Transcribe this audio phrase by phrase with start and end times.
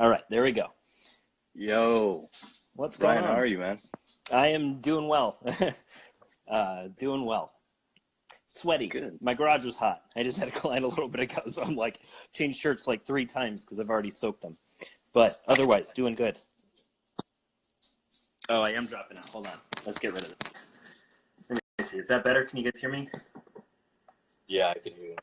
[0.00, 0.68] All right, there we go.
[1.54, 2.30] Yo,
[2.74, 3.34] What's Brian, going on?
[3.34, 3.76] how are you, man?
[4.32, 5.36] I am doing well.
[6.50, 7.52] uh, doing well.
[8.46, 8.86] Sweaty.
[8.86, 9.18] Good.
[9.20, 10.00] My garage was hot.
[10.16, 12.00] I just had to climb a little bit ago, so I'm like
[12.32, 14.56] changed shirts like three times because I've already soaked them.
[15.12, 16.38] But otherwise, doing good.
[18.48, 19.28] Oh, I am dropping out.
[19.28, 19.58] Hold on.
[19.84, 20.50] Let's get rid of it.
[21.50, 21.98] Let me see.
[21.98, 22.46] Is that better?
[22.46, 23.06] Can you guys hear me?
[24.46, 25.16] Yeah, I can hear you.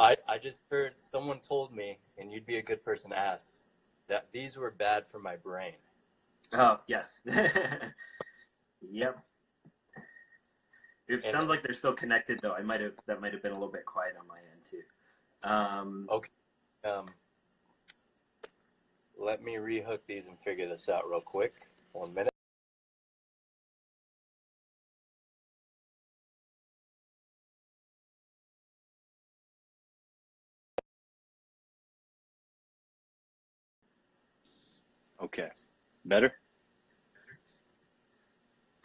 [0.00, 3.62] I I just heard someone told me, and you'd be a good person to ask,
[4.08, 5.74] that these were bad for my brain.
[6.52, 7.20] Oh, yes.
[8.80, 9.18] yep.
[11.08, 12.52] It And- sounds like they're still connected though.
[12.54, 14.82] I might have that might have been a little bit quiet on my end too.
[15.48, 16.30] Um, Okay.
[16.84, 17.06] Um,
[19.18, 21.52] let me rehook these and figure this out real quick.
[21.92, 22.29] One minute.
[35.32, 35.48] Okay.
[36.04, 36.32] Better?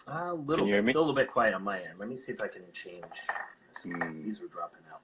[0.07, 0.91] a little you hear bit, me?
[0.91, 1.97] still a little bit quiet on my end.
[1.97, 3.03] Let me see if I can change.
[3.81, 4.23] Hmm.
[4.23, 5.01] These were dropping out.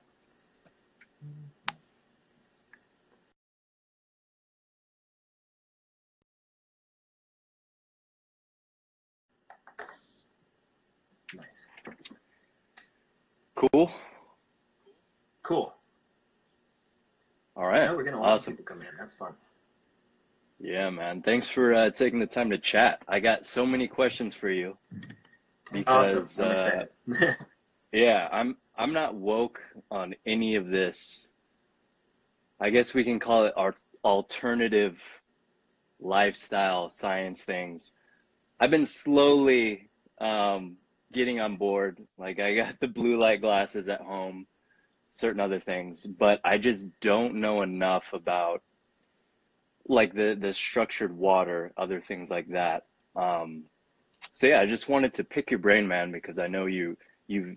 [11.36, 11.66] Nice.
[13.56, 13.92] Cool.
[15.42, 15.74] Cool.
[17.56, 17.86] All right.
[17.86, 18.54] Now we're gonna lot Awesome.
[18.54, 18.88] people come in.
[19.00, 19.34] That's fun.
[20.64, 21.24] Yeah, man.
[21.24, 23.02] Thanks for uh, taking the time to chat.
[23.08, 24.78] I got so many questions for you
[25.72, 26.88] because awesome.
[27.20, 27.34] Uh,
[27.92, 29.60] yeah, I'm I'm not woke
[29.90, 31.32] on any of this.
[32.60, 35.02] I guess we can call it our alternative
[36.00, 37.94] lifestyle science things.
[38.60, 40.78] I've been slowly um,
[41.12, 42.00] getting on board.
[42.20, 44.46] Like I got the blue light glasses at home,
[45.10, 48.62] certain other things, but I just don't know enough about
[49.88, 52.86] like the the structured water, other things like that.
[53.16, 53.64] Um,
[54.34, 56.98] so yeah, I just wanted to pick your brain, man, because I know you
[57.28, 57.56] you've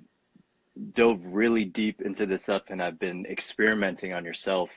[0.92, 4.70] dove really deep into this stuff, and I've been experimenting on yourself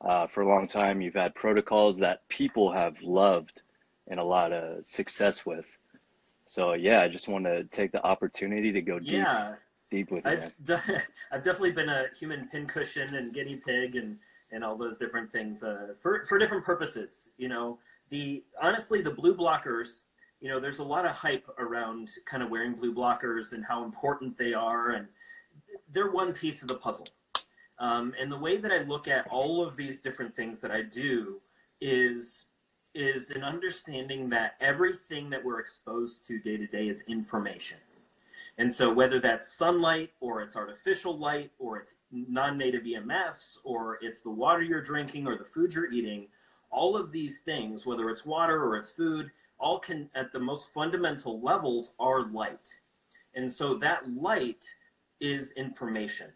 [0.00, 1.00] uh, for a long time.
[1.00, 3.62] You've had protocols that people have loved
[4.08, 5.66] and a lot of success with.
[6.46, 9.54] So yeah, I just want to take the opportunity to go deep yeah,
[9.90, 10.30] deep with you.
[10.30, 14.18] I've de- I've definitely been a human pincushion and guinea pig and
[14.56, 17.30] and all those different things uh, for for different purposes.
[17.36, 17.78] You know,
[18.08, 20.00] the honestly the blue blockers.
[20.40, 23.84] You know, there's a lot of hype around kind of wearing blue blockers and how
[23.84, 25.06] important they are, and
[25.92, 27.06] they're one piece of the puzzle.
[27.78, 30.82] Um, and the way that I look at all of these different things that I
[30.82, 31.40] do
[31.80, 32.46] is
[32.94, 37.78] is an understanding that everything that we're exposed to day to day is information.
[38.58, 43.98] And so, whether that's sunlight or it's artificial light or it's non native EMFs or
[44.00, 46.28] it's the water you're drinking or the food you're eating,
[46.70, 50.72] all of these things, whether it's water or it's food, all can, at the most
[50.72, 52.72] fundamental levels, are light.
[53.34, 54.64] And so, that light
[55.20, 56.30] is information.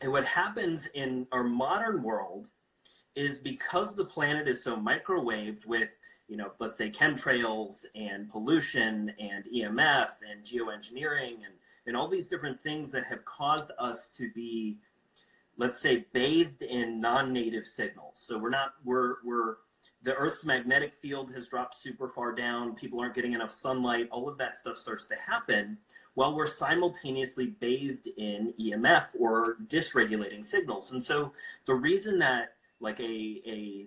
[0.00, 2.48] And what happens in our modern world
[3.14, 5.90] is because the planet is so microwaved with
[6.32, 11.52] you know, let's say chemtrails and pollution and EMF and geoengineering and,
[11.86, 14.78] and all these different things that have caused us to be,
[15.58, 18.14] let's say, bathed in non-native signals.
[18.14, 19.56] So we're not, we're, we're,
[20.04, 22.76] the Earth's magnetic field has dropped super far down.
[22.76, 24.08] People aren't getting enough sunlight.
[24.10, 25.76] All of that stuff starts to happen
[26.14, 30.92] while we're simultaneously bathed in EMF or dysregulating signals.
[30.92, 31.34] And so
[31.66, 33.86] the reason that like a, a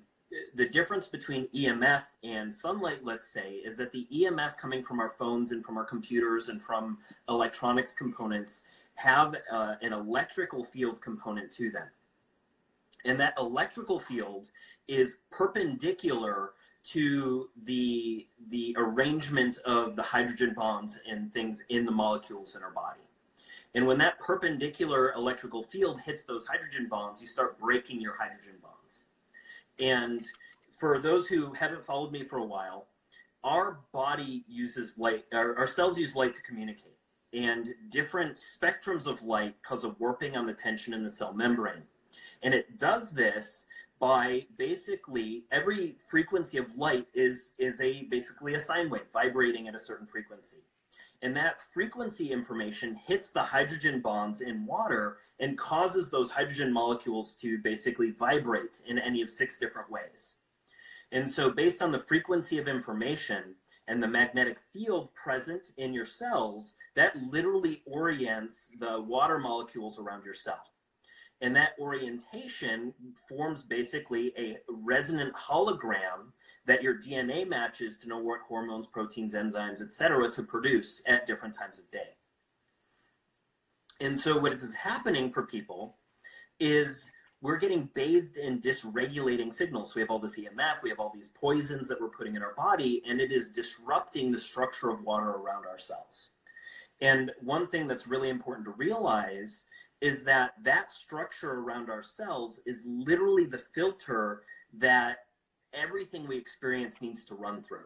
[0.55, 5.09] the difference between EMF and sunlight, let's say, is that the EMF coming from our
[5.09, 6.97] phones and from our computers and from
[7.29, 8.63] electronics components
[8.95, 11.87] have uh, an electrical field component to them.
[13.05, 14.49] And that electrical field
[14.87, 16.51] is perpendicular
[16.85, 22.71] to the, the arrangement of the hydrogen bonds and things in the molecules in our
[22.71, 23.01] body.
[23.73, 28.53] And when that perpendicular electrical field hits those hydrogen bonds, you start breaking your hydrogen
[28.61, 28.74] bonds.
[29.79, 30.25] And
[30.79, 32.87] for those who haven't followed me for a while,
[33.43, 36.97] our body uses light, our, our cells use light to communicate.
[37.33, 41.83] And different spectrums of light cause a warping on the tension in the cell membrane.
[42.43, 43.65] And it does this
[43.99, 49.75] by basically every frequency of light is is a basically a sine wave vibrating at
[49.75, 50.57] a certain frequency.
[51.25, 57.33] And that frequency information hits the hydrogen bonds in water and causes those hydrogen molecules
[57.37, 60.35] to basically vibrate in any of six different ways.
[61.11, 63.55] And so, based on the frequency of information
[63.87, 70.23] and the magnetic field present in your cells, that literally orients the water molecules around
[70.25, 70.61] your cell.
[71.41, 72.93] And that orientation
[73.27, 76.29] forms basically a resonant hologram
[76.65, 81.55] that your DNA matches to know what hormones, proteins, enzymes, etc., to produce at different
[81.55, 82.17] times of day.
[84.01, 85.97] And so, what is happening for people
[86.59, 87.09] is
[87.41, 89.89] we're getting bathed in dysregulating signals.
[89.89, 92.41] So we have all this EMF, we have all these poisons that we're putting in
[92.41, 96.29] our body, and it is disrupting the structure of water around our cells.
[97.01, 99.65] And one thing that's really important to realize
[100.01, 104.41] is that that structure around our cells is literally the filter
[104.77, 105.24] that
[105.75, 107.85] everything we experience needs to run through.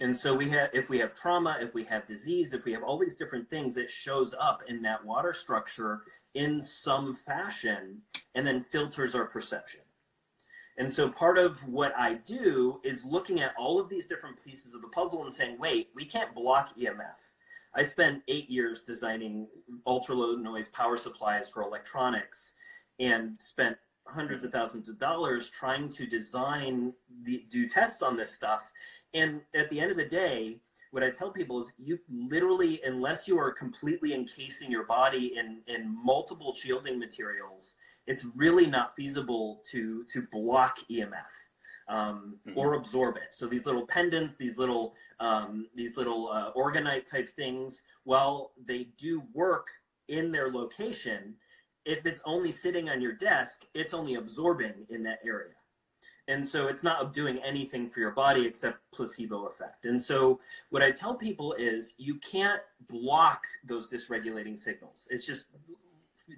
[0.00, 2.82] And so we have if we have trauma, if we have disease, if we have
[2.82, 6.00] all these different things, it shows up in that water structure
[6.34, 8.00] in some fashion
[8.34, 9.80] and then filters our perception.
[10.78, 14.72] And so part of what I do is looking at all of these different pieces
[14.72, 17.18] of the puzzle and saying, wait, we can't block EMF.
[17.74, 19.46] I spent eight years designing
[19.86, 22.54] ultra low noise power supplies for electronics
[22.98, 23.76] and spent
[24.12, 26.92] hundreds of thousands of dollars trying to design
[27.24, 28.70] the do tests on this stuff
[29.14, 30.58] and at the end of the day,
[30.92, 35.60] what I tell people is you literally, unless you are completely encasing your body in,
[35.66, 37.76] in multiple shielding materials,
[38.06, 41.12] it's really not feasible to, to block EMF.
[41.88, 42.56] Um, mm-hmm.
[42.56, 43.32] or absorb it.
[43.34, 48.90] So these little pendants, these little um, these little uh, orgonite type things, while they
[48.96, 49.66] do work
[50.06, 51.34] in their location,
[51.84, 55.54] if it's only sitting on your desk, it's only absorbing in that area.
[56.28, 59.84] And so it's not doing anything for your body except placebo effect.
[59.84, 60.38] And so
[60.68, 65.08] what i tell people is you can't block those dysregulating signals.
[65.10, 65.46] It's just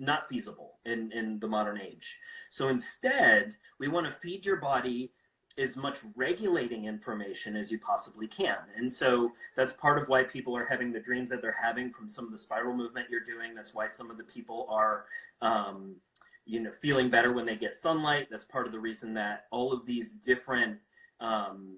[0.01, 2.17] not feasible in in the modern age.
[2.49, 5.13] So instead we want to feed your body
[5.59, 8.59] as much regulating information as you possibly can.
[8.77, 12.09] And so that's part of why people are having the dreams that they're having from
[12.09, 13.55] some of the spiral movement you're doing.
[13.55, 15.05] That's why some of the people are
[15.43, 15.97] um,
[16.45, 19.73] you know feeling better when they get sunlight that's part of the reason that all
[19.73, 20.79] of these different
[21.21, 21.77] um,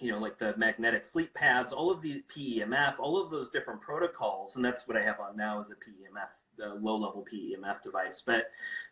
[0.00, 3.80] you know like the magnetic sleep paths all of the PEMF all of those different
[3.80, 7.82] protocols and that's what I have on now is a PEMF the low level PEMF
[7.82, 8.50] device but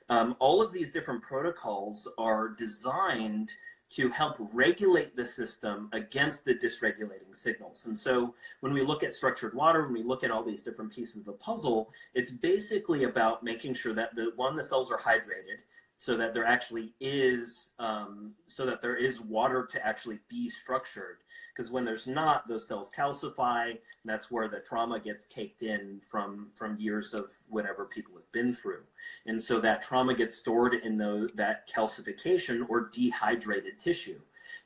[0.09, 3.53] um, all of these different protocols are designed
[3.89, 7.87] to help regulate the system against the dysregulating signals.
[7.87, 10.93] And so when we look at structured water, when we look at all these different
[10.93, 14.99] pieces of the puzzle, it's basically about making sure that the one, the cells are
[14.99, 15.63] hydrated
[15.99, 21.19] so that there actually is, um, so that there is water to actually be structured
[21.57, 26.01] because when there's not, those cells calcify, and that's where the trauma gets caked in
[26.01, 28.83] from from years of whatever people have been through,
[29.27, 34.19] and so that trauma gets stored in the, that calcification or dehydrated tissue.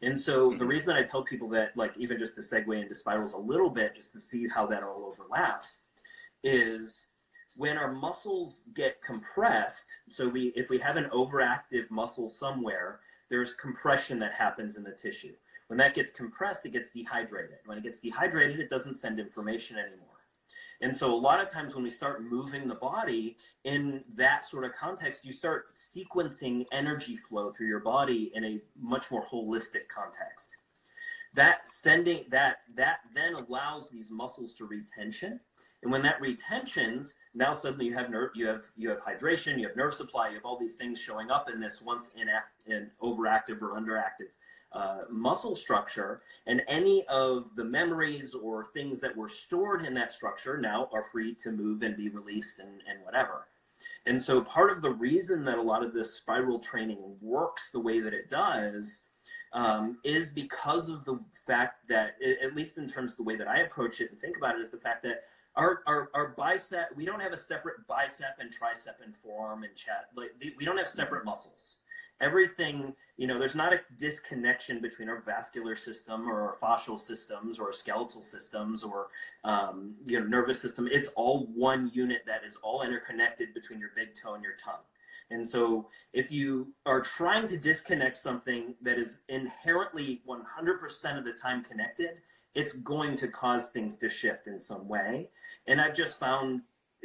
[0.02, 0.66] And so the mm-hmm.
[0.66, 3.94] reason I tell people that, like even just to segue into spirals a little bit,
[3.94, 5.80] just to see how that all overlaps,
[6.42, 7.06] is
[7.56, 9.90] when our muscles get compressed.
[10.08, 14.92] So we, if we have an overactive muscle somewhere, there's compression that happens in the
[14.92, 15.34] tissue.
[15.70, 17.58] When that gets compressed, it gets dehydrated.
[17.64, 20.08] When it gets dehydrated, it doesn't send information anymore.
[20.80, 24.64] And so a lot of times when we start moving the body in that sort
[24.64, 29.86] of context, you start sequencing energy flow through your body in a much more holistic
[29.86, 30.56] context.
[31.36, 35.38] That sending that that then allows these muscles to retension.
[35.84, 39.68] And when that retentions, now suddenly you have nerve, you have you have hydration, you
[39.68, 42.28] have nerve supply, you have all these things showing up in this once in,
[42.66, 44.30] in overactive or underactive
[44.72, 50.12] uh, muscle structure, and any of the memories or things that were stored in that
[50.12, 53.48] structure now are free to move and be released and, and whatever.
[54.06, 57.80] And so, part of the reason that a lot of this spiral training works the
[57.80, 59.02] way that it does
[59.52, 63.48] um, is because of the fact that, at least in terms of the way that
[63.48, 65.24] I approach it and think about it, is the fact that
[65.56, 69.74] our, our, our bicep, we don't have a separate bicep and tricep and forearm and
[69.74, 70.06] chest.
[70.16, 71.76] Like, we don't have separate muscles
[72.20, 77.58] everything you know there's not a disconnection between our vascular system or our fascial systems
[77.58, 79.08] or skeletal systems or
[79.44, 80.88] um, you know nervous system.
[80.90, 84.84] It's all one unit that is all interconnected between your big toe and your tongue.
[85.32, 91.32] And so if you are trying to disconnect something that is inherently 100% of the
[91.32, 92.20] time connected
[92.54, 95.28] it's going to cause things to shift in some way.
[95.66, 96.62] And i've just found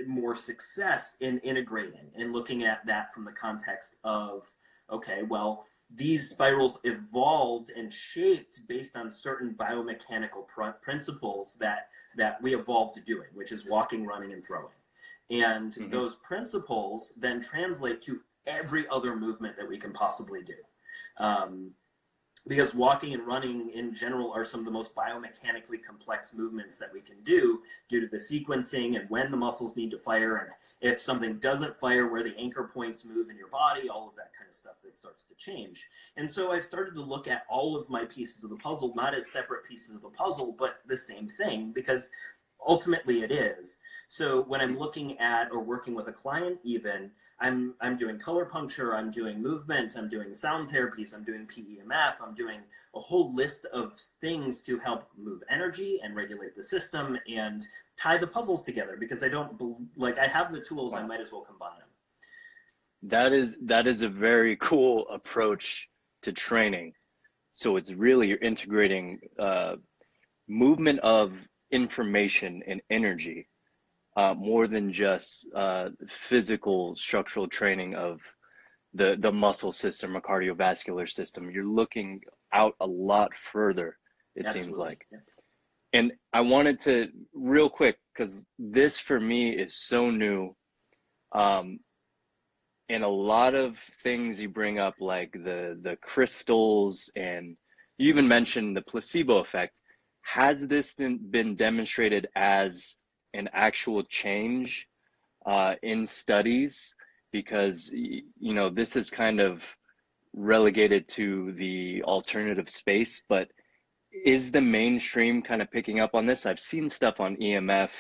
[0.08, 4.52] more success in integrating and looking at that from the context of
[4.92, 12.42] okay, well, these spirals evolved and shaped based on certain biomechanical pr- principles that that
[12.42, 14.74] we evolved to doing, which is walking, running, and throwing.
[15.30, 15.92] And mm-hmm.
[15.92, 20.54] those principles then translate to every other movement that we can possibly do.
[21.18, 21.72] Um,
[22.48, 26.94] because walking and running in general are some of the most biomechanically complex movements that
[26.94, 30.52] we can do due to the sequencing and when the muscles need to fire and
[30.82, 34.32] if something doesn't fire where the anchor points move in your body all of that
[34.38, 35.88] kind of stuff that starts to change.
[36.18, 39.16] And so i started to look at all of my pieces of the puzzle not
[39.16, 42.12] as separate pieces of the puzzle but the same thing because
[42.68, 43.80] ultimately it is.
[44.08, 48.46] So when i'm looking at or working with a client even I'm I'm doing color
[48.46, 52.62] puncture, I'm doing movement, I'm doing sound therapies, I'm doing PEMF, I'm doing
[52.96, 58.18] a whole list of things to help move energy and regulate the system and tie
[58.18, 59.62] the puzzles together because I don't
[59.98, 63.10] like I have the tools, I might as well combine them.
[63.10, 65.90] That is that is a very cool approach
[66.22, 66.94] to training.
[67.52, 69.76] So it's really you're integrating uh,
[70.48, 71.34] movement of
[71.72, 73.48] information and energy
[74.16, 78.22] uh, more than just uh, physical structural training of
[78.94, 81.52] the the muscle system or cardiovascular system.
[81.52, 82.22] You're looking
[82.54, 83.98] out a lot further.
[84.36, 84.62] It Absolutely.
[84.64, 85.06] seems like.
[85.12, 85.20] Yeah.
[85.94, 90.56] And I wanted to real quick because this for me is so new.
[91.34, 91.80] Um,
[92.90, 97.58] and a lot of things you bring up, like the the crystals, and
[97.98, 99.82] you even mentioned the placebo effect.
[100.22, 102.96] Has this been demonstrated as
[103.36, 104.88] an actual change
[105.46, 106.96] uh, in studies
[107.32, 109.62] because you know this is kind of
[110.34, 113.48] relegated to the alternative space but
[114.24, 116.46] is the mainstream kind of picking up on this?
[116.46, 117.92] I've seen stuff on emf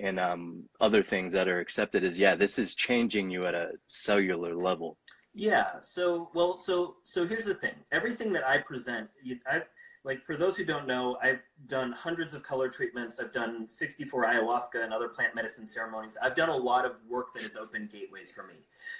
[0.00, 3.70] and um, other things that are accepted as yeah this is changing you at a
[3.86, 4.98] cellular level.
[5.34, 7.74] Yeah so well so so here's the thing.
[7.92, 9.08] Everything that i present
[9.46, 9.60] i
[10.08, 13.20] like for those who don't know, I've done hundreds of color treatments.
[13.20, 16.16] I've done 64 ayahuasca and other plant medicine ceremonies.
[16.22, 18.54] I've done a lot of work that has opened gateways for me.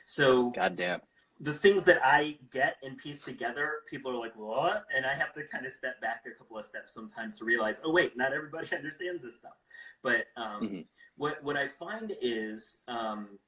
[0.05, 1.01] So goddamn.
[1.41, 5.33] The things that I get and piece together, people are like, "What?" And I have
[5.35, 8.35] to kind of step back a couple of steps sometimes to realize, "Oh, wait, not
[8.35, 9.57] everybody understands this stuff."
[10.03, 10.81] But um, mm-hmm.
[11.17, 13.39] what what I find is um,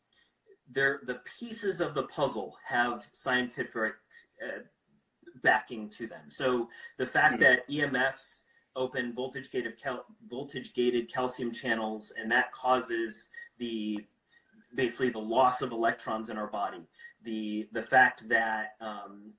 [0.70, 3.94] there the pieces of the puzzle have scientific
[4.42, 4.60] uh,
[5.42, 6.22] backing to them.
[6.28, 6.68] So
[6.98, 7.42] the fact mm-hmm.
[7.42, 8.42] that EMFs
[8.76, 13.98] open voltage gated cal- voltage gated calcium channels and that causes the
[14.74, 16.82] basically the loss of electrons in our body.
[17.24, 19.32] The the fact that um,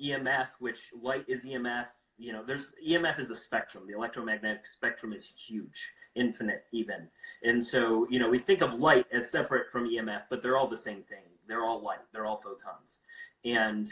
[0.00, 1.86] EMF, which light is EMF,
[2.18, 3.84] you know, there's EMF is a spectrum.
[3.86, 7.08] The electromagnetic spectrum is huge, infinite even.
[7.42, 10.68] And so, you know, we think of light as separate from EMF, but they're all
[10.68, 11.24] the same thing.
[11.48, 11.98] They're all light.
[12.12, 13.00] They're all photons.
[13.44, 13.90] And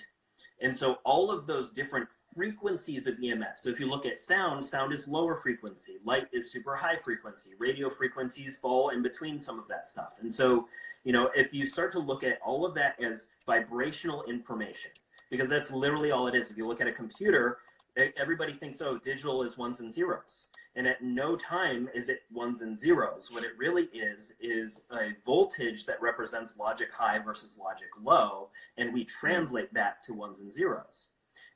[0.63, 3.59] and so all of those different frequencies of EMF.
[3.59, 7.51] So if you look at sound, sound is lower frequency, light is super high frequency,
[7.59, 10.15] radio frequencies fall in between some of that stuff.
[10.21, 10.67] And so,
[11.05, 14.93] you know, if you start to look at all of that as vibrational information,
[15.31, 16.51] because that's literally all it is.
[16.51, 17.59] If you look at a computer,
[17.97, 20.47] everybody thinks, oh, digital is ones and zeros.
[20.75, 23.31] And at no time is it ones and zeros.
[23.31, 28.49] What it really is, is a voltage that represents logic high versus logic low.
[28.79, 31.09] And we translate that to ones and zeros.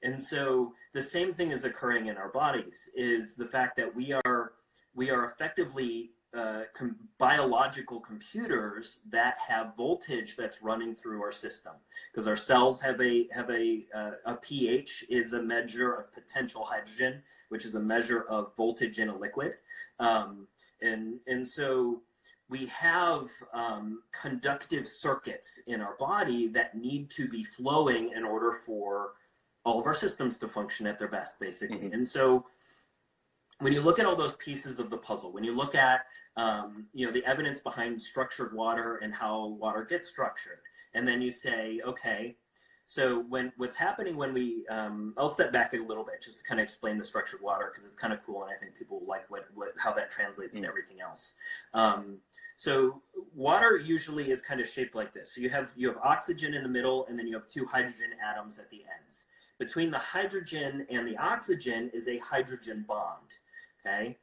[0.02, 4.12] And so the same thing is occurring in our bodies is the fact that we
[4.12, 4.52] are
[4.94, 11.72] we are effectively uh, com- biological computers that have voltage that's running through our system.
[12.10, 16.64] Because our cells have a have a uh, a pH is a measure of potential
[16.64, 19.54] hydrogen, which is a measure of voltage in a liquid,
[19.98, 20.46] um,
[20.82, 22.02] and and so
[22.48, 28.60] we have um, conductive circuits in our body that need to be flowing in order
[28.64, 29.14] for
[29.64, 31.94] all of our systems to function at their best, basically, mm-hmm.
[31.94, 32.44] and so
[33.60, 36.86] when you look at all those pieces of the puzzle, when you look at um,
[36.92, 40.60] you know the evidence behind structured water and how water gets structured,
[40.94, 42.36] and then you say, okay,
[42.86, 46.44] so when what's happening when we, um, I'll step back a little bit just to
[46.44, 49.02] kind of explain the structured water because it's kind of cool and I think people
[49.06, 50.62] like what, what how that translates mm.
[50.62, 51.34] to everything else.
[51.74, 52.18] Um,
[52.56, 53.02] so
[53.34, 55.34] water usually is kind of shaped like this.
[55.34, 58.10] So you have you have oxygen in the middle, and then you have two hydrogen
[58.24, 59.26] atoms at the ends.
[59.58, 63.32] Between the hydrogen and the oxygen is a hydrogen bond
[63.86, 64.16] okay?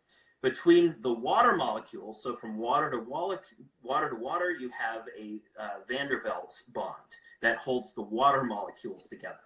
[0.43, 3.39] Between the water molecules, so from water to water,
[3.81, 6.97] water to water, you have a uh, van der Waals bond
[7.41, 9.37] that holds the water molecules together.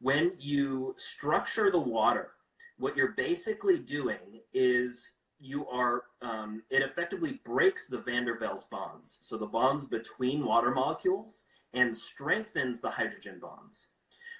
[0.00, 2.30] When you structure the water,
[2.78, 8.68] what you're basically doing is you are um, it effectively breaks the van der Waals
[8.70, 13.88] bonds so the bonds between water molecules and strengthens the hydrogen bonds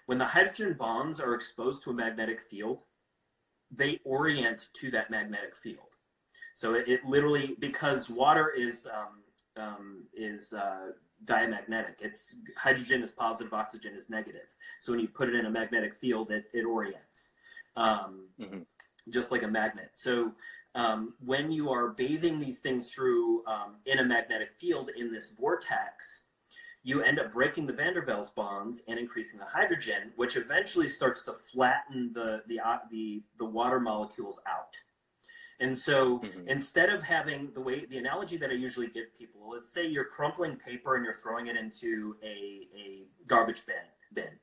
[0.07, 2.85] when the hydrogen bonds are exposed to a magnetic field
[3.71, 5.97] they orient to that magnetic field.
[6.55, 9.23] So it, it literally because water is um,
[9.63, 10.93] um, is uh,
[11.25, 11.99] diamagnetic.
[12.01, 14.49] It's hydrogen is positive, oxygen is negative.
[14.81, 17.31] So when you put it in a magnetic field, it, it orients,
[17.77, 18.67] um, Mhm.
[19.09, 19.91] just like a magnet.
[19.95, 20.33] So
[20.75, 25.31] um, when you are bathing these things through um, in a magnetic field in this
[25.31, 26.25] vortex,
[26.83, 30.89] you end up breaking the van der Waals bonds and increasing the hydrogen, which eventually
[30.89, 34.75] starts to flatten the the uh, the, the water molecules out.
[35.61, 36.47] And so Mhm.
[36.49, 40.07] instead of having the way the analogy that I usually give people, let's say you're
[40.07, 43.85] crumpling paper and you're throwing it into a, a garbage bin
[44.15, 44.39] bin.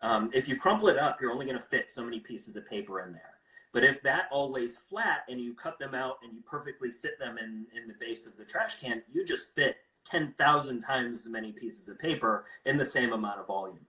[0.00, 2.66] Um, if you crumple it up, you're only going to fit so many pieces of
[2.66, 3.34] paper in there.
[3.72, 7.18] But if that all lays flat and you cut them out and you perfectly sit
[7.18, 9.76] them in, in the base of the trash can, you just fit
[10.10, 13.86] 10,000 times as many pieces of paper in the same amount of volume.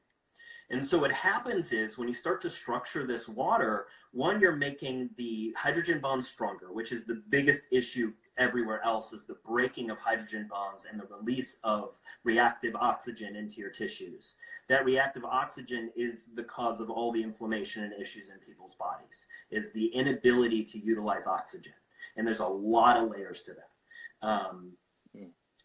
[0.69, 5.11] And so what happens is when you start to structure this water, one, you're making
[5.17, 9.97] the hydrogen bonds stronger, which is the biggest issue everywhere else is the breaking of
[9.97, 14.35] hydrogen bonds and the release of reactive oxygen into your tissues.
[14.67, 19.25] That reactive oxygen is the cause of all the inflammation and issues in people's bodies,
[19.49, 21.73] is the inability to utilize oxygen.
[22.17, 24.27] And there's a lot of layers to that.
[24.27, 24.73] Um.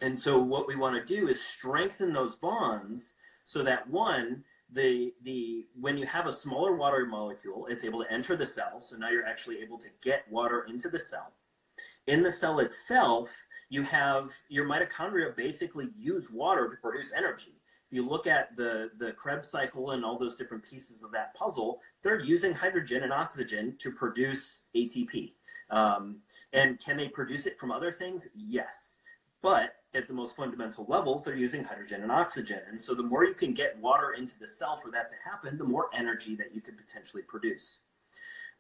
[0.03, 4.43] And so what we want to do is strengthen those bonds so that one,
[4.73, 8.81] the the when you have a smaller water molecule, it's able to enter the cell.
[8.81, 11.33] So now you're actually able to get water into the cell.
[12.09, 13.29] In the cell itself,
[13.69, 17.55] you have your mitochondria basically use water to produce energy.
[17.89, 21.33] If you look at the the Krebs cycle and all those different pieces of that
[21.35, 25.35] puzzle, they're using hydrogen and oxygen to produce ATP.
[25.71, 26.19] Um,
[26.53, 28.27] and can they produce it from other things?
[28.35, 28.97] Yes.
[29.43, 32.61] But at the most fundamental levels, they're using hydrogen and oxygen.
[32.69, 35.59] And so the more you can get water into the cell for that to happen,
[35.59, 37.79] the more energy that you could potentially produce.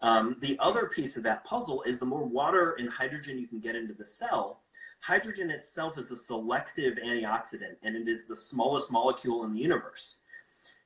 [0.02, 3.60] Um, the other piece of that puzzle is the more water and hydrogen you can
[3.60, 4.60] get into the cell,
[5.00, 10.18] hydrogen itself is a selective antioxidant and it is the smallest molecule in the universe.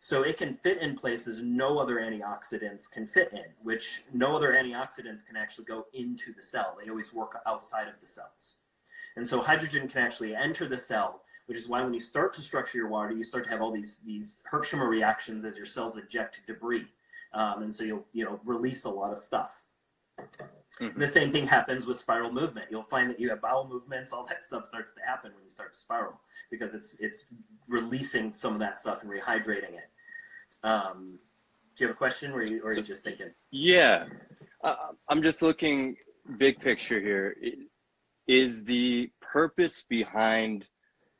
[0.01, 4.53] So it can fit in places no other antioxidants can fit in, which no other
[4.53, 6.77] antioxidants can actually go into the cell.
[6.79, 8.59] They always work outside of the cells.
[9.17, 12.43] And so hydrogen can actually enter the cell, which is why when you start to
[12.43, 15.97] structure your water, you start to have all these, these Herxheimer reactions as your cells
[15.97, 16.87] eject debris.
[17.33, 19.63] Um, and so you'll you know release a lot of stuff.
[20.81, 20.99] Mhm.
[20.99, 22.69] The same thing happens with spiral movement.
[22.71, 25.51] You'll find that you have bowel movements, all that stuff starts to happen when you
[25.51, 27.27] start to spiral because it's it's
[27.69, 29.91] releasing some of that stuff and rehydrating it.
[30.63, 31.19] Um,
[31.77, 33.31] do you have a question, or are you, or are you just thinking?
[33.51, 34.07] Yeah,
[34.63, 35.97] uh, I'm just looking
[36.39, 37.37] big picture here.
[38.27, 40.69] Is the purpose behind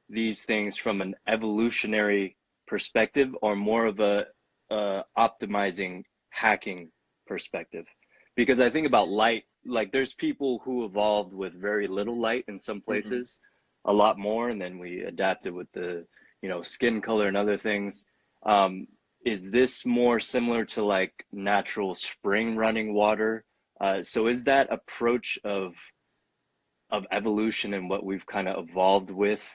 [0.09, 4.27] these things from an evolutionary perspective, or more of a
[4.71, 6.91] uh, optimizing hacking
[7.27, 7.87] perspective?
[8.35, 12.59] Because I think about light, like there's people who evolved with very little light in
[12.59, 13.41] some places,
[13.85, 16.07] a lot more, and then we adapted with the
[16.43, 18.07] you know skin color and other things.
[18.45, 18.89] Um,
[19.25, 23.45] is this more similar to like natural spring running water?
[23.81, 25.75] Uh, so is that approach of
[26.91, 29.49] of evolution and what we've kind of evolved with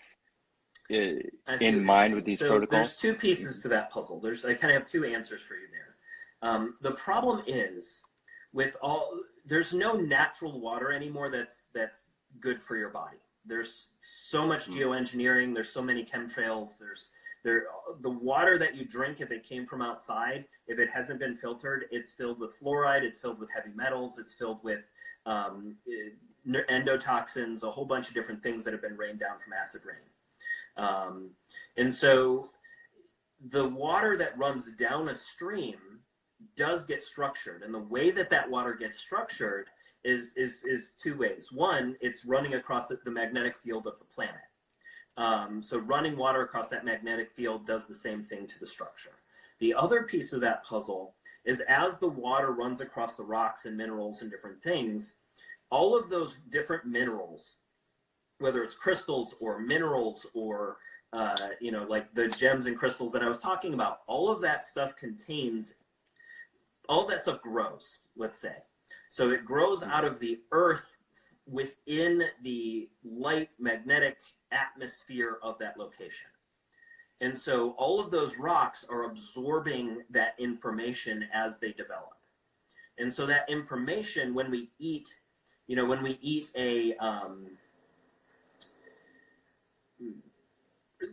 [0.92, 2.80] uh, I see what in mind with these so protocols?
[2.80, 4.20] There's two pieces to that puzzle.
[4.20, 6.50] There's I kind of have two answers for you there.
[6.50, 8.02] Um, the problem is
[8.54, 9.14] with all
[9.46, 13.18] there's no natural water anymore that's that's good for your body.
[13.46, 14.76] There's so much Mm.
[14.76, 15.54] geoengineering.
[15.54, 16.78] There's so many chemtrails.
[16.78, 17.12] There's
[17.44, 17.66] there
[18.02, 21.86] the water that you drink if it came from outside if it hasn't been filtered
[21.90, 24.82] it's filled with fluoride it's filled with heavy metals it's filled with
[25.26, 25.76] um,
[26.48, 29.98] endotoxins a whole bunch of different things that have been rained down from acid rain
[30.78, 31.32] um,
[31.78, 32.50] and so
[33.50, 35.78] the water that runs down a stream
[36.56, 37.64] does get structured.
[37.64, 39.68] And the way that that water gets structured
[40.04, 41.52] is, is, is two ways.
[41.52, 44.36] One, it's running across the magnetic field of the planet.
[45.18, 49.12] Um, so running water across that magnetic field does the same thing to the structure.
[49.60, 53.78] The other piece of that puzzle is as the water runs across the rocks and
[53.78, 55.16] minerals and different things,
[55.72, 57.56] all of those different minerals,
[58.40, 60.78] whether it's crystals or minerals or
[61.14, 64.40] uh, you know, like the gems and crystals that I was talking about, all of
[64.42, 65.76] that stuff contains,
[66.88, 68.56] all that stuff grows, let's say.
[69.10, 70.98] So it grows out of the earth
[71.46, 74.18] within the light magnetic
[74.52, 76.28] atmosphere of that location.
[77.20, 82.16] And so all of those rocks are absorbing that information as they develop.
[82.98, 85.14] And so that information, when we eat,
[85.68, 87.48] you know, when we eat a, um,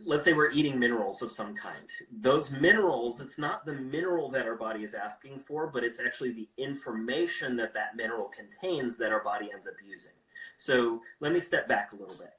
[0.05, 1.89] let's say we're eating minerals of some kind.
[2.21, 6.31] Those minerals, it's not the mineral that our body is asking for, but it's actually
[6.31, 10.11] the information that that mineral contains that our body ends up using.
[10.57, 12.33] So let me step back a little bit.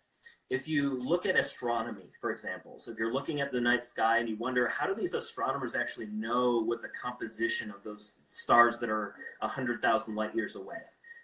[0.50, 4.18] if you look at astronomy, for example, so if you're looking at the night sky
[4.18, 8.80] and you wonder how do these astronomers actually know what the composition of those stars
[8.80, 10.78] that are 100,000 light years away?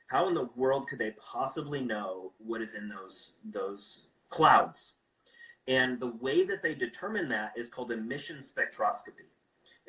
[0.07, 4.93] How in the world could they possibly know what is in those those clouds?
[5.69, 9.27] And the way that they determine that is called emission spectroscopy.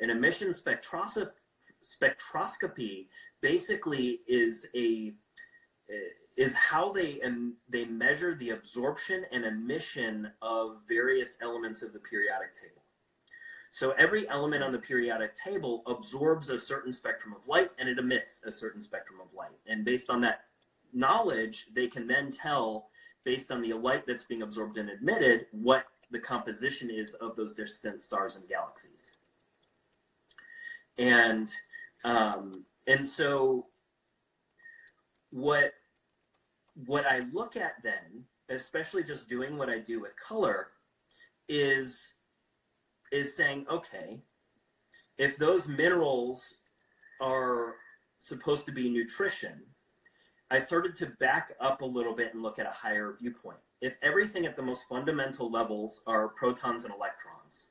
[0.00, 3.06] An emission spectroscopy
[3.40, 5.12] basically is a
[6.36, 12.00] is how they and they measure the absorption and emission of various elements of the
[12.00, 12.77] periodic table.
[13.70, 17.98] So every element on the periodic table absorbs a certain spectrum of light and it
[17.98, 19.58] emits a certain spectrum of light.
[19.66, 20.44] And based on that
[20.92, 22.88] knowledge, they can then tell,
[23.24, 27.54] based on the light that's being absorbed and emitted, what the composition is of those
[27.54, 29.12] distant stars and galaxies.
[30.96, 31.52] And
[32.04, 33.66] um, and so
[35.30, 35.72] what
[36.86, 40.68] what I look at then, especially just doing what I do with color,
[41.48, 42.14] is
[43.12, 44.20] is saying, okay,
[45.16, 46.54] if those minerals
[47.20, 47.74] are
[48.18, 49.62] supposed to be nutrition,
[50.50, 53.58] I started to back up a little bit and look at a higher viewpoint.
[53.80, 57.68] If everything at the most fundamental levels are protons and electrons,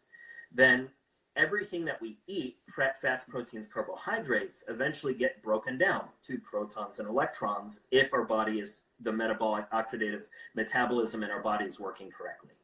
[0.54, 0.90] then
[1.36, 2.58] everything that we eat,
[3.02, 8.84] fats, proteins, carbohydrates, eventually get broken down to protons and electrons if our body is
[9.02, 10.24] the metabolic oxidative
[10.56, 12.57] metabolism in our body is working correctly.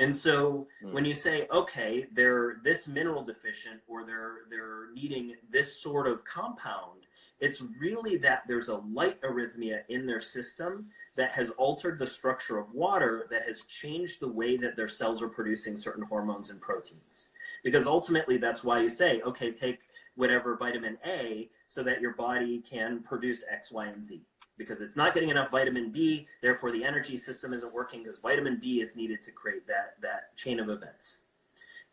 [0.00, 0.92] And so mm.
[0.92, 6.24] when you say, okay, they're this mineral deficient or they're they're needing this sort of
[6.24, 7.06] compound,
[7.38, 10.86] it's really that there's a light arrhythmia in their system
[11.16, 15.20] that has altered the structure of water that has changed the way that their cells
[15.20, 17.28] are producing certain hormones and proteins
[17.64, 19.80] because ultimately that's why you say okay take
[20.16, 24.22] whatever vitamin a so that your body can produce x y and z
[24.60, 28.58] because it's not getting enough vitamin b therefore the energy system isn't working because vitamin
[28.60, 31.20] b is needed to create that that chain of events.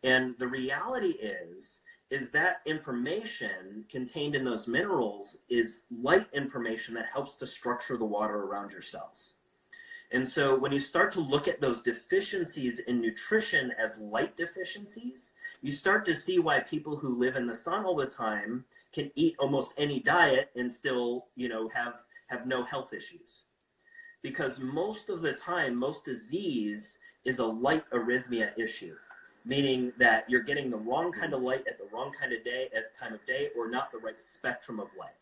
[0.04, 7.06] And the reality is is that information contained in those minerals is light information that
[7.10, 9.34] helps to structure the water around your cells.
[10.10, 15.32] And so when you start to look at those deficiencies in nutrition as light deficiencies,
[15.60, 19.10] you start to see why people who live in the sun all the time can
[19.16, 23.44] eat almost any diet and still, you know, have have no health issues.
[24.22, 28.94] Because most of the time, most disease is a light arrhythmia issue,
[29.44, 32.68] meaning that you're getting the wrong kind of light at the wrong kind of day
[32.76, 35.14] at time of day or not the right spectrum of light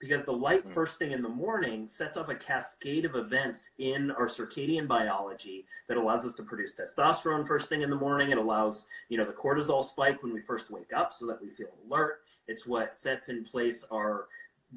[0.00, 0.72] because the light mm.
[0.72, 5.66] first thing in the morning sets off a cascade of events in our circadian biology
[5.88, 9.24] that allows us to produce testosterone first thing in the morning it allows you know
[9.24, 12.94] the cortisol spike when we first wake up so that we feel alert it's what
[12.94, 14.26] sets in place our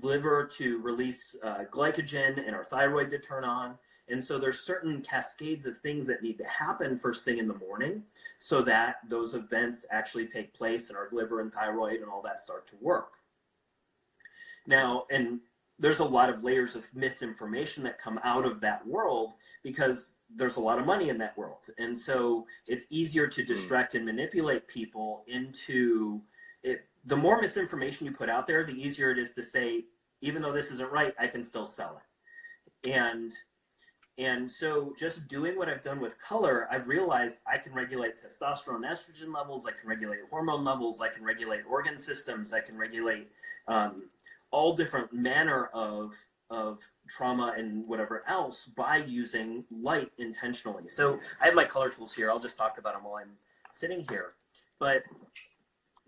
[0.01, 3.75] liver to release uh, glycogen and our thyroid to turn on
[4.09, 7.53] and so there's certain cascades of things that need to happen first thing in the
[7.55, 8.03] morning
[8.39, 12.39] so that those events actually take place and our liver and thyroid and all that
[12.39, 13.13] start to work
[14.67, 15.39] now, and
[15.79, 20.57] there's a lot of layers of misinformation that come out of that world because there's
[20.57, 21.67] a lot of money in that world.
[21.79, 23.47] And so it's easier to hmm.
[23.47, 26.21] distract and manipulate people into
[26.63, 26.85] it.
[27.05, 29.85] The more misinformation you put out there, the easier it is to say,
[30.21, 31.99] even though this isn't right, I can still sell
[32.83, 32.91] it.
[32.91, 33.33] And
[34.17, 38.81] and so just doing what I've done with color, I've realized I can regulate testosterone,
[38.81, 43.29] estrogen levels, I can regulate hormone levels, I can regulate organ systems, I can regulate
[43.67, 44.03] um,
[44.51, 46.13] all different manner of
[46.51, 50.87] of trauma and whatever else by using light intentionally.
[50.89, 52.29] So I have my color tools here.
[52.29, 53.31] I'll just talk about them while I'm
[53.71, 54.33] sitting here.
[54.77, 55.03] But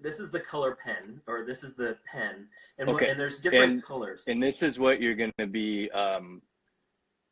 [0.03, 3.09] this is the color pen, or this is the pen, and, okay.
[3.09, 4.23] and there's different and, colors.
[4.27, 6.41] And this is what you're going to be um,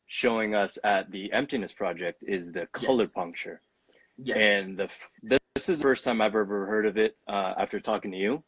[0.07, 3.11] showing us at the Emptiness Project is the color yes.
[3.11, 3.61] puncture.
[4.17, 4.37] Yes.
[4.39, 4.89] And the
[5.53, 8.43] this is the first time I've ever heard of it uh, after talking to you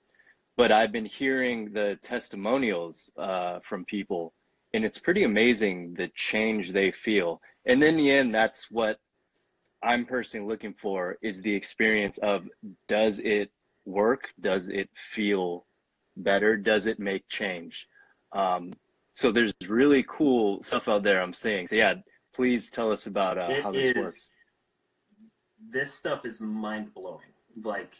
[0.55, 4.33] but I've been hearing the testimonials uh, from people,
[4.73, 7.41] and it's pretty amazing the change they feel.
[7.65, 8.99] And in the end, that's what
[9.81, 12.47] I'm personally looking for is the experience of
[12.87, 13.51] does it
[13.85, 14.29] work?
[14.41, 15.65] Does it feel
[16.17, 16.57] better?
[16.57, 17.87] Does it make change?
[18.31, 18.73] Um,
[19.13, 21.67] so there's really cool stuff out there I'm seeing.
[21.67, 21.95] So yeah,
[22.33, 24.31] please tell us about uh, how this is, works.
[25.69, 27.21] This stuff is mind blowing.
[27.63, 27.93] Like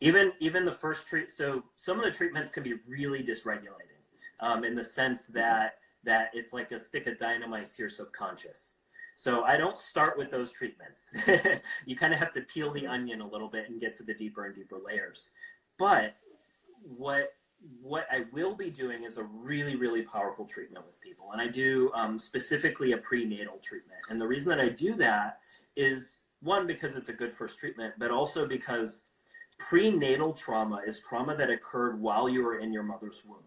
[0.00, 4.00] even even the first treat so some of the treatments can be really dysregulating
[4.40, 8.74] um, in the sense that that it's like a stick of dynamite to your subconscious
[9.16, 11.10] so i don't start with those treatments
[11.86, 14.14] you kind of have to peel the onion a little bit and get to the
[14.14, 15.30] deeper and deeper layers
[15.78, 16.14] but
[16.82, 17.32] what
[17.82, 21.30] what I will be doing is a really, really powerful treatment with people.
[21.32, 24.00] And I do um, specifically a prenatal treatment.
[24.10, 25.38] And the reason that I do that
[25.76, 29.04] is one, because it's a good first treatment, but also because
[29.58, 33.38] prenatal trauma is trauma that occurred while you were in your mother's womb,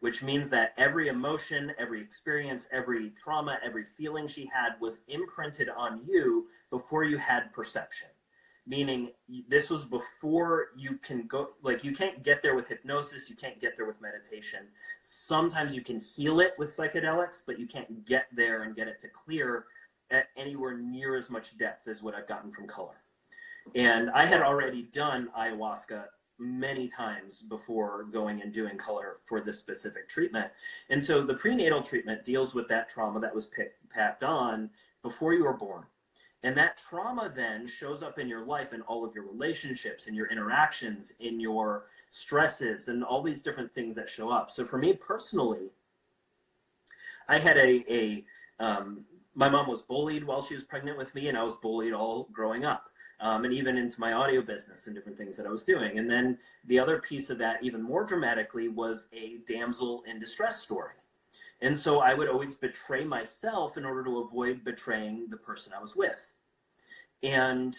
[0.00, 5.68] which means that every emotion, every experience, every trauma, every feeling she had was imprinted
[5.68, 8.08] on you before you had perception.
[8.66, 9.10] Meaning
[9.48, 13.58] this was before you can go like you can't get there with hypnosis you can't
[13.60, 14.66] get there with meditation.
[15.00, 19.00] Sometimes you can heal it with psychedelics but you can't get there and get it
[19.00, 19.64] to clear
[20.10, 22.96] at anywhere near as much depth as what i've gotten from color.
[23.74, 26.04] And i had already done ayahuasca
[26.38, 30.50] many times before going and doing color for this specific treatment
[30.90, 34.70] and so the prenatal treatment deals with that trauma that was picked, packed on
[35.02, 35.84] before you were born
[36.42, 40.14] and that trauma then shows up in your life and all of your relationships, in
[40.14, 44.50] your interactions, in your stresses, and all these different things that show up.
[44.50, 45.70] So for me personally,
[47.28, 48.24] I had a, a
[48.60, 51.92] um, my mom was bullied while she was pregnant with me, and I was bullied
[51.92, 52.88] all growing up.
[53.20, 55.98] Um, and even into my audio business and different things that I was doing.
[55.98, 60.60] And then the other piece of that, even more dramatically, was a damsel in distress
[60.60, 60.94] story.
[61.60, 65.80] And so I would always betray myself in order to avoid betraying the person I
[65.80, 66.30] was with.
[67.24, 67.76] And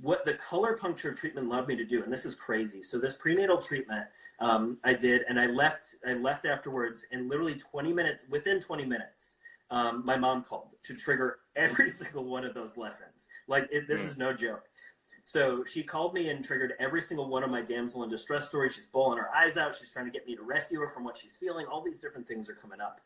[0.00, 2.82] what the color puncture treatment allowed me to do, and this is crazy.
[2.82, 4.06] So this prenatal treatment
[4.40, 5.96] um, I did, and I left.
[6.06, 9.36] I left afterwards, and literally 20 minutes, within 20 minutes,
[9.70, 13.28] um, my mom called to trigger every single one of those lessons.
[13.46, 14.08] Like it, this mm.
[14.08, 14.64] is no joke.
[15.24, 18.74] So she called me and triggered every single one of my damsel in distress stories.
[18.74, 19.76] She's bawling her eyes out.
[19.76, 21.66] She's trying to get me to rescue her from what she's feeling.
[21.66, 23.00] All these different things are coming up.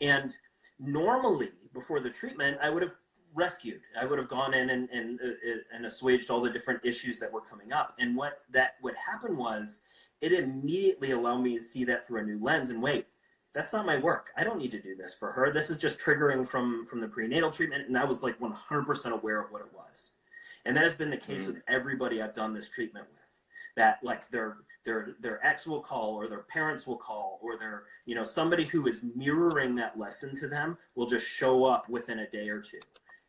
[0.00, 0.36] And
[0.80, 2.94] normally, before the treatment, I would have
[3.34, 3.80] rescued.
[4.00, 7.32] I would have gone in and, and, uh, and assuaged all the different issues that
[7.32, 7.94] were coming up.
[7.98, 9.82] And what that would happen was
[10.20, 13.06] it immediately allowed me to see that through a new lens and wait,
[13.52, 14.30] that's not my work.
[14.36, 15.52] I don't need to do this for her.
[15.52, 17.86] This is just triggering from from the prenatal treatment.
[17.86, 20.12] And I was like 100% aware of what it was.
[20.64, 21.54] And that has been the case mm-hmm.
[21.54, 23.20] with everybody I've done this treatment with.
[23.76, 27.84] That like they're their their ex will call or their parents will call or their
[28.06, 32.20] you know somebody who is mirroring that lesson to them will just show up within
[32.20, 32.80] a day or two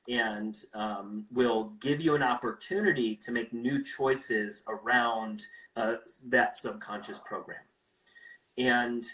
[0.08, 5.44] and um, will give you an opportunity to make new choices around
[5.78, 5.96] uh,
[6.28, 7.58] that subconscious program
[8.58, 9.06] and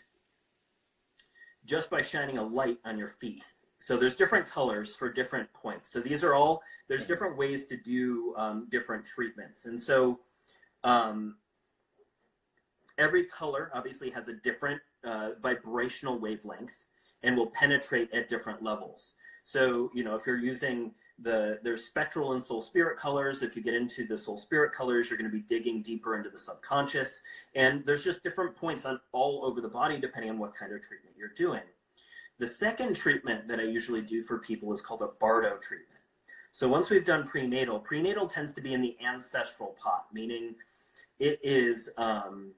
[1.66, 3.42] just by shining a light on your feet
[3.82, 7.76] so there's different colors for different points so these are all there's different ways to
[7.78, 10.20] do um, different treatments and so
[10.84, 11.36] um,
[12.98, 16.74] every color obviously has a different uh, vibrational wavelength
[17.24, 19.13] and will penetrate at different levels.
[19.44, 23.44] So, you know, if you're using the, there's spectral and soul spirit colors.
[23.44, 26.30] If you get into the soul spirit colors, you're going to be digging deeper into
[26.30, 27.22] the subconscious.
[27.56, 30.82] And there's just different points on all over the body depending on what kind of
[30.82, 31.62] treatment you're doing.
[32.41, 36.01] The second treatment that I usually do for people is called a Bardo treatment.
[36.51, 40.56] So once we've done prenatal, prenatal tends to be in the ancestral pot, meaning
[41.19, 42.54] it is um,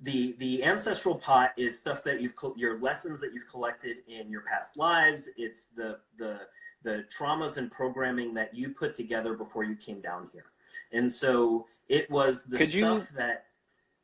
[0.00, 4.42] the the ancestral pot is stuff that you've your lessons that you've collected in your
[4.42, 5.30] past lives.
[5.38, 6.40] It's the the
[6.82, 10.52] the traumas and programming that you put together before you came down here.
[10.92, 13.46] And so it was the could stuff you, that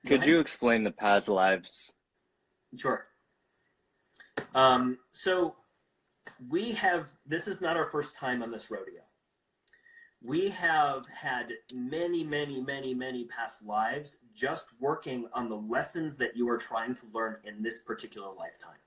[0.07, 1.93] could you explain the past lives?
[2.75, 3.07] Sure
[4.55, 5.55] um, so
[6.49, 9.03] we have this is not our first time on this rodeo
[10.25, 16.35] we have had many, many, many, many past lives just working on the lessons that
[16.35, 18.79] you are trying to learn in this particular lifetime.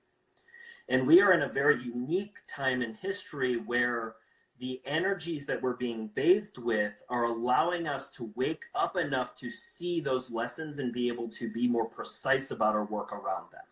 [0.88, 4.16] And we are in a very unique time in history where
[4.58, 9.52] the energies that we're being bathed with are allowing us to wake up enough to
[9.52, 13.62] see those lessons and be able to be more precise about our work around them.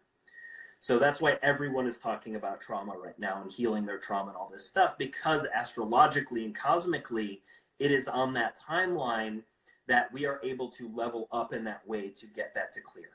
[0.86, 4.36] So that's why everyone is talking about trauma right now and healing their trauma and
[4.36, 7.42] all this stuff because astrologically and cosmically,
[7.80, 9.42] it is on that timeline
[9.88, 13.08] that we are able to level up in that way to get that to clear.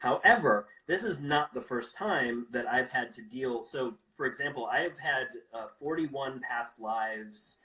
[0.00, 3.64] However, this is not the first time that I've had to deal.
[3.64, 7.58] So, for example, I have had uh, 41 past lives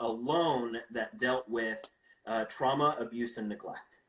[0.00, 1.80] alone that dealt with
[2.26, 3.99] uh, trauma, abuse, and neglect.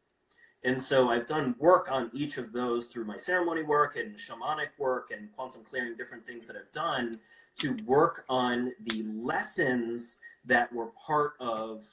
[0.64, 4.70] And so I've done work on each of those through my ceremony work and shamanic
[4.78, 7.20] work and quantum clearing, different things that I've done
[7.60, 11.84] to work on the lessons that were part of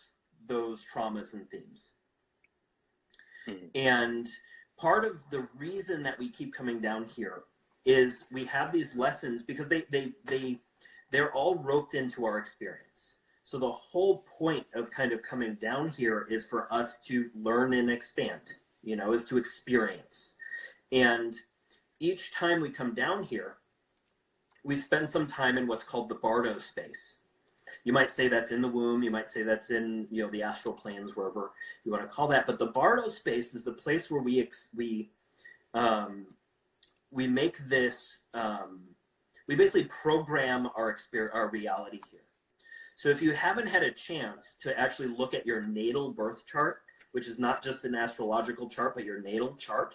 [0.46, 1.92] those traumas and themes.
[3.48, 3.66] Mm-hmm.
[3.74, 4.28] And
[4.78, 7.44] part of the reason that we keep coming down here
[7.84, 10.58] is we have these lessons because they they they
[11.10, 13.16] they're all roped into our experience.
[13.48, 17.72] So the whole point of kind of coming down here is for us to learn
[17.72, 20.34] and expand you know, is to experience.
[20.92, 21.34] And
[22.00, 23.56] each time we come down here,
[24.64, 27.16] we spend some time in what's called the Bardo space.
[27.84, 30.42] You might say that's in the womb, you might say that's in, you know, the
[30.42, 31.52] astral planes, wherever
[31.84, 32.46] you want to call that.
[32.46, 35.10] But the Bardo space is the place where we ex- we
[35.74, 36.26] um,
[37.10, 38.80] we make this um,
[39.46, 42.27] we basically program our experience our reality here.
[42.98, 46.80] So if you haven't had a chance to actually look at your natal birth chart,
[47.12, 49.94] which is not just an astrological chart, but your natal chart,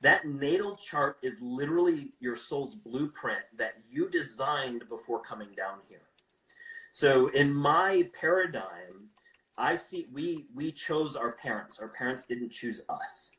[0.00, 6.02] that natal chart is literally your soul's blueprint that you designed before coming down here.
[6.92, 9.08] So in my paradigm,
[9.58, 11.80] I see we we chose our parents.
[11.80, 13.32] Our parents didn't choose us.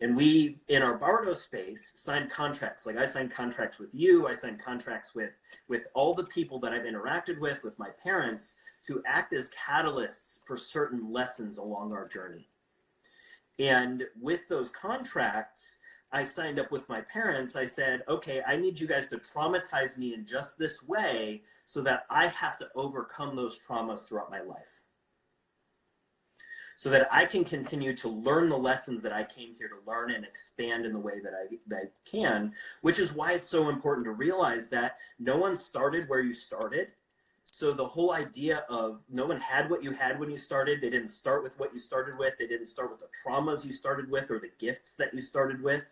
[0.00, 2.86] And we, in our Bardo space, signed contracts.
[2.86, 5.32] Like I signed contracts with you, I signed contracts with
[5.66, 8.56] with all the people that I've interacted with, with my parents,
[8.86, 12.48] to act as catalysts for certain lessons along our journey.
[13.58, 15.78] And with those contracts,
[16.12, 17.56] I signed up with my parents.
[17.56, 21.82] I said, okay, I need you guys to traumatize me in just this way so
[21.82, 24.77] that I have to overcome those traumas throughout my life
[26.78, 30.12] so that I can continue to learn the lessons that I came here to learn
[30.12, 33.68] and expand in the way that I, that I can, which is why it's so
[33.68, 36.92] important to realize that no one started where you started.
[37.46, 40.88] So the whole idea of no one had what you had when you started, they
[40.88, 44.08] didn't start with what you started with, they didn't start with the traumas you started
[44.08, 45.82] with or the gifts that you started with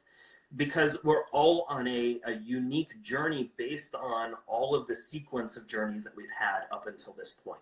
[0.55, 5.67] because we're all on a, a unique journey based on all of the sequence of
[5.67, 7.59] journeys that we've had up until this point.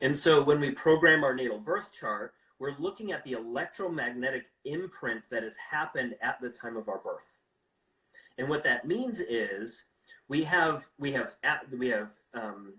[0.00, 5.22] And so when we program our natal birth chart, we're looking at the electromagnetic imprint
[5.30, 7.30] that has happened at the time of our birth.
[8.38, 9.84] And what that means is
[10.28, 11.34] we have we have
[11.78, 12.74] we have um,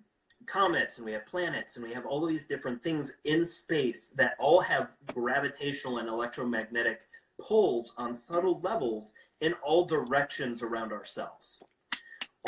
[0.45, 4.09] comets and we have planets and we have all of these different things in space
[4.17, 7.01] that all have gravitational and electromagnetic
[7.39, 11.59] pulls on subtle levels in all directions around ourselves.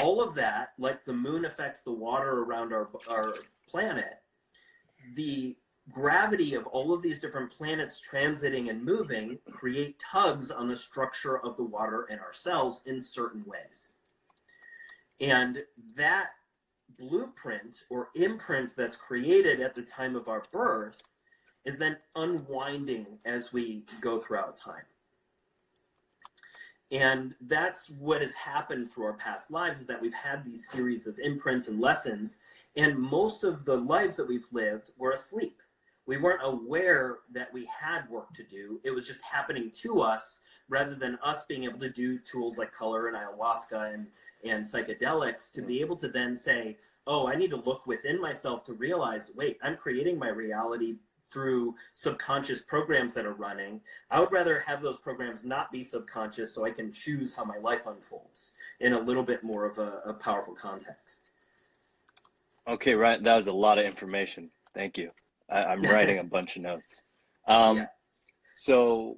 [0.01, 3.36] All of that, like the moon affects the water around our, our
[3.67, 4.22] planet,
[5.16, 5.56] the
[5.92, 11.39] gravity of all of these different planets transiting and moving create tugs on the structure
[11.39, 13.89] of the water in our cells in certain ways.
[15.20, 15.63] And
[15.96, 16.30] that
[16.98, 21.02] blueprint or imprint that's created at the time of our birth
[21.66, 24.84] is then unwinding as we go throughout time.
[26.93, 31.08] And that's what has happened through our past lives is that we've had these series
[31.08, 32.39] of imprints and lessons
[32.75, 35.60] and most of the lives that we've lived were asleep.
[36.06, 38.79] We weren't aware that we had work to do.
[38.84, 42.71] It was just happening to us rather than us being able to do tools like
[42.71, 44.08] color and ayahuasca and,
[44.43, 46.77] and psychedelics to be able to then say,
[47.08, 50.97] oh, I need to look within myself to realize, wait, I'm creating my reality
[51.34, 53.82] through subconscious programs that are running.
[54.12, 57.58] I would rather have those programs not be subconscious so I can choose how my
[57.58, 61.32] life unfolds in a little bit more of a, a powerful context.
[62.67, 63.22] Okay, right.
[63.22, 64.50] That was a lot of information.
[64.74, 65.10] Thank you.
[65.50, 67.04] I, am writing a bunch of notes.
[67.48, 67.86] Um, yeah.
[68.54, 69.17] So,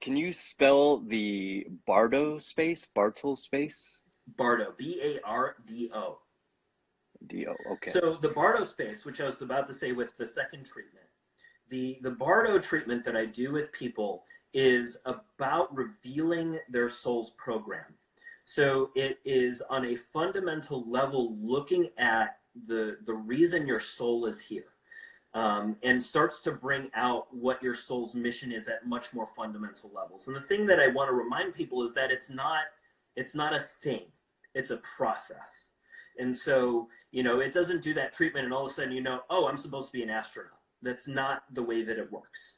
[0.00, 4.02] can you spell the Bardo space, Bartle space?
[4.36, 6.18] Bardo, B A R D O.
[7.28, 7.54] D O.
[7.72, 7.90] Okay.
[7.90, 11.06] So the Bardo space, which I was about to say with the second treatment,
[11.68, 17.94] the the Bardo treatment that I do with people is about revealing their soul's program.
[18.44, 24.40] So it is on a fundamental level looking at the the reason your soul is
[24.40, 24.66] here.
[25.34, 29.90] Um, and starts to bring out what your soul's mission is at much more fundamental
[29.92, 30.28] levels.
[30.28, 32.66] And the thing that I want to remind people is that it's not
[33.16, 34.02] it's not a thing;
[34.54, 35.70] it's a process.
[36.18, 39.02] And so, you know, it doesn't do that treatment, and all of a sudden, you
[39.02, 40.58] know, oh, I'm supposed to be an astronaut.
[40.82, 42.56] That's not the way that it works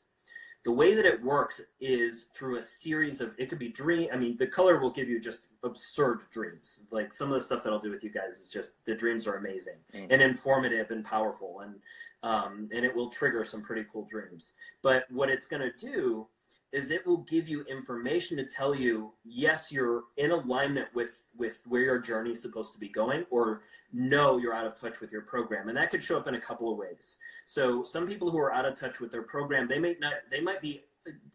[0.66, 4.16] the way that it works is through a series of it could be dream i
[4.16, 7.72] mean the color will give you just absurd dreams like some of the stuff that
[7.72, 10.06] i'll do with you guys is just the dreams are amazing mm.
[10.10, 11.76] and informative and powerful and
[12.22, 16.26] um, and it will trigger some pretty cool dreams but what it's going to do
[16.72, 21.58] is it will give you information to tell you yes you're in alignment with with
[21.66, 25.12] where your journey is supposed to be going or no you're out of touch with
[25.12, 25.68] your program.
[25.68, 27.16] And that could show up in a couple of ways.
[27.46, 30.40] So some people who are out of touch with their program they may not they
[30.40, 30.82] might be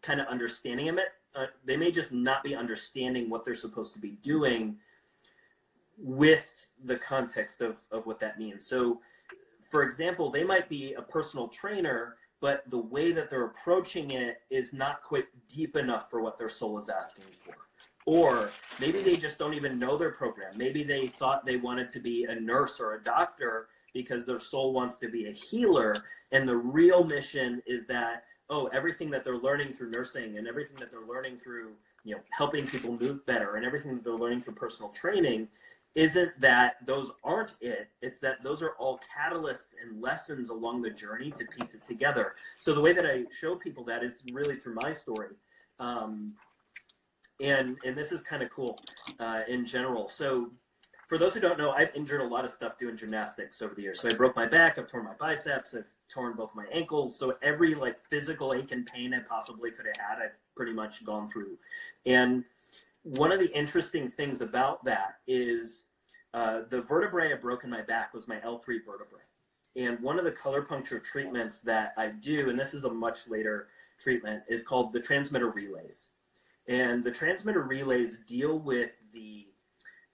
[0.02, 0.98] kind of understanding it.
[1.34, 4.76] Uh, they may just not be understanding what they're supposed to be doing
[5.96, 8.66] with the context of, of what that means.
[8.66, 9.00] So
[9.70, 14.42] for example they might be a personal trainer but the way that they're approaching it
[14.50, 17.54] is not quite deep enough for what their soul is asking for.
[18.04, 20.52] Or maybe they just don't even know their program.
[20.56, 24.72] Maybe they thought they wanted to be a nurse or a doctor because their soul
[24.72, 26.02] wants to be a healer.
[26.32, 30.76] And the real mission is that oh, everything that they're learning through nursing and everything
[30.78, 31.72] that they're learning through,
[32.04, 35.48] you know, helping people move better and everything that they're learning through personal training
[35.94, 37.88] isn't that those aren't it.
[38.00, 42.34] It's that those are all catalysts and lessons along the journey to piece it together.
[42.58, 45.34] So the way that I show people that is really through my story.
[45.78, 46.34] Um,
[47.40, 48.78] and, and this is kind of cool
[49.20, 50.08] uh, in general.
[50.08, 50.50] So
[51.08, 53.82] for those who don't know, I've injured a lot of stuff doing gymnastics over the
[53.82, 54.00] years.
[54.00, 57.18] So I broke my back, I've torn my biceps, I've torn both my ankles.
[57.18, 61.04] So every like physical ache and pain I possibly could have had, I've pretty much
[61.04, 61.58] gone through.
[62.06, 62.44] And
[63.02, 65.86] one of the interesting things about that is
[66.34, 69.20] uh, the vertebrae I broke in my back was my L3 vertebrae.
[69.74, 73.28] And one of the color puncture treatments that I do, and this is a much
[73.28, 76.10] later treatment, is called the transmitter relays.
[76.68, 79.46] And the transmitter relays deal with the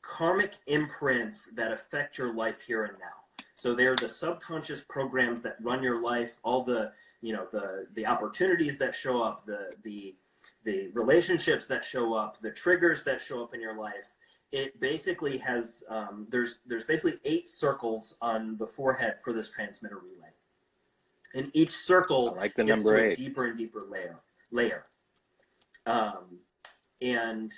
[0.03, 3.45] karmic imprints that affect your life here and now.
[3.57, 8.07] So they're the subconscious programs that run your life, all the you know the the
[8.07, 10.15] opportunities that show up, the the
[10.65, 14.13] the relationships that show up, the triggers that show up in your life.
[14.51, 19.99] It basically has um, there's there's basically eight circles on the forehead for this transmitter
[19.99, 20.33] relay,
[21.35, 23.19] and each circle I like the number eight.
[23.19, 24.17] deeper and deeper layer
[24.51, 24.87] layer.
[25.85, 26.39] Um,
[27.03, 27.53] and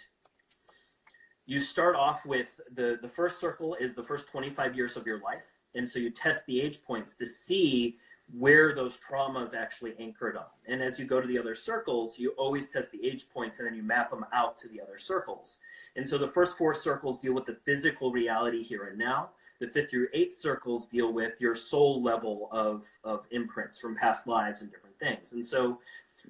[1.46, 5.20] you start off with the the first circle is the first 25 years of your
[5.20, 5.42] life
[5.74, 7.98] and so you test the age points to see
[8.32, 10.44] where those traumas actually anchored on.
[10.66, 13.66] And as you go to the other circles you always test the age points and
[13.66, 15.56] then you map them out to the other circles.
[15.96, 19.30] And so the first four circles deal with the physical reality here and now.
[19.60, 24.26] The fifth through eighth circles deal with your soul level of of imprints from past
[24.26, 25.32] lives and different things.
[25.32, 25.80] And so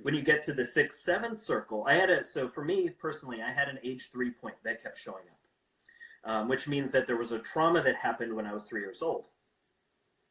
[0.02, 3.42] when you get to the sixth, seventh circle, I had a so for me personally,
[3.42, 7.16] I had an age three point that kept showing up, um, which means that there
[7.16, 9.28] was a trauma that happened when I was three years old.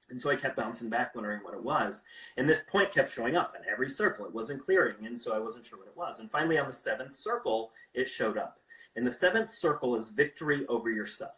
[0.10, 2.04] And so I kept bouncing back, wondering what it was.
[2.38, 4.26] And this point kept showing up in every circle.
[4.26, 5.06] It wasn't clearing.
[5.06, 6.20] And so I wasn't sure what it was.
[6.20, 8.60] And finally, on the seventh circle, it showed up.
[8.96, 11.34] And the seventh circle is victory over yourself.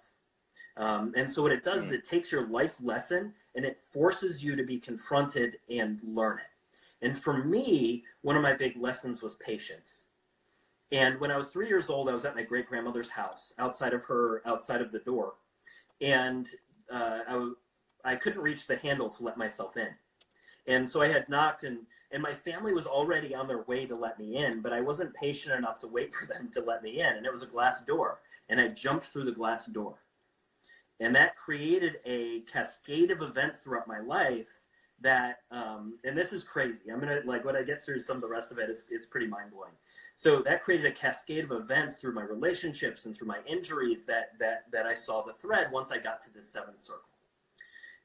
[0.77, 4.43] Um, and so what it does is it takes your life lesson and it forces
[4.43, 7.05] you to be confronted and learn it.
[7.05, 10.03] And for me, one of my big lessons was patience.
[10.91, 13.93] And when I was three years old, I was at my great grandmother's house outside
[13.93, 15.33] of her, outside of the door.
[15.99, 16.47] And
[16.91, 17.51] uh, I,
[18.05, 19.89] I couldn't reach the handle to let myself in.
[20.67, 21.79] And so I had knocked, and,
[22.11, 25.13] and my family was already on their way to let me in, but I wasn't
[25.13, 27.15] patient enough to wait for them to let me in.
[27.17, 28.19] And it was a glass door.
[28.49, 29.95] And I jumped through the glass door.
[30.99, 34.61] And that created a cascade of events throughout my life
[35.01, 38.21] that um, and this is crazy i'm gonna like when i get through some of
[38.21, 39.71] the rest of it it's, it's pretty mind-blowing
[40.15, 44.37] so that created a cascade of events through my relationships and through my injuries that
[44.39, 47.09] that that i saw the thread once i got to this seventh circle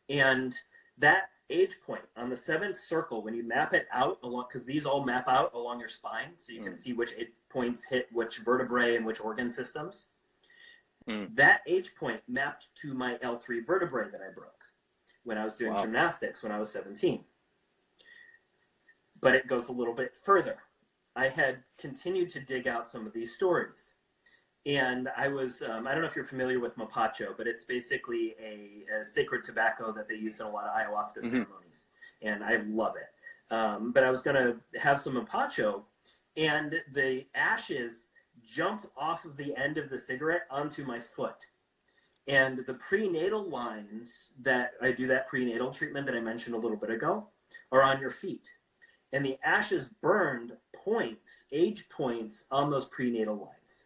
[0.09, 0.59] and
[0.99, 4.85] that age point on the seventh circle when you map it out along because these
[4.87, 6.79] all map out along your spine so you can Mm.
[6.79, 10.09] see which age points hit which vertebrae and which organ systems
[11.07, 11.37] Mm.
[11.37, 14.65] that age point mapped to my l3 vertebrae that i broke
[15.23, 15.83] when I was doing Wow.
[15.83, 17.25] gymnastics when I was 17.
[19.21, 20.63] But it goes a little bit further.
[21.17, 23.95] I had continued to dig out some of these stories.
[24.67, 28.35] And I was, um, I don't know if you're familiar with Mapacho, but it's basically
[28.43, 31.31] a, a sacred tobacco that they use in a lot of ayahuasca Mhm.
[31.31, 31.87] ceremonies.
[32.23, 33.55] And I love it.
[33.55, 35.85] Um, but I was going to have some Mapacho,
[36.37, 38.09] and the ashes
[38.43, 41.47] jumped off of the end of the cigarette onto my foot
[42.29, 46.77] and the prenatal lines that I do that prenatal treatment that I mentioned a little
[46.77, 47.29] bit ago
[47.71, 48.51] are on your feet.
[49.12, 53.85] And the ashes burned points, age points on those prenatal lines.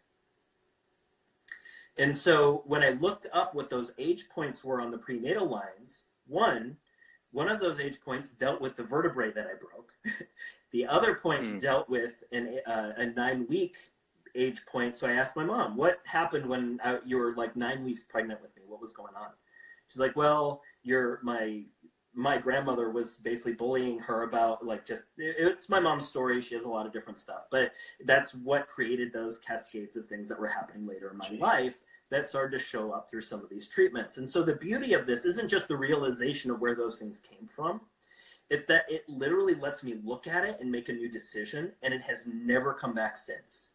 [2.01, 6.05] And so when I looked up what those age points were on the prenatal lines,
[6.25, 6.75] one,
[7.31, 9.91] one of those age points dealt with the vertebrae that I broke.
[10.71, 11.57] the other point Hmm.
[11.59, 13.75] dealt with an, uh, a nine week
[14.33, 14.97] age point.
[14.97, 18.41] So I asked my mom, what happened when I, you were like nine weeks pregnant
[18.41, 18.63] with me?
[18.65, 19.29] What was going on?
[19.87, 21.63] She's like, well, your my
[22.13, 26.41] my grandmother was basically bullying her about like just it's my mom's story.
[26.41, 27.73] She has a lot of different stuff, but
[28.05, 31.37] that's what created those cascades of things that were happening later in my Gee.
[31.37, 31.77] life
[32.11, 34.17] that started to show up through some of these treatments.
[34.17, 37.47] And so the beauty of this isn't just the realization of where those things came
[37.47, 37.81] from.
[38.49, 41.93] It's that it literally lets me look at it and make a new decision, and
[41.93, 43.69] it has never come back since.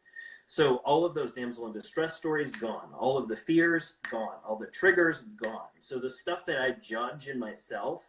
[0.48, 4.56] So all of those damsel in distress stories gone, all of the fears gone, all
[4.56, 5.68] the triggers gone.
[5.80, 8.04] So the stuff that I judge in myself,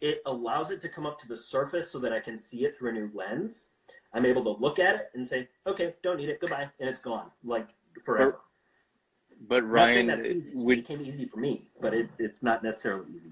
[0.00, 2.76] it allows it to come up to the surface so that I can see it
[2.76, 3.70] through a new lens.
[4.12, 7.00] I'm able to look at it and say, okay, don't need it, goodbye, and it's
[7.00, 7.68] gone, like
[8.04, 8.40] forever.
[9.46, 10.58] But Ryan, that's easy.
[10.58, 13.30] It became easy for me, but it, it's not necessarily easy.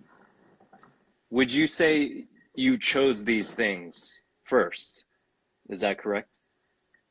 [1.31, 5.05] would you say you chose these things first?
[5.69, 6.37] Is that correct?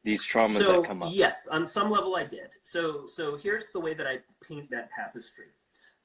[0.03, 1.11] These traumas so, that come up.
[1.13, 2.49] Yes, on some level I did.
[2.61, 5.47] So so here's the way that I paint that tapestry.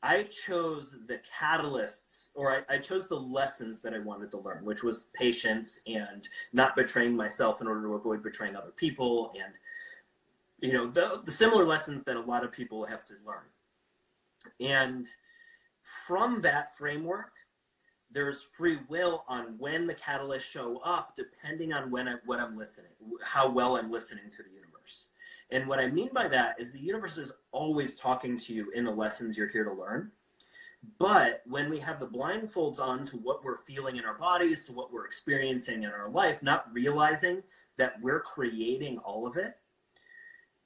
[0.02, 4.64] I chose the catalysts, or I, I, chose the lessons that I wanted to learn,
[4.64, 9.52] which was patience and not betraying myself in order to avoid betraying other people, and
[10.60, 13.44] you know the, the similar lessons that a lot of people have to learn.
[14.60, 15.08] And
[16.06, 17.32] from that framework,
[18.12, 22.56] there's free will on when the catalysts show up, depending on when I, what I'm
[22.56, 22.90] listening,
[23.22, 25.06] how well I'm listening to the universe.
[25.50, 28.84] And what I mean by that is the universe is always talking to you in
[28.84, 30.10] the lessons you're here to learn.
[30.98, 34.72] But when we have the blindfolds on to what we're feeling in our bodies, to
[34.72, 37.42] what we're experiencing in our life, not realizing
[37.76, 39.56] that we're creating all of it,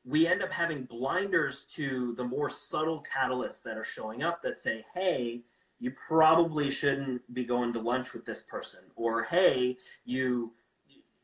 [0.04, 4.58] we end up having blinders to the more subtle catalysts that are showing up that
[4.58, 5.40] say, hey,
[5.80, 10.52] you probably shouldn't be going to lunch with this person, or hey, you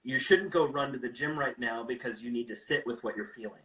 [0.02, 3.04] you shouldn't go run to the gym right now because you need to sit with
[3.04, 3.60] what you're feeling.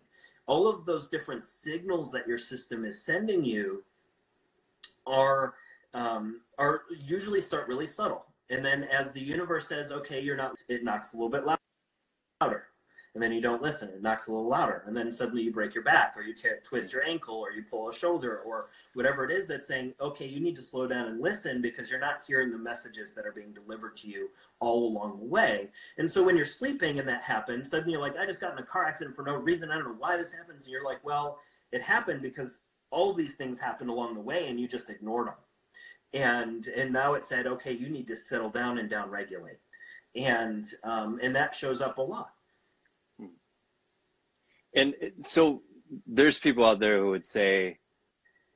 [0.47, 3.83] All of those different signals that your system is sending you
[5.07, 5.55] are
[5.93, 10.55] um, are usually start really subtle, and then as the universe says, "Okay, you're not,"
[10.69, 11.45] it knocks a little bit
[12.41, 12.67] louder
[13.15, 13.87] and then you don't listen.
[13.87, 16.35] It knocks a little louder, and then suddenly you break your back, or you
[16.65, 20.27] twist your ankle, or you pull a shoulder, or whatever it is that's saying, okay,
[20.27, 23.31] you need to slow down and listen because you're not hearing the messages that are
[23.31, 25.69] being delivered to you all along the way.
[25.97, 28.59] And so when you're sleeping and that happens, suddenly you're like, I just got in
[28.59, 29.71] a car accident for no reason.
[29.71, 30.65] I don't know why this happens.
[30.65, 31.39] And you're like, well,
[31.71, 35.35] it happened because all these things happened along the way, and you just ignored them.
[36.13, 39.57] And and now it said, okay, you need to settle down and downregulate,
[40.15, 42.34] and um, and that shows up a lot
[44.75, 45.61] and so
[46.05, 47.79] there's people out there who would say,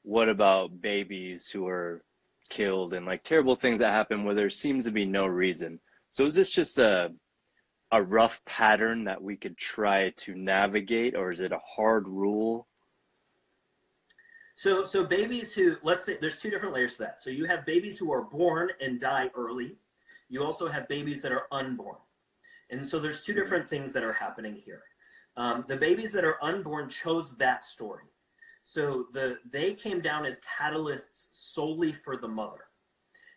[0.04, 2.04] what about babies who are
[2.50, 5.80] killed and like terrible things that happen where there seems to be no reason?
[6.10, 7.10] So is this just a
[7.92, 12.68] a rough pattern that we could try to navigate or is it a hard rule?
[14.56, 17.20] So so babies who let's say there's two different layers to that.
[17.20, 19.78] So you have babies who are born and die early.
[20.28, 21.98] You also have babies that are unborn.
[22.70, 23.42] And so there's two mm-hmm.
[23.42, 24.84] different things that are happening here.
[25.40, 28.04] Um, the babies that are unborn chose that story.
[28.66, 32.66] So the they came down as catalysts solely for the mother.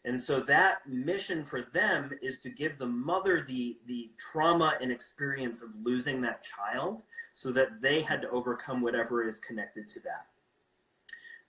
[0.05, 4.91] And so that mission for them is to give the mother the the trauma and
[4.91, 10.01] experience of losing that child so that they had to overcome whatever is connected to
[10.01, 10.27] that.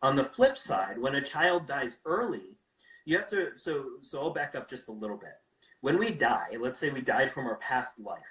[0.03, 2.59] On the flip side, when a child dies early,
[3.05, 5.39] you have to so so I'll back up just a little bit.
[5.81, 8.21] When we die, let's say we died from our past life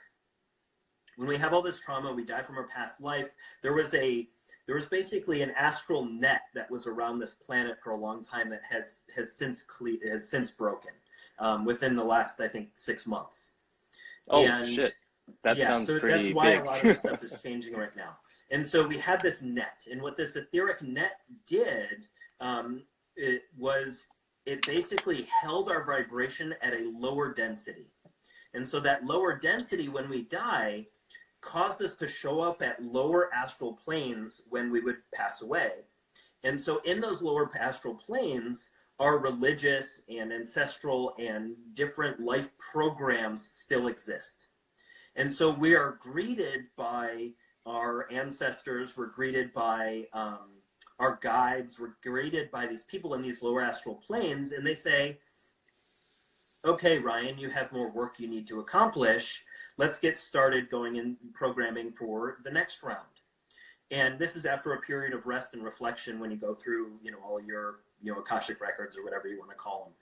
[1.16, 3.30] when we have all this trauma, we die from our past life.
[3.62, 4.28] There was a
[4.66, 8.48] there was basically an astral net that was around this planet for a long time
[8.50, 10.92] that has has since cle- has since broken
[11.38, 13.52] um, within the last I think six months.
[14.30, 14.94] Oh and, shit!
[15.44, 16.60] That yeah, sounds so pretty that's why big.
[16.60, 18.16] a lot of stuff is changing right now.
[18.50, 22.06] And so we had this net, and what this etheric net did
[22.40, 22.82] um,
[23.16, 24.08] it was
[24.44, 27.86] it basically held our vibration at a lower density.
[28.54, 30.86] And so that lower density, when we die,
[31.42, 35.72] caused us to show up at lower astral planes when we would pass away.
[36.44, 43.50] And so in those lower astral planes, our religious and ancestral and different life programs
[43.52, 44.48] still exist.
[45.16, 47.30] And so we are greeted by
[47.66, 50.50] our ancestors, we're greeted by um,
[50.98, 55.18] our guides, we're greeted by these people in these lower astral planes, and they say,
[56.64, 59.44] okay, Ryan, you have more work you need to accomplish
[59.78, 63.06] let's get started going in programming for the next round.
[63.92, 67.10] And this is after a period of rest and reflection when you go through, you
[67.10, 69.92] know, all your, you know, Akashic records or whatever you want to call them.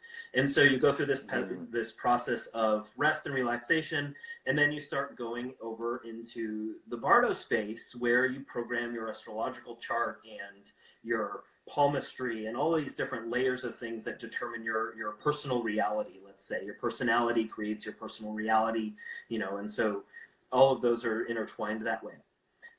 [0.40, 1.64] And so you go through this mm-hmm.
[1.72, 4.14] this process of rest and relaxation,
[4.46, 9.74] and then you start going over into the Bardo space where you program your astrological
[9.74, 10.70] chart and
[11.02, 16.19] your palmistry and all these different layers of things that determine your your personal reality
[16.40, 16.64] let's say.
[16.64, 18.94] Your personality creates your personal reality
[19.28, 20.04] you know and so
[20.50, 22.14] all of those are intertwined that way.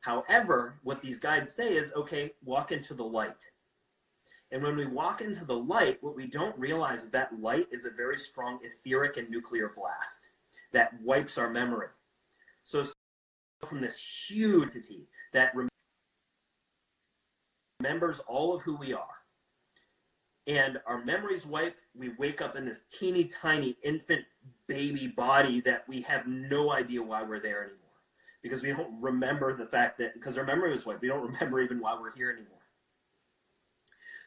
[0.01, 3.51] However what these guides say is okay walk into the light.
[4.51, 7.85] And when we walk into the light what we don't realize is that light is
[7.85, 10.29] a very strong etheric and nuclear blast
[10.73, 11.89] that wipes our memory.
[12.63, 12.83] So
[13.67, 15.53] from this huge entity that
[17.79, 19.20] remembers all of who we are.
[20.47, 24.23] And our memories wiped, we wake up in this teeny tiny infant
[24.67, 27.77] baby body that we have no idea why we're there anymore.
[28.41, 31.61] Because we don't remember the fact that, because our memory was wiped, we don't remember
[31.61, 32.57] even why we're here anymore.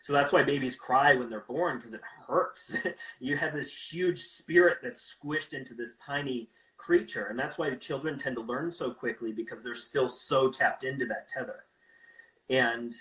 [0.02, 2.76] So that's why babies cry when they're born because it hurts.
[3.20, 7.28] you have this huge spirit that's squished into this tiny creature.
[7.28, 11.06] And that's why children tend to learn so quickly because they're still so tapped into
[11.06, 11.64] that tether.
[12.50, 12.94] And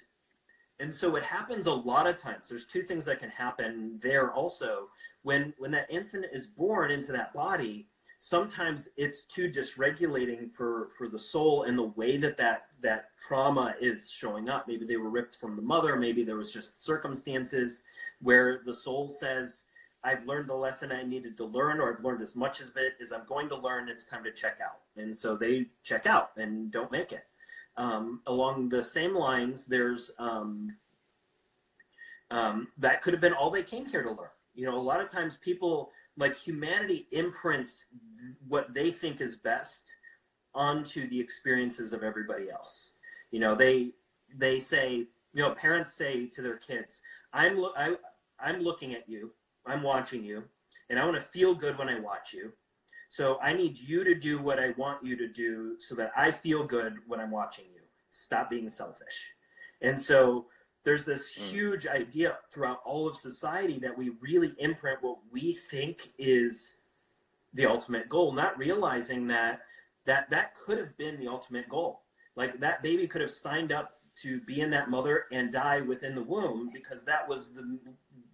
[0.84, 2.50] and so it happens a lot of times.
[2.50, 4.90] There's two things that can happen there also.
[5.22, 7.88] When when that infant is born into that body,
[8.20, 13.76] sometimes it's too dysregulating for for the soul and the way that that that trauma
[13.80, 14.68] is showing up.
[14.68, 15.96] Maybe they were ripped from the mother.
[15.96, 17.84] Maybe there was just circumstances
[18.22, 19.68] where the soul says
[20.06, 22.96] i've learned the lesson i needed to learn or i've learned as much of it
[23.02, 23.88] as i'm going to learn.
[23.88, 24.82] It's time to check out.
[24.98, 27.24] And so they check out and don't make it
[27.78, 30.76] um, along the same lines there's um,
[32.32, 34.30] um, that could have been all they came here to learn.
[34.54, 37.88] You know a lot of times people like humanity imprints
[38.48, 39.96] what they think is best
[40.54, 42.92] onto the experiences of everybody else.
[43.32, 43.92] You know they
[44.38, 47.02] they say you know parents say to their kids
[47.34, 47.96] i'm lo- I,
[48.40, 49.32] i'm looking at you.
[49.66, 50.44] I'm watching you
[50.90, 52.52] and i want to feel good when i watch you
[53.18, 56.32] so i need you to do what i want you to do so that i
[56.32, 57.82] feel good when i'm watching you.
[58.16, 59.18] Stop being selfish.
[59.82, 60.48] And so
[60.84, 61.42] there's this Mm.
[61.54, 66.78] huge idea throughout all of society that we really imprint what we think is
[67.54, 69.62] the ultimate goal not realizing that
[70.06, 71.94] that that could have been the ultimate goal.
[72.36, 73.88] Like that baby could have signed up
[74.24, 77.66] to be in that mother and die within the womb because that was the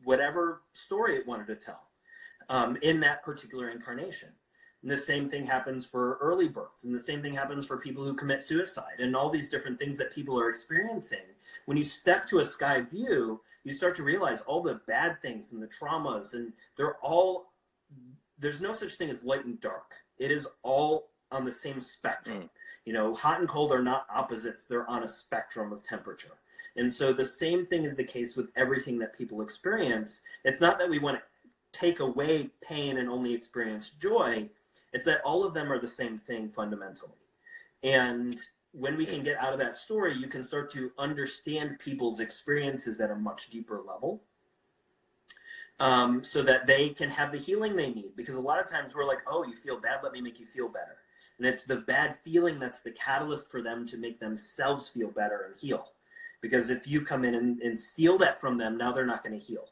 [0.04, 1.84] whatever story it wanted to tell
[2.50, 4.30] um, in that particular incarnation
[4.82, 8.04] and the same thing happens for early births and the same thing happens for people
[8.04, 11.20] who commit suicide and all these different things that people are experiencing.
[11.66, 15.52] When you step to a sky view you start to realize all the bad things
[15.52, 17.52] and the traumas and they're all
[18.38, 19.92] there's no such thing as light and dark.
[20.18, 22.44] It is all on the same spectrum.
[22.44, 22.50] Mm.
[22.86, 26.38] you know hot and cold are not opposites they're on a spectrum of temperature.
[26.78, 30.22] And so the same thing is the case with everything that people experience.
[30.46, 31.24] It's not that we want to
[31.78, 34.50] take away pain and only experience joy
[34.94, 37.12] it's that all of them are the same thing fundamentally.
[37.84, 38.40] And
[38.72, 43.02] when we can get out of that story you can start to understand people's experiences
[43.02, 44.22] at a much deeper level
[45.80, 48.16] um, so that they can have the healing they need.
[48.16, 50.46] Because a lot of times we're like oh you feel bad let me make you
[50.46, 50.98] feel better.
[51.38, 55.46] And it's the bad feeling that's the catalyst for them to make themselves feel better
[55.48, 55.94] and heal.
[56.42, 59.40] Because if you come in and, and steal that from them now they're not going
[59.40, 59.70] to heal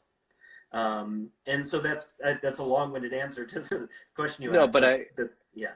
[0.72, 4.80] um, and so that's that's a long-winded answer to the question you No, asked No,
[4.80, 5.72] but I- that's yeah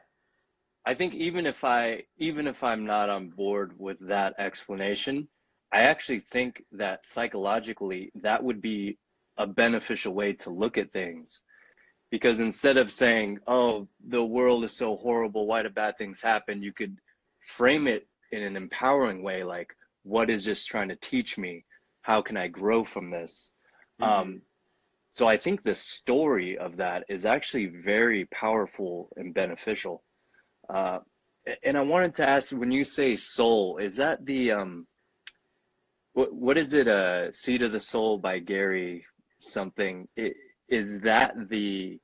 [0.84, 5.28] I think even if I even if I'm not on board with that explanation,
[5.72, 8.98] I actually think that psychologically that would be
[9.38, 11.42] a beneficial way to look at things.
[12.10, 16.62] Because instead of saying, "Oh, the world is so horrible, why do bad things happen?"
[16.62, 16.98] you could
[17.40, 21.64] frame it in an empowering way like, "What is this trying to teach me?
[22.02, 23.52] How can I grow from this?"
[24.00, 24.42] Um,
[25.12, 30.02] so I think the story of that is actually very powerful and beneficial.
[30.74, 30.98] Uh,
[31.62, 34.86] and I wanted to ask, when you say soul, is that the um,
[36.14, 36.88] what what is it?
[36.88, 39.04] Uh, Seat of the Soul by Gary
[39.40, 40.08] something.
[40.18, 40.34] I-
[40.68, 41.98] Is that the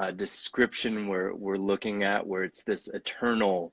[0.00, 3.72] uh, description we're we're looking at, where it's this eternal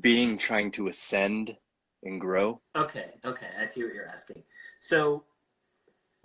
[0.00, 1.56] being trying to ascend
[2.02, 2.60] and grow?
[2.76, 4.42] okay okay i see what you're asking
[4.80, 5.22] so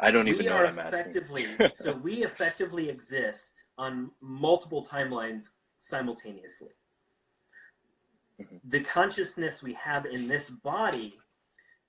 [0.02, 1.14] I don't even we know are what I'm asking.
[1.74, 5.50] so we effectively exist on multiple timelines
[5.80, 6.70] simultaneously
[8.40, 8.60] Mhm.
[8.64, 11.20] the consciousness we have in this body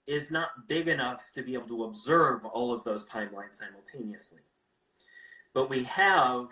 [0.06, 4.40] is not big enough to be able to observe all of those timelines simultaneously
[5.54, 6.48] but we have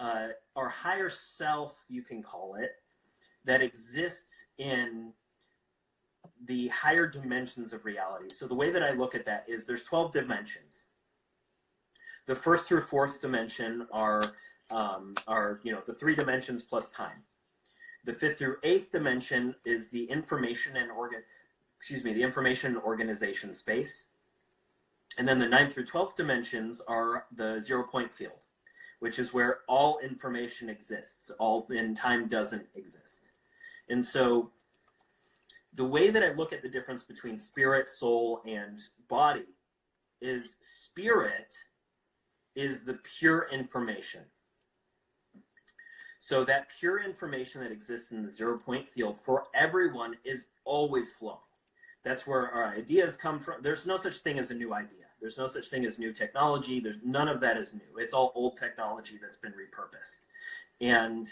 [0.00, 2.72] uh, our higher self you can call it
[3.44, 5.12] that exists in
[6.46, 9.82] the higher dimensions of reality so the way that i look at that is there's
[9.82, 10.86] 12 dimensions
[12.26, 14.32] the first through fourth dimension are
[14.70, 17.22] um, are you know the three dimensions plus time.
[18.04, 21.22] The fifth through eighth dimension is the information and organ,
[21.78, 24.04] excuse me, the information and organization space.
[25.16, 28.46] And then the ninth through twelfth dimensions are the zero point field,
[29.00, 31.30] which is where all information exists.
[31.38, 33.30] All in time doesn't exist.
[33.88, 34.50] And so
[35.74, 39.46] the way that I look at the difference between spirit, soul, and body
[40.20, 41.54] is spirit
[42.54, 44.22] is the pure information.
[46.20, 51.12] So that pure information that exists in the zero point field for everyone is always
[51.12, 51.38] flowing.
[52.02, 53.62] That's where our ideas come from.
[53.62, 55.04] There's no such thing as a new idea.
[55.20, 56.80] There's no such thing as new technology.
[56.80, 57.98] There's none of that is new.
[57.98, 60.20] It's all old technology that's been repurposed.
[60.80, 61.28] And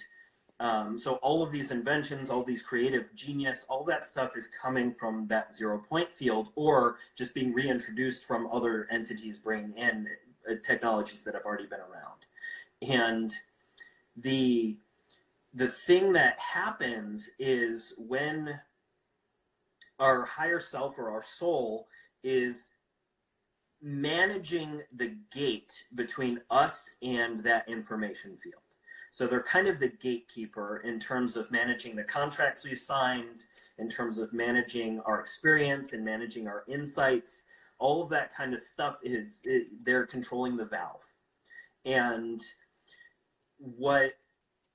[0.61, 4.93] um, so all of these inventions, all these creative genius, all that stuff is coming
[4.93, 10.07] from that zero point field or just being reintroduced from other entities bringing in
[10.51, 12.27] Uh, technologies that have already been around.
[12.83, 13.33] And
[14.17, 14.77] the
[15.55, 18.59] the thing that happens is when
[19.99, 21.87] our higher self or our soul
[22.25, 22.71] is
[23.83, 28.63] managing the gate between us and that information field.
[29.13, 33.45] So they're kind of the gatekeeper in terms of managing the contracts we've signed,
[33.79, 37.47] in terms of managing our experience and managing our insights.
[37.83, 41.03] All of that kind of stuff is it, they're controlling the valve.
[41.85, 42.41] And
[43.59, 44.13] what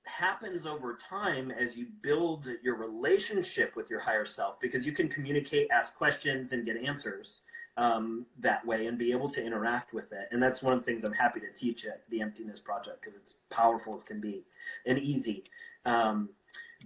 [0.03, 5.07] happens over time as you build your relationship with your higher self, because you can
[5.07, 7.41] communicate, ask questions, and get answers
[7.77, 10.27] um, that way and be able to interact with it.
[10.31, 13.15] And that's one of the things I'm happy to teach at the Emptiness Project because
[13.15, 14.43] it's powerful as can be
[14.85, 15.43] and easy.
[15.85, 16.29] Um,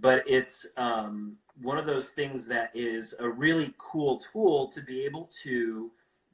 [0.00, 5.04] but it's um, one of those things that is a really cool tool to be
[5.04, 5.90] able to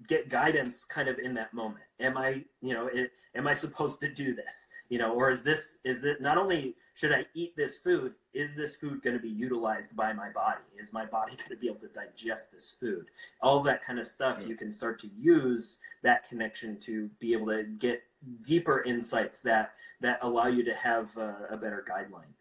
[0.07, 1.85] get guidance kind of in that moment.
[2.01, 4.69] Am i you know it, am i supposed to do this?
[4.89, 8.55] You know or is this is it not only should i eat this food is
[8.55, 10.61] this food going to be utilized by my body?
[10.79, 13.07] Is my body going to be able to digest this food?
[13.43, 17.47] All that kind of stuff you can start to use that connection to be able
[17.47, 18.03] to get
[18.43, 22.33] deeper insights that that allow you to have a, a better guideline.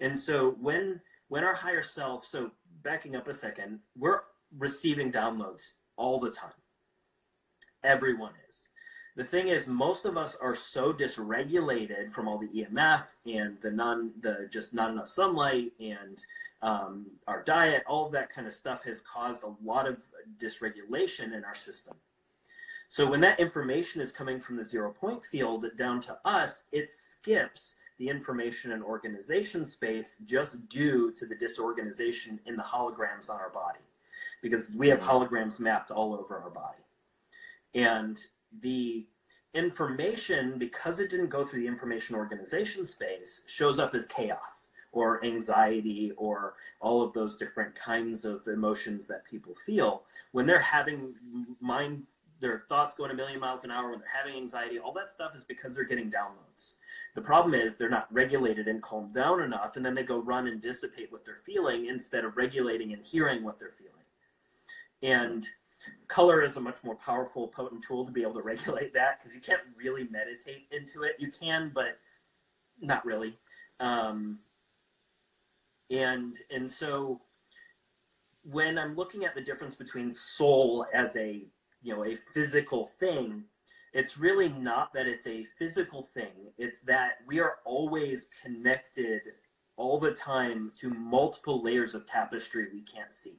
[0.00, 2.50] And so when when our higher self so
[2.82, 4.20] backing up a second we're
[4.58, 6.52] receiving downloads all the time
[7.86, 8.66] Everyone is.
[9.14, 13.70] The thing is, most of us are so dysregulated from all the EMF and the
[13.70, 16.20] non, the just not enough sunlight and
[16.62, 17.84] um, our diet.
[17.86, 20.02] All of that kind of stuff has caused a lot of
[20.42, 21.94] dysregulation in our system.
[22.88, 26.92] So when that information is coming from the zero point field down to us, it
[26.92, 33.36] skips the information and organization space just due to the disorganization in the holograms on
[33.36, 33.78] our body,
[34.42, 36.82] because we have holograms mapped all over our body.
[37.74, 38.18] And
[38.60, 39.06] the
[39.54, 45.24] information, because it didn't go through the information organization space, shows up as chaos or
[45.24, 50.02] anxiety or all of those different kinds of emotions that people feel.
[50.32, 51.14] When they're having
[51.60, 52.04] mind
[52.40, 55.34] their thoughts going a million miles an hour when they're having anxiety all that stuff
[55.34, 56.74] is because they're getting downloads.
[57.14, 60.46] The problem is they're not regulated and calmed down enough and then they go run
[60.46, 63.94] and dissipate what they're feeling instead of regulating and hearing what they're feeling.
[65.02, 65.46] And
[66.08, 69.34] color is a much more powerful, potent tool to be able to regulate that because
[69.34, 71.16] you can't really meditate into it.
[71.18, 71.98] You can, but
[72.80, 73.38] not really.
[73.80, 74.38] Um,
[75.90, 77.20] and and so
[78.42, 81.42] when I'm looking at the difference between soul as a
[81.82, 83.44] you know a physical thing,
[83.92, 86.52] it's really not that it's a physical thing.
[86.58, 89.22] It's that we are always connected
[89.76, 93.38] all the time to multiple layers of tapestry we can't see.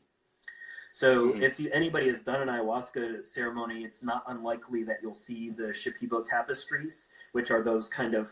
[0.97, 1.43] So mm-hmm.
[1.43, 5.65] if you, anybody has done an ayahuasca ceremony, it's not unlikely that you'll see the
[5.65, 8.31] Shipibo tapestries, which are those kind of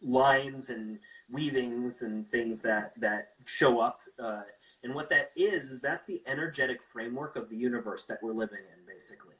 [0.00, 3.98] lines and weavings and things that that show up.
[4.16, 4.42] Uh,
[4.84, 8.60] and what that is is that's the energetic framework of the universe that we're living
[8.60, 9.34] in, basically.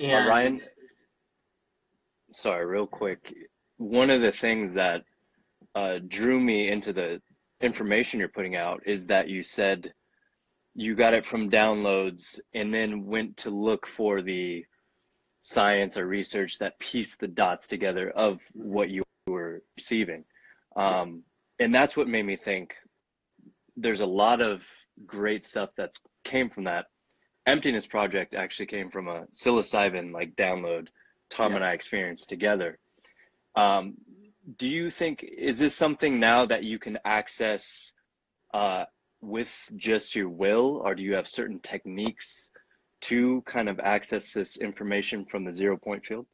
[0.00, 0.58] And Ryan,
[2.32, 3.34] sorry, real quick.
[3.76, 5.04] One of the things that
[5.74, 7.20] uh, drew me into the
[7.60, 9.92] information you're putting out is that you said
[10.74, 14.64] you got it from downloads and then went to look for the
[15.42, 20.24] science or research that pieced the dots together of what you were receiving.
[20.74, 21.22] Um,
[21.60, 22.74] and that's what made me think
[23.76, 24.64] there's a lot of
[25.06, 26.86] great stuff that's came from that.
[27.46, 30.88] Emptiness Project actually came from a psilocybin like download
[31.30, 31.56] Tom yeah.
[31.56, 32.78] and I experienced together.
[33.54, 33.94] Um,
[34.58, 37.92] do you think is this something now that you can access
[38.52, 38.84] uh,
[39.24, 42.50] with just your will, or do you have certain techniques
[43.02, 46.26] to kind of access this information from the zero point field?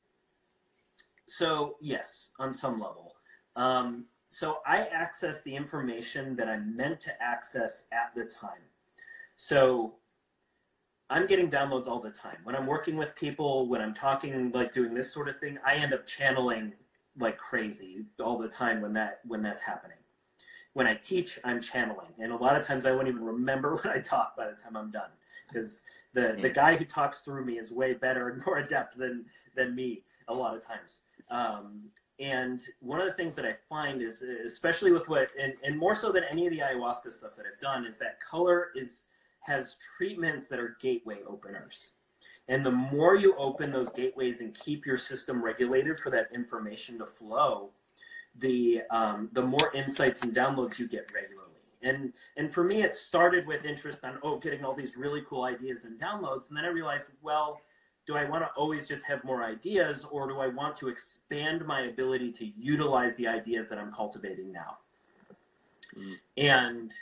[1.29, 3.15] So, yes, on some level.
[3.57, 8.63] Um, so, I access the information that I'm meant to access at the time.
[9.37, 9.95] So,
[11.09, 12.39] I'm getting downloads all the time.
[12.45, 15.75] When I'm working with people, when I'm talking, like doing this sort of thing, I
[15.75, 16.73] end up channeling
[17.19, 19.97] like crazy all the time when that when that's happening
[20.75, 23.87] when I teach, I'm channeling, and a lot of times I won't even remember what
[23.87, 25.11] I taught by the time I'm done,
[25.49, 29.25] because the the guy who talks through me is way better and more adept than
[29.57, 31.01] than me a lot of times.
[31.31, 35.79] Um, and one of the things that I find is, especially with what, and, and
[35.79, 39.07] more so than any of the ayahuasca stuff that I've done, is that color is
[39.41, 41.93] has treatments that are gateway openers.
[42.49, 46.99] And the more you open those gateways and keep your system regulated for that information
[46.99, 47.71] to flow,
[48.39, 51.47] the um, the more insights and downloads you get regularly.
[51.83, 55.45] And and for me, it started with interest on oh, getting all these really cool
[55.45, 57.61] ideas and downloads, and then I realized, well,
[58.07, 61.65] do I want to always just have more ideas or do I want to expand
[61.65, 64.79] my ability to utilize the ideas that I'm cultivating now?
[65.97, 66.15] Mm.
[66.37, 66.93] And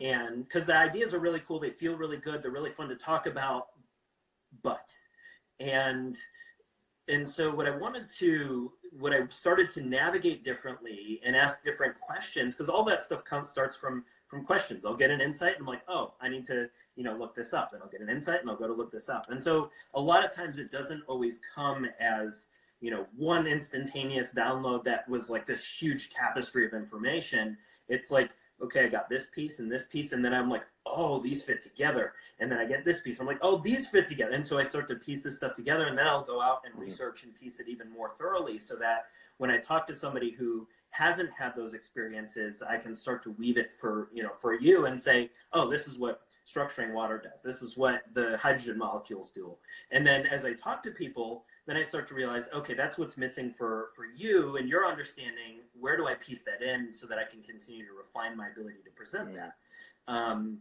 [0.00, 2.96] and because the ideas are really cool, they feel really good, they're really fun to
[2.96, 3.68] talk about,
[4.62, 4.92] but
[5.60, 6.16] and
[7.10, 12.00] and so what I wanted to what I started to navigate differently and ask different
[12.00, 14.84] questions because all that stuff comes starts from from questions.
[14.84, 17.52] I'll get an insight and I'm like, oh, I need to you know look this
[17.52, 17.72] up.
[17.72, 19.26] Then I'll get an insight and I'll go to look this up.
[19.30, 22.48] And so a lot of times it doesn't always come as
[22.80, 27.56] you know one instantaneous download that was like this huge tapestry of information.
[27.88, 28.30] It's like
[28.62, 30.62] okay, I got this piece and this piece, and then I'm like,
[30.94, 32.14] oh, these fit together.
[32.38, 33.20] And then I get this piece.
[33.20, 34.32] I'm like, oh, these fit together.
[34.32, 36.72] And so I start to piece this stuff together, and then I'll go out and
[36.72, 36.82] mm-hmm.
[36.82, 39.06] research and piece it even more thoroughly so that
[39.38, 43.56] when I talk to somebody who hasn't had those experiences, I can start to weave
[43.56, 47.42] it for, you know, for you and say, oh, this is what structuring water does.
[47.42, 49.54] This is what the hydrogen molecules do.
[49.92, 53.16] And then as I talk to people, then I start to realize, okay, that's what's
[53.16, 55.60] missing for for you and your understanding.
[55.78, 58.78] Where do I piece that in so that I can continue to refine my ability
[58.84, 59.54] to present that?
[60.08, 60.58] Um,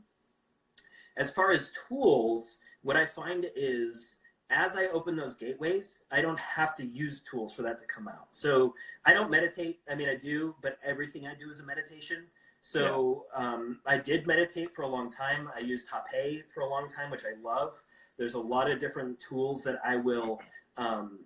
[1.19, 4.17] as far as tools, what I find is
[4.49, 8.07] as I open those gateways, I don't have to use tools for that to come
[8.07, 8.29] out.
[8.31, 8.73] So
[9.05, 9.79] I don't meditate.
[9.91, 12.23] I mean, I do, but everything I do is a meditation.
[12.61, 13.53] So yeah.
[13.53, 15.49] um, I did meditate for a long time.
[15.55, 17.73] I used Hape for a long time, which I love.
[18.17, 20.39] There's a lot of different tools that I will
[20.77, 21.19] um,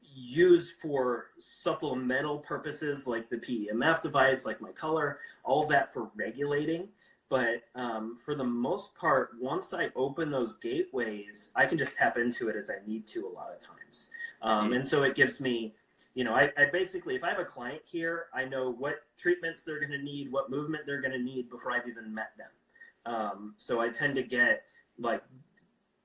[0.00, 6.88] use for supplemental purposes, like the PEMF device, like my color, all that for regulating.
[7.28, 12.18] But um, for the most part, once I open those gateways, I can just tap
[12.18, 14.10] into it as I need to a lot of times.
[14.42, 14.74] Um, mm-hmm.
[14.74, 15.74] And so it gives me,
[16.14, 19.64] you know, I, I, basically, if I have a client here, I know what treatments
[19.64, 23.12] they're going to need, what movement they're going to need before I've even met them.
[23.12, 24.62] Um, so I tend to get
[24.98, 25.22] like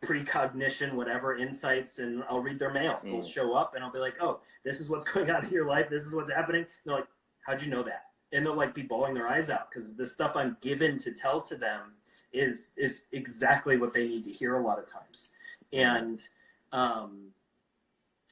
[0.03, 2.99] precognition, whatever insights, and I'll read their mail.
[3.05, 3.11] Mm.
[3.11, 5.67] They'll show up and I'll be like, oh, this is what's going on in your
[5.67, 5.87] life.
[5.89, 6.61] This is what's happening.
[6.61, 7.07] And they're like,
[7.45, 8.05] how'd you know that?
[8.33, 11.41] And they'll like be bawling their eyes out because the stuff I'm given to tell
[11.41, 11.93] to them
[12.33, 15.29] is is exactly what they need to hear a lot of times.
[15.73, 16.25] And
[16.71, 17.31] um,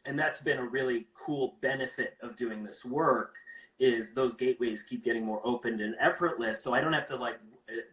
[0.06, 3.36] and that's been a really cool benefit of doing this work
[3.80, 7.40] is those gateways keep getting more opened and effortless so i don't have to like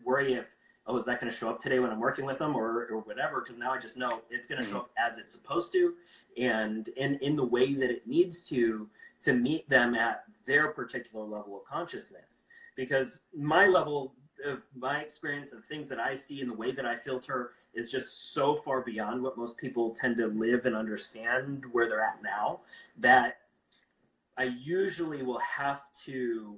[0.04, 0.46] worry if
[0.86, 3.00] oh, is that going to show up today when I'm working with them or, or
[3.00, 3.40] whatever?
[3.40, 4.76] Because now I just know it's going to mm-hmm.
[4.76, 5.94] show up as it's supposed to
[6.36, 8.88] and in, in the way that it needs to
[9.22, 12.44] to meet them at their particular level of consciousness.
[12.76, 16.84] Because my level of my experience and things that I see and the way that
[16.84, 21.64] I filter is just so far beyond what most people tend to live and understand
[21.72, 22.60] where they're at now
[22.98, 23.38] that
[24.36, 26.56] I usually will have to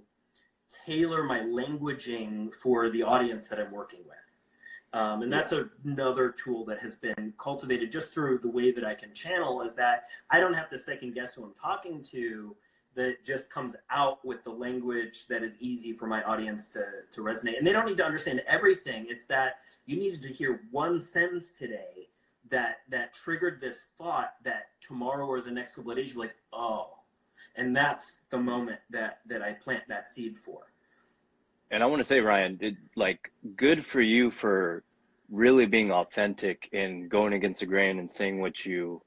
[0.84, 4.16] tailor my languaging for the audience that I'm working with.
[4.93, 5.53] Um, and that's
[5.84, 9.74] another tool that has been cultivated just through the way that I can channel is
[9.74, 12.57] that I don't have to second guess who I'm talking to.
[12.99, 17.20] That just comes out with the language that is easy for my audience to, to
[17.22, 17.57] resonate.
[17.57, 19.07] And they don't need to understand everything.
[19.09, 22.09] It's that you needed to hear one sentence today
[22.51, 26.36] that that triggered this thought that tomorrow or the next couple of days you're like,
[26.53, 26.90] oh.
[27.57, 30.68] And that's the moment that that I plant that seed for
[31.70, 34.82] and I want to say, Ryan, it, like good for you for
[35.30, 39.03] really being authentic and going against the grain and saying what you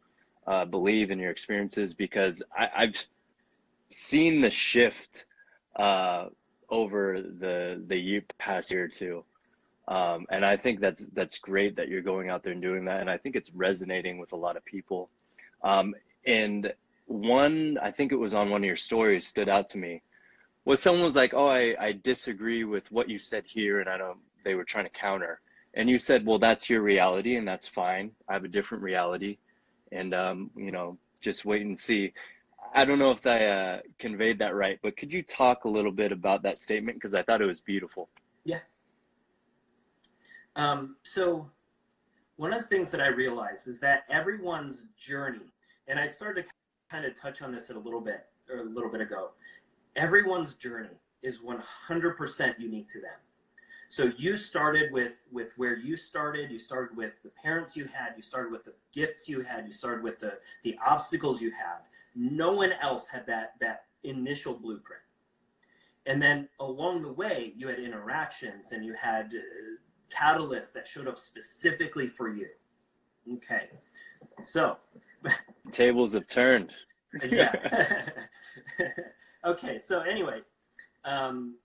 [0.45, 3.07] uh, believe in your experiences because I, have
[3.91, 5.25] seen the shift
[5.75, 6.27] uh,
[6.69, 9.23] over the the year, past year or two.
[9.87, 13.01] Um, and I think that's that's great that you're going out there and doing that,
[13.01, 15.09] and I think it's resonating with a lot of people.
[15.63, 16.73] Um, and
[17.05, 20.01] one, I think it was on one of your stories, stood out to me
[20.65, 23.97] was someone was like, "Oh, I, I disagree with what you said here," and I
[23.97, 24.19] don't.
[24.43, 25.41] They were trying to counter,
[25.73, 28.11] and you said, "Well, that's your reality, and that's fine.
[28.27, 29.37] I have a different reality,
[29.91, 32.13] and um, you know, just wait and see."
[32.74, 35.91] I don't know if I uh, conveyed that right, but could you talk a little
[35.91, 38.09] bit about that statement because I thought it was beautiful.
[38.45, 38.59] Yeah.
[40.55, 41.49] Um, so,
[42.38, 45.45] one of the things that I realized is that everyone's journey,
[45.88, 46.49] and I started to
[46.89, 49.32] kind of touch on this a little bit or a little bit ago
[49.95, 50.89] everyone's journey
[51.22, 53.11] is 100% unique to them.
[53.89, 56.49] So you started with with where you started.
[56.49, 58.13] You started with the parents you had.
[58.15, 59.67] You started with the gifts you had.
[59.67, 61.82] You started with the the obstacles you had.
[62.16, 65.01] No one else had that that initial blueprint.
[66.07, 71.07] And then along the way, you had interactions and you had uh, catalysts that showed
[71.07, 72.47] up specifically for you.
[73.36, 73.70] Okay,
[74.43, 74.78] so
[75.72, 76.72] tables have turned.
[77.30, 78.09] yeah.
[79.43, 80.41] Okay, so anyway,
[81.03, 81.55] um,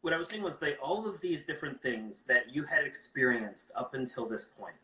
[0.00, 3.70] what I was saying was that all of these different things that you had experienced
[3.76, 4.74] up until this point,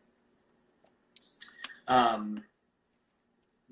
[1.89, 2.41] um,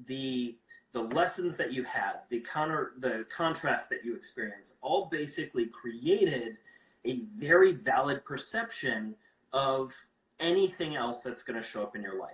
[0.06, 0.58] the
[0.96, 6.56] the lessons that you had, the counter the contrast that you experienced, all basically created
[7.04, 9.14] a very valid perception
[9.52, 9.94] of
[10.40, 12.32] anything else that's going to show up in your life.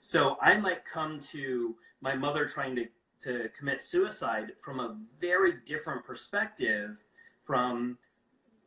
[0.00, 2.86] So I might come to my mother trying to,
[3.22, 6.96] to commit suicide from a very different perspective
[7.42, 7.98] from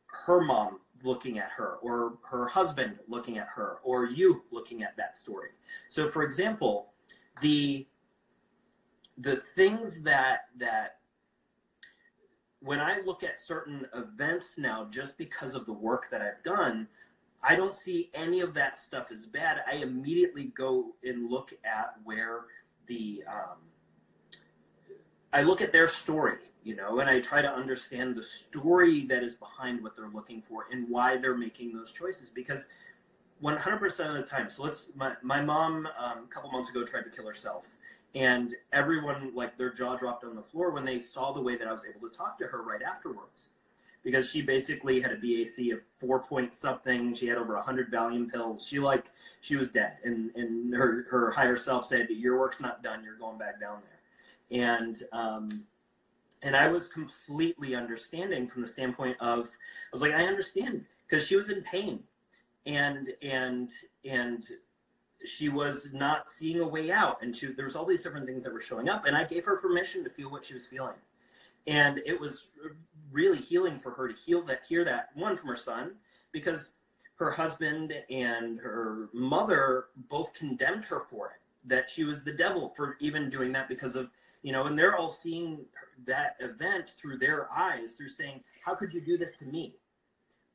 [0.07, 4.97] her mom looking at her or her husband looking at her or you looking at
[4.97, 5.51] that story.
[5.87, 6.91] So for example,
[7.41, 7.87] the
[9.17, 10.97] the things that that
[12.61, 16.87] when I look at certain events now just because of the work that I've done,
[17.43, 19.57] I don't see any of that stuff as bad.
[19.71, 22.45] I immediately go and look at where
[22.87, 23.57] the um,
[25.31, 29.21] I look at their story, you know, and I try to understand the story that
[29.21, 32.29] is behind what they're looking for and why they're making those choices.
[32.29, 32.69] Because
[33.43, 37.03] 100% of the time, so let's my my mom um, a couple months ago tried
[37.03, 37.65] to kill herself,
[38.15, 41.67] and everyone like their jaw dropped on the floor when they saw the way that
[41.67, 43.49] I was able to talk to her right afterwards
[44.05, 47.13] because she basically had a BAC of four point something.
[47.13, 48.65] She had over hundred Valium pills.
[48.65, 49.05] She like
[49.41, 53.03] she was dead, and and her her higher self said, "Your work's not done.
[53.03, 55.65] You're going back down there." And um,
[56.43, 61.27] and I was completely understanding from the standpoint of I was like, I understand because
[61.27, 61.99] she was in pain,
[62.67, 63.71] and and
[64.05, 64.47] and
[65.27, 68.43] she was not seeing a way out, and she there was all these different things
[68.43, 70.95] that were showing up, and I gave her permission to feel what she was feeling.
[71.67, 72.47] And it was
[73.11, 75.93] really healing for her to heal that hear that one from her son
[76.31, 76.73] because
[77.15, 82.73] her husband and her mother both condemned her for it that she was the devil
[82.75, 84.09] for even doing that because of
[84.43, 85.65] you know and they're all seeing
[86.05, 89.73] that event through their eyes through saying how could you do this to me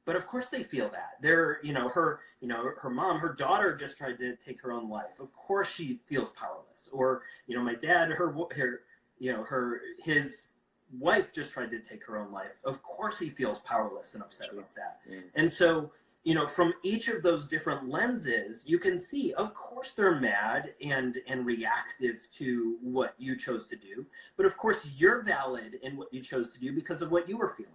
[0.05, 3.33] but of course they feel that they're you know her you know her mom her
[3.33, 7.57] daughter just tried to take her own life of course she feels powerless or you
[7.57, 8.81] know my dad her her
[9.19, 10.51] you know her his
[10.99, 12.53] wife just tried to take her own life.
[12.65, 15.01] Of course, he feels powerless and upset about that.
[15.11, 15.23] Mm.
[15.35, 15.91] And so,
[16.25, 20.75] you know, from each of those different lenses, you can see, of course, they're mad
[20.85, 24.05] and and reactive to what you chose to do.
[24.37, 27.37] But of course, you're valid in what you chose to do because of what you
[27.37, 27.73] were feeling.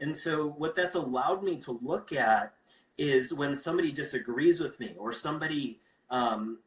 [0.00, 2.54] And so, what that's allowed me to look at
[2.98, 5.78] is when somebody disagrees with me or somebody
[6.10, 6.58] um,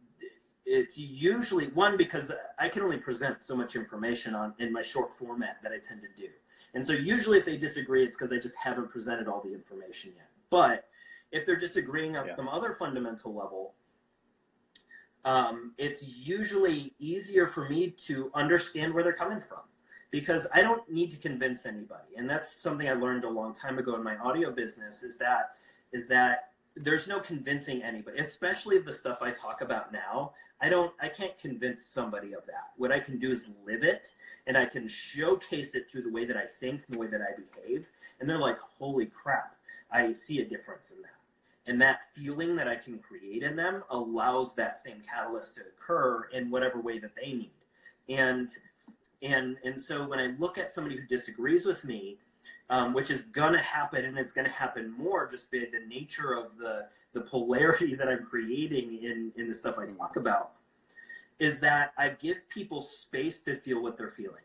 [0.66, 5.14] it's usually one because I can only present so much information on in my short
[5.14, 6.30] format that I tend to do.
[6.74, 10.14] And so usually if they disagree, it's because I just haven't presented all the information
[10.16, 10.30] yet.
[10.50, 10.86] But
[11.32, 12.34] if they're disagreeing on yeah.
[12.34, 13.74] some other fundamental level,
[15.26, 19.60] um, it's usually easier for me to understand where they're coming from
[20.14, 22.18] because I don't need to convince anybody.
[22.18, 25.56] And that's something I learned a long time ago in my audio business is that
[25.92, 30.34] is that there's no convincing anybody, especially of the stuff I talk about now.
[30.62, 32.74] I don't I can't convince somebody of that.
[32.78, 34.12] What I can do is live it
[34.46, 37.22] and I can showcase it through the way that I think and the way that
[37.22, 37.88] I behave.
[38.20, 39.56] And they're like, holy crap,
[39.92, 41.10] I see a difference in that.
[41.66, 46.26] And that feeling that I can create in them allows that same catalyst to occur
[46.32, 47.52] in whatever way that they need.
[48.10, 48.50] And
[49.24, 52.18] and and so when I look at somebody who disagrees with me,
[52.70, 56.58] um, which is gonna happen and it's gonna happen more just by the nature of
[56.58, 60.52] the the polarity that I'm creating in in the stuff I talk about
[61.40, 64.44] is that I give people space to feel what they're feeling.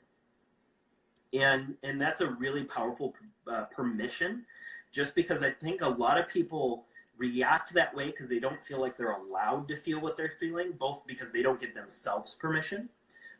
[1.32, 3.14] And and that's a really powerful
[3.50, 4.44] uh, permission
[4.90, 6.86] just because I think a lot of people
[7.18, 10.72] react that way because they don't feel like they're allowed to feel what they're feeling,
[10.78, 12.88] both because they don't give themselves permission,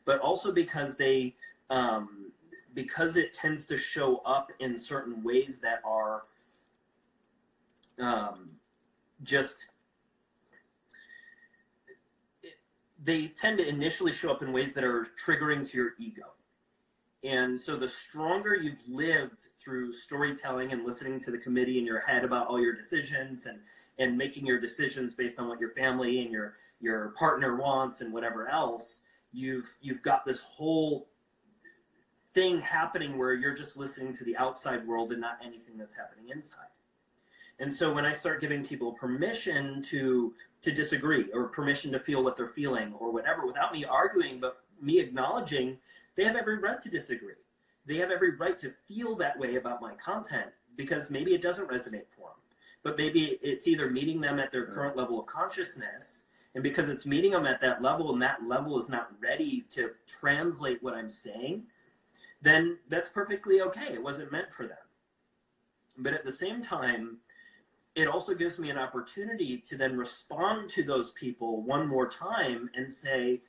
[0.09, 1.35] but also because they
[1.69, 2.33] um,
[2.73, 6.23] because it tends to show up in certain ways that are
[8.01, 8.49] um,
[9.23, 9.69] just
[13.05, 16.29] they tend to initially show up in ways that are triggering to your ego.
[17.23, 22.01] And so the stronger you've lived through storytelling and listening to the committee in your
[22.01, 23.59] head about all your decisions and
[23.99, 28.11] and making your decisions based on what your family and your your partner wants and
[28.11, 29.01] whatever else,
[29.33, 31.09] you've you've got this whole
[32.35, 36.29] thing happening where you're just listening to the outside world and not anything that's happening
[36.31, 36.69] inside.
[37.61, 42.23] And so when I start giving people permission to to disagree or permission to feel
[42.23, 45.79] what they're feeling or whatever without me arguing but me acknowledging
[46.17, 47.35] they have every right to disagree.
[47.87, 51.69] They have every right to feel that way about my content because maybe it doesn't
[51.69, 52.39] resonate for them.
[52.83, 56.23] But maybe it's either meeting them at their current level of consciousness
[56.59, 59.91] and because it's meeting them at that level and that level is not ready to
[60.09, 61.63] translate what I'm saying,
[62.43, 63.93] then that's perfectly okay.
[63.93, 64.77] It wasn't meant for them.
[65.99, 67.19] But at the same time,
[67.95, 72.71] it also gives me an opportunity to then respond to those people one more time
[72.75, 73.41] and say,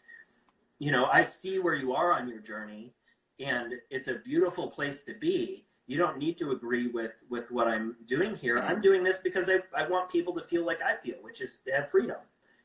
[0.78, 2.94] you know, I see where you are on your journey,
[3.40, 5.66] and it's a beautiful place to be.
[5.88, 8.60] You don't need to agree with with what I'm doing here.
[8.60, 11.58] I'm doing this because I, I want people to feel like I feel, which is
[11.66, 12.18] to have freedom,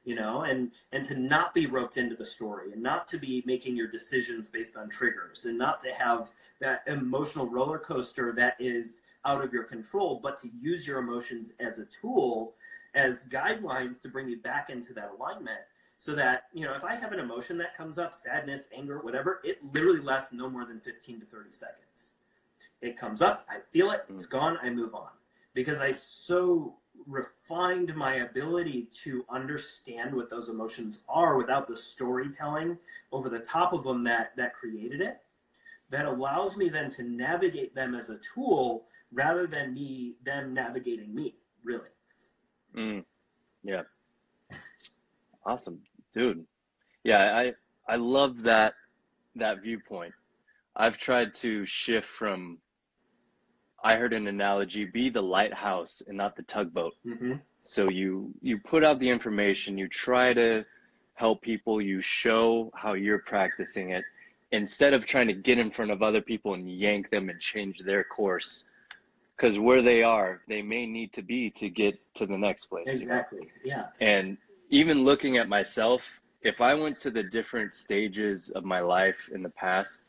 [0.05, 3.43] you know, and and to not be roped into the story, and not to be
[3.47, 6.31] making your decisions based on triggers, and not to have
[6.61, 11.55] that emotional roller coaster that is out of your control, but to use your emotions
[11.61, 12.55] as a tool,
[12.95, 15.61] as guidelines to bring you back into that alignment
[15.97, 19.41] so that you know if i have an emotion that comes up sadness anger whatever
[19.45, 22.11] it literally lasts no more than 15 to 30 seconds.
[22.83, 24.31] It comes up i feel it it's mm.
[24.31, 25.09] gone i move on.
[25.55, 26.75] Because i so
[27.49, 32.79] refined my ability to understand what those emotions are without the storytelling
[33.13, 35.19] over the top of them that that created it
[35.91, 41.15] that allows me then to navigate them as a tool rather than me them navigating
[41.15, 41.89] me really
[42.77, 43.05] Mm,
[43.63, 43.83] yeah.
[45.47, 45.81] Awesome,
[46.13, 46.45] dude.
[47.05, 47.53] Yeah, I
[47.93, 48.75] I love that
[49.37, 50.13] that viewpoint.
[50.75, 52.59] I've tried to shift from
[53.85, 56.95] I heard an analogy, be the lighthouse and not the tugboat.
[57.07, 57.35] mm-hmm.
[57.63, 60.65] So you you put out the information, you try to
[61.15, 64.05] help people, you show how you're practicing it
[64.53, 67.81] instead of trying to get in front of other people and yank them and change
[67.81, 68.69] their course
[69.37, 72.87] because where they are, they may need to be to get to the next place.
[72.87, 73.03] you know?
[73.03, 74.37] exactly yeah And
[74.71, 79.43] even looking at myself, if I went to the different stages of my life in
[79.43, 80.07] the past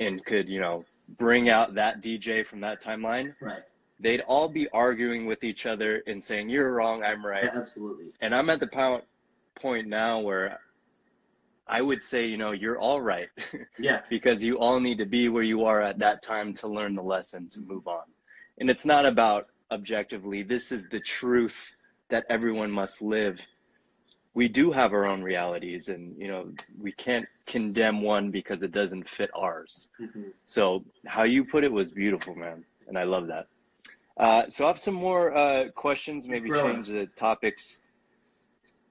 [0.00, 3.62] and could, you know, bring out that DJ from that timeline, right
[4.00, 7.44] they'd all be arguing with each other and saying, You're wrong, I'm right.
[7.54, 9.00] absolutely And I'm at the
[9.54, 10.58] point now where
[11.66, 13.28] I would say, you know, you're all right
[13.78, 16.94] yeah because you all need to be where you are at that time to learn
[16.94, 18.04] the lesson to move on.
[18.58, 21.74] And it's not about objectively, this is the truth
[22.10, 23.40] that everyone must live.
[24.34, 28.72] We do have our own realities, and you know, we can't condemn one because it
[28.72, 29.88] doesn't fit ours.
[29.98, 33.46] hmm So, how you put it was beautiful, man, and I love that.
[34.16, 36.86] Uh, so, I have some more uh, questions, maybe Brilliant.
[36.86, 37.82] change the topics.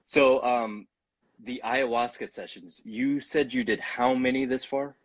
[0.06, 0.86] So, um,
[1.44, 4.96] the ayahuasca sessions, you said you did how many this far?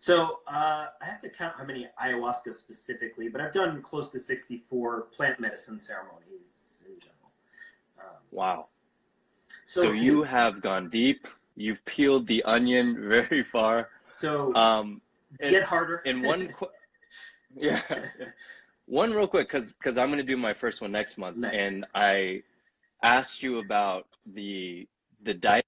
[0.00, 4.18] So uh, I have to count how many ayahuasca specifically, but I've done close to
[4.18, 7.32] 64 plant medicine ceremonies in general.
[7.98, 8.68] Um, Wow.
[9.74, 11.26] So So, you have gone deep.
[11.56, 13.88] You've peeled the onion very far.
[14.16, 15.00] so Um,
[15.40, 15.96] and, get harder.
[16.06, 16.68] and one, qu-
[17.56, 17.82] yeah,
[18.86, 21.54] one real quick, because because I'm gonna do my first one next month, Nice.
[21.56, 22.42] and I
[23.02, 24.86] asked you about the
[25.24, 25.64] the diet.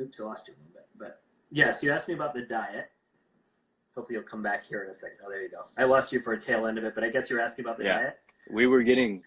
[0.00, 0.86] Oops, I lost you a little bit.
[0.98, 1.22] But
[1.52, 2.90] yes, you asked me about the diet.
[3.94, 5.18] Hopefully, you'll come back here in a second.
[5.24, 5.66] Oh, there you go.
[5.78, 7.78] I lost you for a tail end of it, but I guess you're asking about
[7.78, 7.98] the Yeah.
[7.98, 8.18] diet.
[8.50, 9.22] We were getting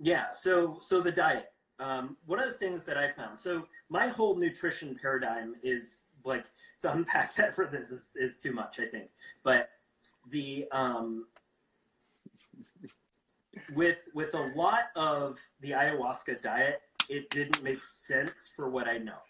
[0.00, 0.30] Yeah.
[0.32, 1.52] So so the diet.
[1.78, 3.40] Um, one of the things that I found.
[3.40, 6.44] So my whole nutrition paradigm is like
[6.82, 9.10] to unpack that for this is, is too much, I think.
[9.44, 9.70] But
[10.30, 11.26] the um,
[13.74, 18.98] with with a lot of the ayahuasca diet, it didn't make sense for what I
[18.98, 19.20] know.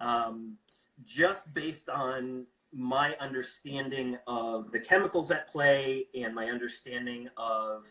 [0.00, 0.56] Um,
[1.04, 7.86] just based on my understanding of the chemicals at play and my understanding of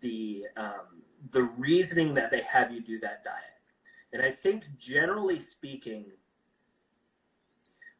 [0.00, 3.36] the um, the reasoning that they have you do that diet.
[4.12, 6.06] And I think generally speaking,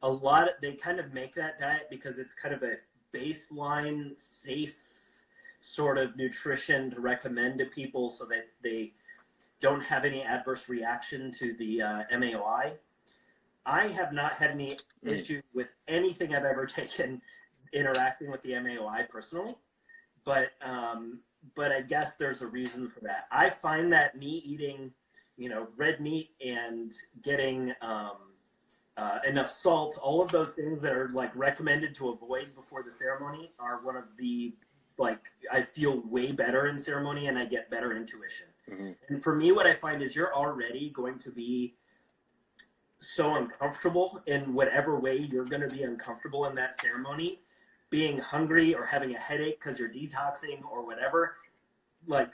[0.03, 2.77] a lot of, they kind of make that diet because it's kind of a
[3.15, 4.77] baseline safe
[5.61, 8.93] sort of nutrition to recommend to people so that they
[9.61, 12.73] don't have any adverse reaction to the uh, MAOI.
[13.65, 15.13] I have not had any Mm.
[15.13, 17.21] issue with anything I've ever taken
[17.73, 19.57] interacting with the MAOI personally,
[20.25, 21.21] but um,
[21.55, 23.27] but I guess there's a reason for that.
[23.31, 24.93] I find that me eating,
[25.37, 26.93] you know, red meat and
[27.23, 28.17] getting um,
[28.97, 32.93] uh, enough salt, all of those things that are like recommended to avoid before the
[32.93, 34.55] ceremony are one of the
[34.99, 35.21] like
[35.53, 38.47] I feel way better in ceremony and I get better intuition.
[38.67, 38.97] Mhm.
[39.09, 41.77] And for me, what I find is you're already going to be
[42.99, 47.43] so uncomfortable in whatever way you're going to be uncomfortable in that ceremony
[47.91, 51.37] being hungry or having a headache because you're detoxing or whatever
[52.07, 52.31] like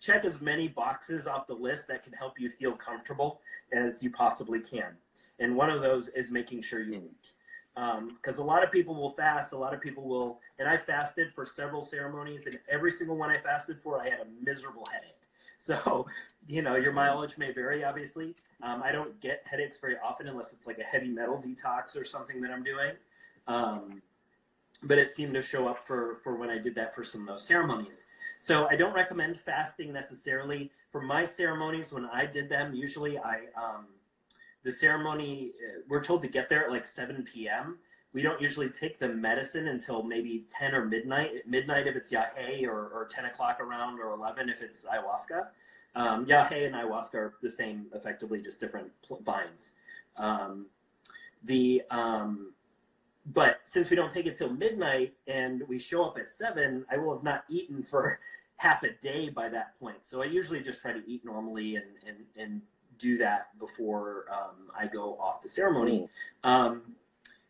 [0.00, 3.40] check as many boxes off the list that can help you feel comfortable
[3.72, 4.96] as you possibly can.
[5.38, 7.32] And one of those is making sure you eat.
[7.74, 11.32] Because a lot of people will fast a lot of people will and i fasted
[11.34, 15.10] for several ceremonies and every single one i fasted for i had a miserable headache.
[15.58, 16.06] So
[16.46, 18.34] you know your mileage may vary obviously.
[18.62, 22.04] Um, i don't get headaches very often unless it's like a heavy metal detox or
[22.04, 22.92] something that i'm doing.
[23.48, 24.02] Um,
[24.84, 27.26] but it seemed to show up for for when I did that for some of
[27.26, 28.06] those ceremonies.
[28.40, 31.92] So I don't recommend fasting necessarily for my ceremonies.
[31.92, 33.86] When I did them, usually I um,
[34.62, 37.78] the ceremony uh, we're told to get there at like 7 p.m.
[38.12, 41.48] We don't usually take the medicine until maybe 10 or midnight.
[41.48, 45.48] Midnight if it's yahe, or, or 10 o'clock around, or 11 if it's ayahuasca.
[45.96, 48.92] Um, yahe and ayahuasca are the same, effectively, just different
[49.24, 49.72] vines.
[50.16, 50.66] Um,
[51.42, 52.52] the um,
[53.26, 56.96] but since we don't take it till midnight and we show up at seven, I
[56.98, 58.18] will have not eaten for
[58.56, 59.98] half a day by that point.
[60.02, 62.62] So I usually just try to eat normally and and, and
[62.98, 66.08] do that before um, I go off to ceremony.
[66.42, 66.82] Um,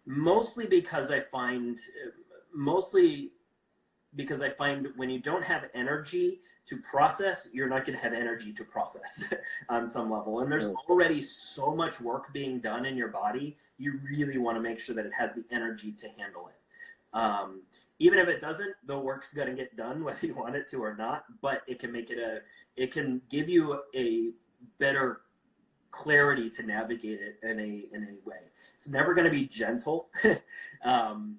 [0.07, 1.79] mostly because I find,
[2.53, 3.31] mostly
[4.17, 8.13] because I find when you don't have energy to process, you're not going to have
[8.13, 9.25] energy to process
[9.69, 10.41] on some level.
[10.41, 13.57] And there's already so much work being done in your body.
[13.79, 17.17] You really want to make sure that it has the energy to handle it.
[17.17, 17.63] Um,
[17.99, 20.83] even if it doesn't, the work's going to get done whether you want it to
[20.83, 21.25] or not.
[21.43, 22.41] But it can make it a,
[22.77, 24.31] it can give you a
[24.79, 25.21] better
[25.91, 28.37] clarity to navigate it in a in a way.
[28.75, 30.09] It's never going to be gentle.
[30.85, 31.37] um,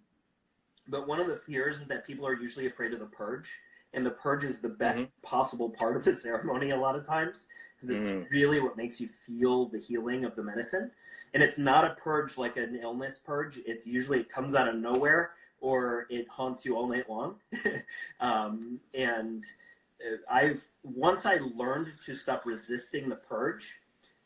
[0.88, 3.52] but one of the fears is that people are usually afraid of the purge,
[3.96, 5.10] and the purge is the best Mhm.
[5.24, 8.30] possible part of the ceremony a lot of times because it's Mhm.
[8.30, 10.92] really what makes you feel the healing of the medicine.
[11.34, 13.58] And it's not a purge like an illness purge.
[13.66, 15.32] It's usually it comes out of nowhere
[15.62, 17.40] or it haunts you all night long.
[18.20, 19.46] um, and
[20.02, 23.80] uh, I've once I learned to stop resisting the purge,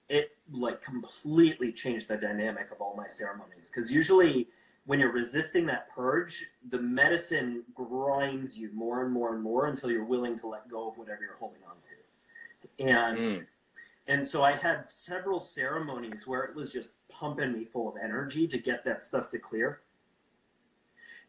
[0.10, 3.70] it like completely changed the dynamic of all my ceremonies.
[3.70, 4.50] Because usually
[4.90, 9.92] when you're resisting that purge, the medicine grinds you more and more and more until
[9.92, 12.84] you're willing to let go of whatever you're holding on to.
[12.84, 13.48] And Mm.
[14.08, 18.48] and so I had several ceremonies where it was just pumping me full of energy
[18.48, 19.84] to get that stuff to clear.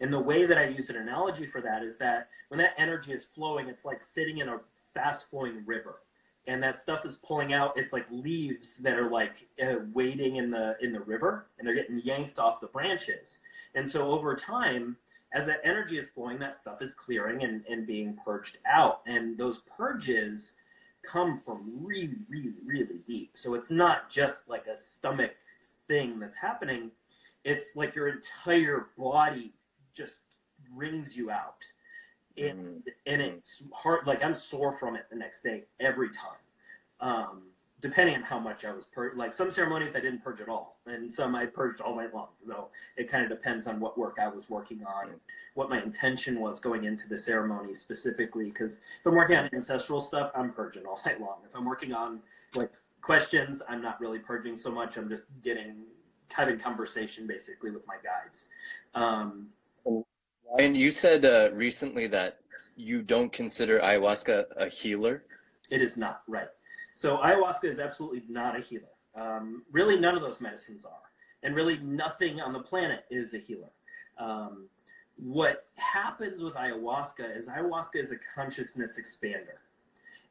[0.01, 3.12] And the way that I use an analogy for that is that when that energy
[3.12, 4.61] is flowing, it's like sitting in a
[4.95, 6.01] fast flowing river.
[6.51, 7.77] And that stuff is pulling out.
[7.77, 11.77] It's like leaves that are like uh, waiting in the in the river, and they're
[11.77, 13.39] getting yanked off the branches.
[13.77, 14.97] And so over time,
[15.32, 19.01] as that energy is flowing, that stuff is clearing and, and being purged out.
[19.06, 20.56] And those purges
[21.06, 23.31] come from really, really, really deep.
[23.35, 25.36] So it's not just like a stomach
[25.86, 26.90] thing that's happening.
[27.44, 29.52] It's like your entire body
[29.94, 30.18] just
[30.74, 31.62] wrings you out.
[32.36, 36.39] And, and it's hard, like I'm sore from it the next day every time.
[37.01, 37.43] Um,
[37.81, 39.16] depending on how much I was purged.
[39.16, 42.28] Like some ceremonies I didn't purge at all, and some I purged all night long.
[42.43, 45.20] So it kind of depends on what work I was working on and
[45.55, 48.47] what my intention was going into the ceremony specifically.
[48.47, 51.39] Because if I'm working on ancestral stuff, I'm purging all night long.
[51.48, 52.20] If I'm working on
[52.55, 52.70] like
[53.02, 54.97] questions, I'm not really purging so much.
[54.97, 55.85] I'm just getting
[56.28, 58.48] having conversation basically with my guides.
[58.94, 59.48] Um,
[60.59, 62.39] And you said uh, recently that
[62.77, 65.22] you don't consider ayahuasca a healer.
[65.70, 66.48] It is not right.
[66.94, 68.89] So ayahuasca is absolutely not a healer.
[69.14, 71.02] Um, really, none of those medicines are,
[71.43, 73.70] and really nothing on the planet is a healer.
[74.18, 74.68] Um,
[75.16, 79.59] what happens with ayahuasca is ayahuasca is a consciousness expander,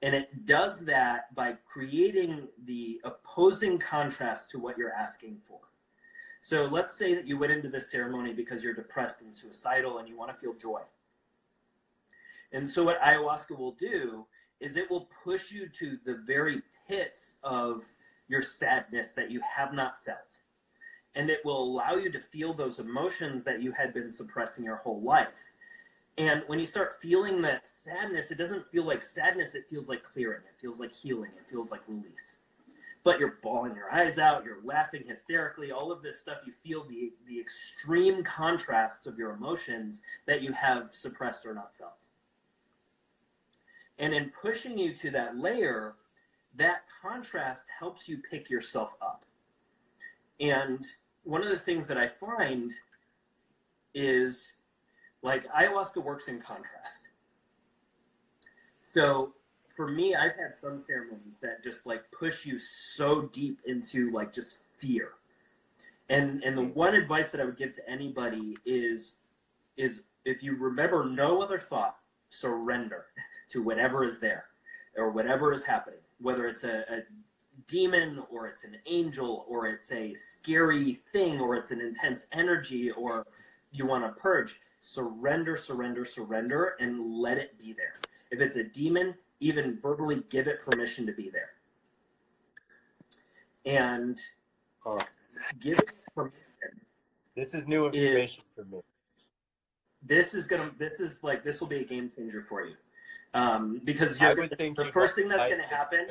[0.02, 5.60] and it does that by creating the opposing contrast to what you're asking for.
[6.42, 10.08] So let's say that you went into this ceremony because you're depressed and suicidal and
[10.08, 10.82] you want to feel joy.
[12.52, 14.26] And so what ayahuasca will do
[14.60, 17.84] is it will push you to the very pits of
[18.28, 20.40] your sadness that you have not felt.
[21.16, 24.78] And it will allow you to feel those emotions that you had been suppressing your
[24.78, 25.28] whole life.
[26.18, 30.04] And when you start feeling that sadness, it doesn't feel like sadness, it feels like
[30.04, 32.40] clearing, it feels like healing, it feels like release.
[33.04, 36.84] But you're bawling your eyes out, you're laughing hysterically, all of this stuff, you feel
[36.84, 42.08] the, the extreme contrasts of your emotions that you have suppressed or not felt.
[43.98, 45.96] And in pushing you to that layer,
[46.56, 49.24] that contrast helps you pick yourself up.
[50.40, 50.86] And
[51.24, 52.72] one of the things that I find
[53.94, 54.54] is
[55.22, 57.10] like ayahuasca works in contrast.
[58.94, 59.34] So
[59.80, 64.34] for me, I've had some ceremonies that just like push you so deep into like
[64.34, 65.12] just fear.
[66.10, 69.14] And and the one advice that I would give to anybody is
[69.78, 71.96] is if you remember no other thought,
[72.30, 73.06] surrender
[73.52, 74.48] to whatever is there
[74.98, 77.00] or whatever is happening, whether it's a, a
[77.70, 82.92] demon or it's an angel or it's a scary thing or it's an intense energy
[82.92, 83.26] or
[83.72, 87.96] you want to purge, surrender, surrender, surrender, and let it be there.
[88.30, 91.52] If it's a demon, even verbally give it permission to be there.
[93.66, 94.20] And
[94.84, 95.04] Huh.
[95.60, 96.38] give it permission.
[97.36, 98.82] This is new information for me.
[100.02, 102.76] this is gonna this is like this will be a game changer for you
[103.34, 105.70] um, because you're gonna, the first thing that's going to it.
[105.70, 106.08] happen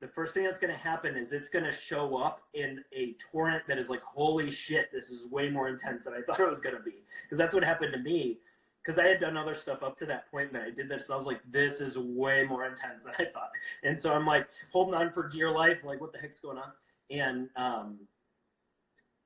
[0.00, 3.14] the first thing that's going to happen is it's going to show up in a
[3.30, 6.48] torrent that is like holy shit this is way more intense than i thought it
[6.48, 8.38] was going to be because that's what happened to me
[8.82, 11.16] because i had done other stuff up to that point then i did this i
[11.16, 13.50] was like this is way more intense than i thought.
[13.82, 16.72] And so i'm like holding on for dear life like what the heck's going on?
[17.10, 17.98] And um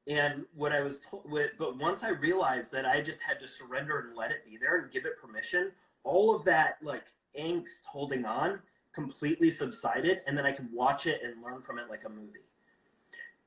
[0.09, 1.25] and what i was told
[1.59, 4.77] but once i realized that i just had to surrender and let it be there
[4.79, 5.73] and give it permission
[6.05, 7.05] all of that like
[7.39, 8.61] angst holding on
[8.95, 12.47] completely subsided and then i could watch it and learn from it like a movie.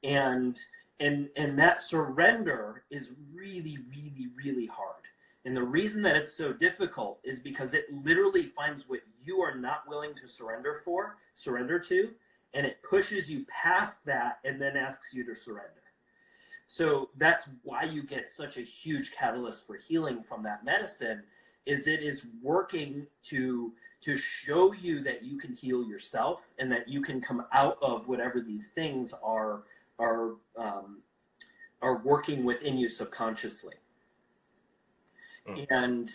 [0.04, 0.60] And
[1.00, 5.04] and and that surrender is really really really hard
[5.46, 9.56] and the reason that it's so difficult is because it literally finds what you are
[9.56, 12.10] not willing to surrender for surrender to
[12.54, 15.84] and it pushes you past that and then asks you to surrender.
[16.68, 21.24] So that's why you get such a huge catalyst for healing from that medicine
[21.66, 26.88] is it is working to to show you that you can heal yourself and that
[26.88, 29.64] you can come out of whatever these things are
[29.98, 31.02] are um,
[31.82, 33.76] are working within you subconsciously
[35.48, 35.68] Mm.
[35.70, 36.12] and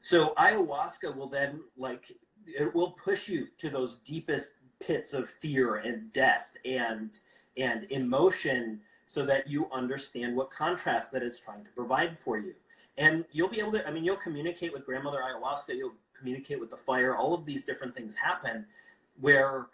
[0.00, 2.12] so ayahuasca will then like
[2.46, 7.18] it will push you to those deepest pits of fear and death and
[7.56, 12.54] and emotion so that you understand what contrast that it's trying to provide for you
[12.96, 16.70] and you'll be able to i mean you'll communicate with grandmother ayahuasca you'll communicate with
[16.70, 18.64] the fire all of these different things happen
[19.20, 19.66] where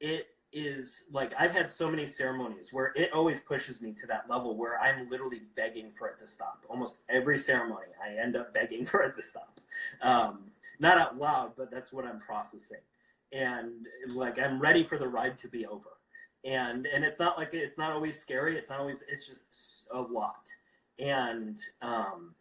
[0.00, 4.24] it is like i've had so many ceremonies where it always pushes me to that
[4.30, 6.64] level where i'm literally begging for it to stop.
[6.70, 9.60] Almost every ceremony i end up begging for it to stop.
[10.00, 10.44] Um,
[10.78, 12.78] not out loud but that's what i'm processing.
[13.32, 15.90] And like i'm ready for the ride to be over.
[16.44, 18.56] And and it's not like it's not always scary.
[18.56, 20.48] It's not always it's just a lot.
[20.98, 22.34] And um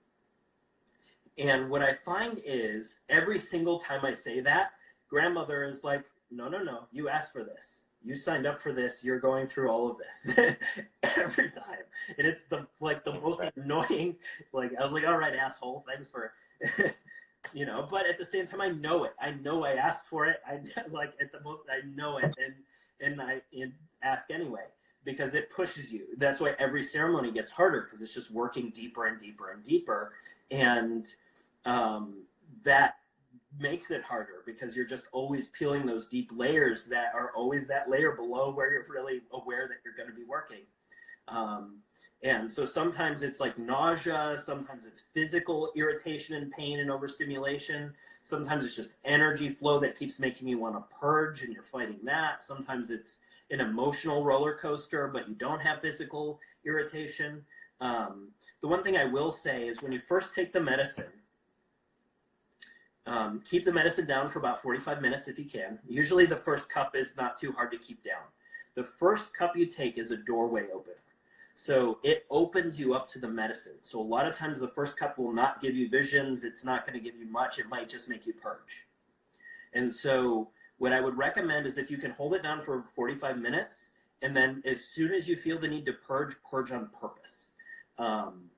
[1.38, 4.74] and what I find is every single time I say that,
[5.10, 7.83] grandmother is like, no, no, no, you asked for this.
[8.04, 9.04] You signed up for this.
[9.04, 10.36] You're going through all of this
[11.04, 11.84] every time.
[12.18, 14.16] And it's the like the most annoying,
[14.52, 16.34] like I was like, all right, asshole, thanks for
[17.54, 19.14] you know, but at the same time I know it.
[19.20, 20.38] I know I asked for it.
[20.48, 20.60] I
[20.92, 22.54] like at the most I know it and
[23.02, 24.66] and I and ask anyway
[25.06, 26.06] because it pushes you.
[26.18, 30.14] That's why every ceremony gets harder because it's just working deeper and deeper and deeper
[30.52, 31.08] and
[31.66, 32.24] um,
[32.64, 32.96] that
[33.60, 37.90] makes it harder because you're just always peeling those deep layers that are always that
[37.90, 40.62] layer below where you're really aware that you're going to be working.
[41.28, 41.80] Um,
[42.24, 47.94] and so sometimes it's like nausea sometimes it's physical irritation and pain and overstimulation.
[48.22, 52.00] Sometimes it's just energy flow that keeps making you want to purge and you're fighting
[52.04, 52.42] that.
[52.42, 53.22] Sometimes it's
[53.52, 57.44] an emotional roller coaster but you don't have physical irritation.
[57.82, 58.30] Um,
[58.62, 61.12] the one thing I will say is when you first take the medicine,
[63.06, 65.80] um, keep the medicine down for about 45 minutes if you can.
[65.88, 68.24] Usually the first cup is not too hard to keep down.
[68.76, 70.96] The first cup you take is a doorway opener.
[71.56, 73.76] So it opens you up to the medicine.
[73.82, 76.44] So a lot of times the first cup will not give you visions.
[76.44, 77.60] It's not going to give you much.
[77.60, 78.88] It might just make you purge.
[79.74, 83.38] And so what I would recommend is if you can hold it down for 45
[83.38, 83.90] minutes,
[84.22, 87.50] and then as soon as you feel the need to purge, purge on purpose.
[88.00, 88.50] Um,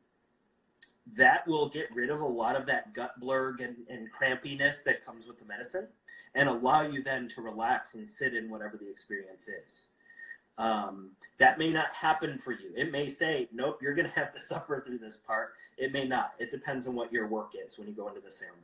[1.13, 5.05] that will get rid of a lot of that gut blurg and, and crampiness that
[5.05, 5.87] comes with the medicine
[6.33, 9.87] and allow you then to relax and sit in whatever the experience is.
[10.57, 12.71] Um, that may not happen for you.
[12.75, 15.53] It may say, nope, you're going to have to suffer through this part.
[15.77, 16.33] It may not.
[16.39, 18.61] It depends on what your work is when you go into the ceremony.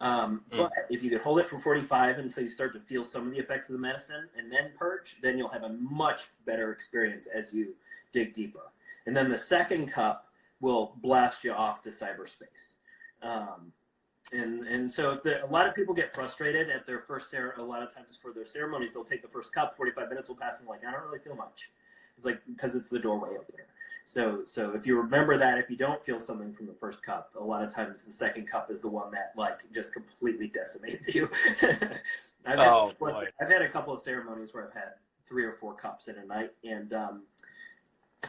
[0.00, 0.58] Um, Mm.
[0.58, 3.32] But if you could hold it for 45 until you start to feel some of
[3.32, 7.26] the effects of the medicine and then purge, then you'll have a much better experience
[7.26, 7.74] as you
[8.12, 8.72] dig deeper.
[9.06, 10.26] And then the second cup
[10.62, 12.74] will blast you off to cyberspace.
[13.22, 13.72] Um,
[14.32, 17.54] and and so if the, a lot of people get frustrated at their first cer-
[17.58, 20.36] a lot of times for their ceremonies they'll take the first cup 45 minutes will
[20.36, 21.70] pass and like i don't really feel much.
[22.16, 23.66] It's like because it's the doorway opener.
[24.06, 27.32] So so if you remember that if you don't feel something from the first cup
[27.38, 31.14] a lot of times the second cup is the one that like just completely decimates
[31.14, 31.28] you.
[31.62, 34.92] I've, had Oh, a couple of- I've had a couple of ceremonies where i've had
[35.28, 37.22] three or four cups in a night and um,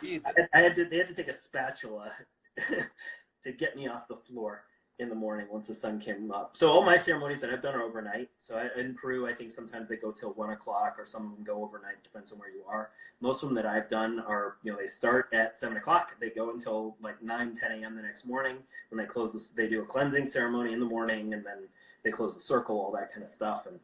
[0.02, 0.26] Jesus.
[0.28, 2.12] I, I had to, they had to take a spatula
[3.44, 4.64] to get me off the floor
[5.00, 6.56] in the morning once the sun came up.
[6.56, 8.30] So all my ceremonies that I've done are overnight.
[8.38, 11.36] So I, in Peru, I think sometimes they go till one o'clock, or some of
[11.36, 12.04] them go overnight.
[12.04, 12.92] Depends on where you are.
[13.20, 16.16] Most of them that I've done are, you know, they start at seven o'clock.
[16.20, 17.96] They go until like 9, 10 a.m.
[17.96, 18.58] the next morning.
[18.90, 21.68] When they close this, they do a cleansing ceremony in the morning, and then
[22.04, 23.66] they close the circle, all that kind of stuff.
[23.66, 23.80] And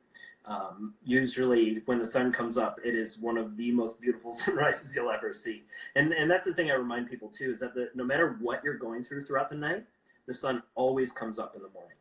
[0.50, 4.96] Um, usually, when the sun comes up, it is one of the most beautiful sunrises
[4.96, 5.64] you'll ever see.
[5.96, 8.64] And and that's the thing I remind people too is that the, no matter what
[8.64, 9.86] you're going through throughout the night,
[10.26, 11.96] the sun always comes up in the morning.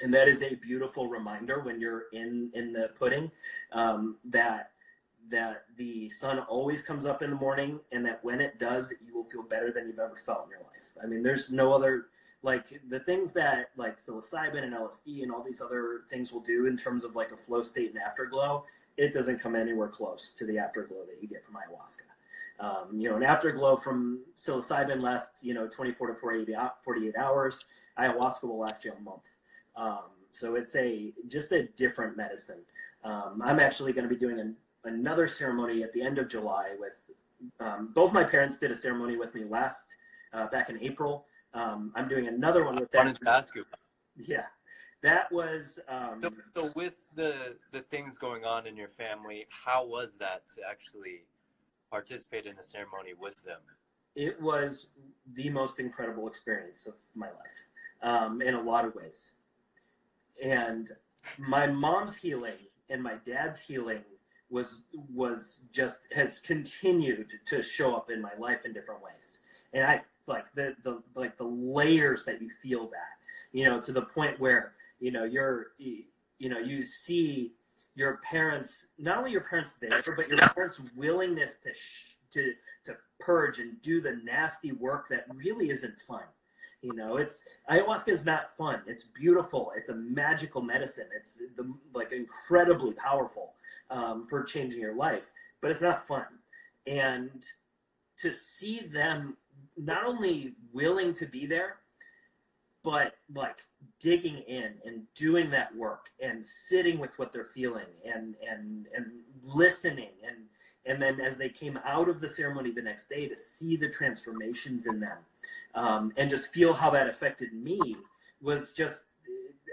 [0.00, 3.32] And that is a beautiful reminder when you're in in the pudding
[3.72, 4.70] um, that
[5.30, 9.14] that the sun always comes up in the morning, and that when it does, you
[9.14, 10.92] will feel better than you've ever felt in your life.
[11.02, 12.06] I mean, there's no other
[12.44, 16.66] like the things that like psilocybin and LSD and all these other things will do
[16.66, 18.64] in terms of like a flow state and afterglow,
[18.98, 22.04] it doesn't come anywhere close to the afterglow that you get from ayahuasca.
[22.60, 27.64] Um, you know, an afterglow from psilocybin lasts, you know, 24 to 48, 48 hours.
[27.98, 29.22] Ayahuasca will last you a month.
[29.74, 32.60] Um, so it's a just a different medicine.
[33.04, 34.54] Um, I'm actually going to be doing an,
[34.84, 37.00] another ceremony at the end of July with
[37.58, 39.96] um, both my parents did a ceremony with me last
[40.34, 41.24] uh, back in April
[41.54, 43.64] um, I'm doing another one with I wanted to ask you.
[44.16, 44.44] Yeah,
[45.02, 45.80] that was.
[45.88, 50.44] Um, So, so with the the things going on in your family, how was that
[50.54, 51.24] to actually
[51.90, 53.58] participate in a ceremony with them?
[54.14, 54.88] it was
[55.34, 57.58] the most incredible experience of my life
[58.02, 59.34] um, in a lot of ways.
[60.42, 60.90] And
[61.38, 62.58] my mom's healing
[62.90, 64.02] and my dad's healing
[64.50, 64.82] was
[65.12, 69.40] was just has continued to show up in my life in different ways.
[69.72, 73.18] And I like the the like the layers that you feel that
[73.52, 77.52] you know to the point where you know you're you know you see
[77.94, 82.52] your parents not only your parents there but your parents willingness to sh- to
[82.84, 86.24] to purge and do the nasty work that really isn't fun.
[86.82, 88.80] You know it's ayahuasca is not fun.
[88.86, 89.72] It's beautiful.
[89.76, 91.06] It's a magical medicine.
[91.16, 93.54] It's the like incredibly powerful
[93.90, 95.30] um, for changing your life
[95.64, 96.26] but it's not fun.
[96.86, 97.42] And
[98.18, 99.38] to see them
[99.76, 101.76] not only willing to be there,
[102.82, 103.58] but like
[104.00, 109.06] digging in and doing that work and sitting with what they're feeling and and and
[109.42, 110.36] listening and
[110.86, 113.88] and then as they came out of the ceremony the next day to see the
[113.88, 115.16] transformations in them
[115.74, 117.96] um, and just feel how that affected me
[118.42, 119.04] was just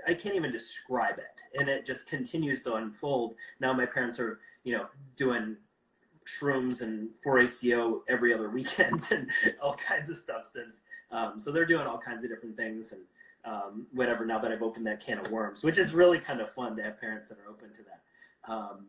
[0.08, 1.60] i can't even describe it.
[1.60, 3.36] And it just continues to unfold.
[3.60, 5.58] Now my parents are you know doing
[6.28, 9.30] shrooms and 4ACO every other weekend and
[9.62, 10.82] all kinds of stuff since.
[11.12, 13.02] Um, so they're doing all kinds of different things and
[13.44, 14.26] um, whatever.
[14.26, 16.84] Now that I've opened that can of worms, which is really kind of fun to
[16.84, 18.52] have parents that are open to that.
[18.52, 18.86] Um,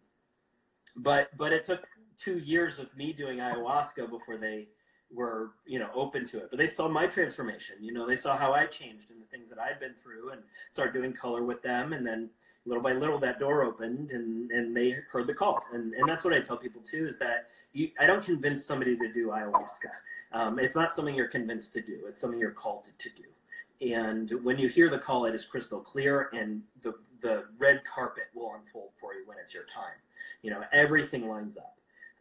[0.96, 1.86] but but it took
[2.18, 4.68] two years of me doing ayahuasca before they
[5.12, 6.48] were you know open to it.
[6.50, 7.76] But they saw my transformation.
[7.80, 10.42] You know they saw how I changed and the things that I'd been through and
[10.70, 12.30] started doing color with them and then
[12.64, 15.64] little by little that door opened and and they heard the call.
[15.72, 18.96] And and that's what i tell people too is that you i don't convince somebody
[18.96, 19.90] to do ayahuasca.
[20.32, 22.00] Um, it's not something you're convinced to do.
[22.06, 23.92] It's something you're called to, to do.
[23.94, 28.24] And when you hear the call it is crystal clear and the the red carpet
[28.34, 29.98] will unfold for you when it's your time.
[30.42, 31.76] You know everything lines up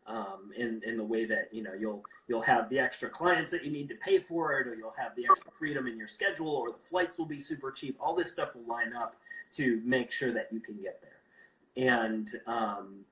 [0.07, 3.63] um, in in the way that you know you'll you'll have the extra clients that
[3.63, 6.49] you need to pay for it, or you'll have the extra freedom in your schedule,
[6.49, 7.97] or the flights will be super cheap.
[7.99, 9.15] All this stuff will line up
[9.52, 11.91] to make sure that you can get there.
[11.94, 13.06] And um,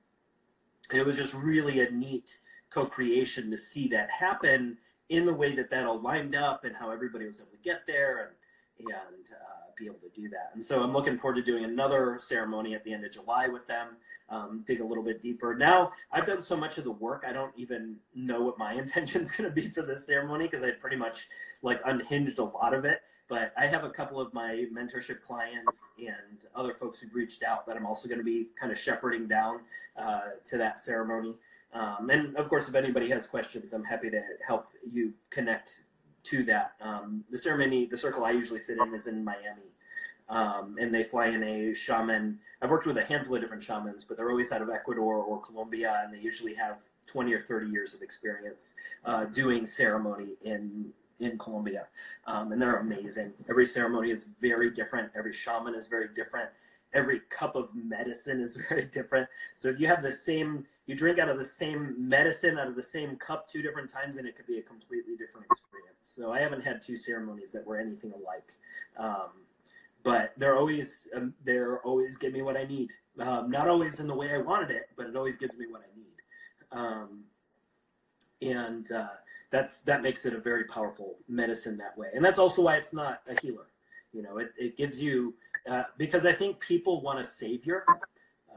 [0.92, 2.38] it was just really a neat
[2.70, 6.90] co-creation to see that happen in the way that that all lined up and how
[6.90, 8.36] everybody was able to get there and
[8.78, 10.52] and uh, be able to do that.
[10.54, 13.66] And so I'm looking forward to doing another ceremony at the end of July with
[13.66, 13.88] them.
[14.30, 15.54] Um, dig a little bit deeper.
[15.54, 19.22] Now I've done so much of the work, I don't even know what my intention
[19.22, 21.28] is going to be for this ceremony because I pretty much
[21.62, 23.02] like unhinged a lot of it.
[23.30, 27.64] But I have a couple of my mentorship clients and other folks who've reached out
[27.66, 29.60] that I'm also going to be kind of shepherding down
[29.96, 31.36] uh, to that ceremony.
[31.72, 35.84] Um, and of course, if anybody has questions, I'm happy to help you connect
[36.24, 36.72] to that.
[36.80, 39.70] Um, the ceremony, the circle I usually sit in is in Miami.
[40.28, 42.40] Um, and they fly in a shaman.
[42.60, 45.40] I've worked with a handful of different shamans, but they're always out of Ecuador or
[45.40, 48.74] Colombia, and they usually have 20 or 30 years of experience
[49.04, 51.86] uh, doing ceremony in in Colombia,
[52.26, 53.32] um, and they're amazing.
[53.48, 55.10] Every ceremony is very different.
[55.14, 56.50] Every shaman is very different.
[56.92, 59.28] Every cup of medicine is very different.
[59.54, 62.74] So if you have the same, you drink out of the same medicine out of
[62.74, 65.98] the same cup two different times, and it could be a completely different experience.
[66.00, 68.54] So I haven't had two ceremonies that were anything alike.
[68.98, 69.30] Um,
[70.02, 72.90] but they're always um, they're always give me what I need.
[73.18, 75.82] Um, not always in the way I wanted it, but it always gives me what
[75.82, 76.06] I need.
[76.72, 77.24] Um,
[78.40, 79.08] and uh,
[79.50, 82.08] that's that makes it a very powerful medicine that way.
[82.14, 83.66] And that's also why it's not a healer.
[84.12, 85.34] You know it, it gives you
[85.70, 87.84] uh, because i think people want a savior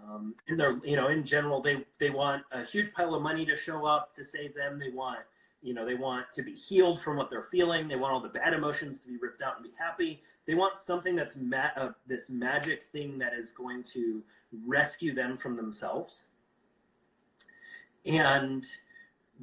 [0.03, 3.45] um, in their you know in general they they want a huge pile of money
[3.45, 4.79] to show up to save them.
[4.79, 5.19] They want
[5.61, 7.87] you know they want to be healed from what they're feeling.
[7.87, 10.21] They want all the bad emotions to be ripped out and be happy.
[10.45, 14.21] They want something that's ma- uh, this magic thing that is going to
[14.65, 16.25] rescue them from themselves.
[18.05, 18.65] And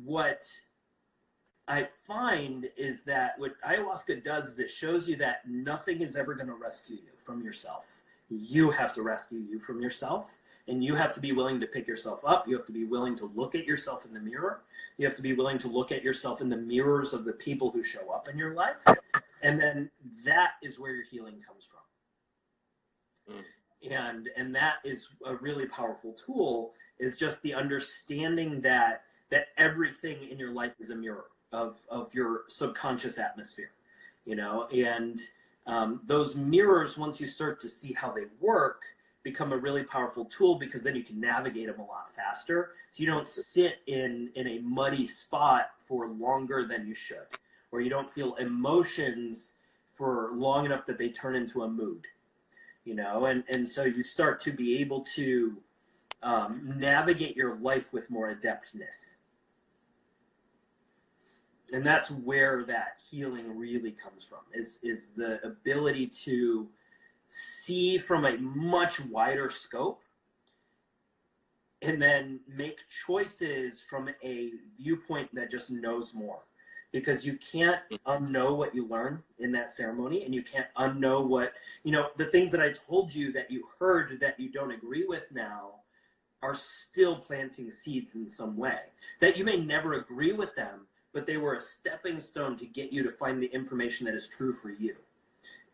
[0.04, 0.44] what
[1.70, 6.34] i find is that what ayahuasca does is it shows you that nothing is ever
[6.34, 8.02] going to rescue you from yourself.
[8.28, 10.32] You have to rescue you from yourself
[10.66, 12.48] and you have to be willing to pick yourself up.
[12.48, 14.62] You have to be willing to look at yourself in the mirror.
[14.98, 17.70] You have to be willing to look at yourself in the mirrors of the people
[17.70, 18.84] who show up in your life.
[19.42, 19.90] And then
[20.24, 23.36] that is where your healing comes from.
[23.36, 23.92] Mm.
[23.92, 30.28] and and that is a really powerful tool is just the understanding that that everything
[30.28, 33.70] in your life is a mirror of of your subconscious atmosphere
[34.24, 35.20] you know and
[35.66, 38.82] um, those mirrors once you start to see how they work
[39.22, 42.70] become a really powerful tool because then you can navigate them a lot faster.
[42.90, 47.26] So you don't sit in in a muddy spot for longer than you should,
[47.70, 49.54] or you don't feel emotions
[49.94, 52.06] for long enough that they turn into a mood.
[52.84, 55.56] You know, and and so you start to be able to
[56.22, 59.16] um, navigate your life with more adeptness.
[61.72, 66.68] And that's where that healing really comes from is is the ability to
[67.28, 70.02] see from a much wider scope
[71.82, 76.40] and then make choices from a viewpoint that just knows more.
[76.92, 81.52] Because you can't unknow what you learn in that ceremony and you can't unknow what
[81.84, 85.04] you know the things that i told you that you heard that you don't agree
[85.06, 85.74] with now
[86.42, 88.78] are still planting seeds in some way.
[89.20, 92.92] That you may never agree with them but they were a stepping stone to get
[92.92, 94.96] you to find the information that is true for you.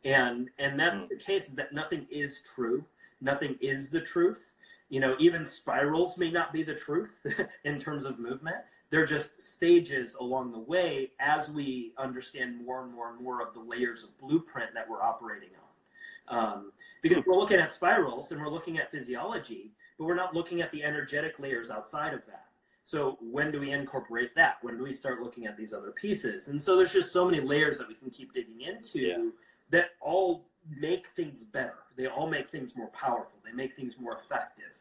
[0.04, 1.08] And and that's mm.
[1.08, 2.84] the case is that nothing is true.
[3.20, 4.52] Nothing is the truth.
[4.88, 7.26] You know even spirals may not be the truth
[7.64, 8.56] in terms of movement.
[8.90, 13.52] They're just stages along the way as we understand more and more and more of
[13.52, 15.66] the layers of blueprint that we're operating on.
[16.28, 16.72] Um,
[17.02, 20.70] because we're looking at spirals and we're looking at physiology but we're not looking at
[20.72, 22.45] the energetic layers outside of that
[22.86, 26.48] so when do we incorporate that when do we start looking at these other pieces
[26.48, 29.16] and so there's just so many layers that we can keep digging into yeah
[29.70, 31.78] that all make things better.
[31.96, 33.38] They all make things more powerful.
[33.44, 34.72] They make things more effective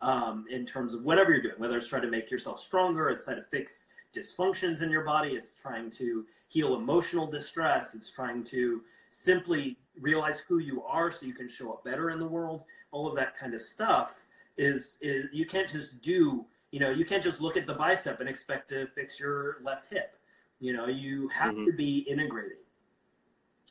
[0.00, 3.24] um, in terms of whatever you're doing, whether it's trying to make yourself stronger, it's
[3.24, 8.44] trying to fix dysfunctions in your body, it's trying to heal emotional distress, it's trying
[8.44, 12.64] to simply realize who you are so you can show up better in the world.
[12.90, 14.24] All of that kind of stuff
[14.58, 18.18] is, is you can't just do, you know, you can't just look at the bicep
[18.18, 20.16] and expect to fix your left hip.
[20.58, 21.66] You know, you have mm-hmm.
[21.66, 22.62] to be integrating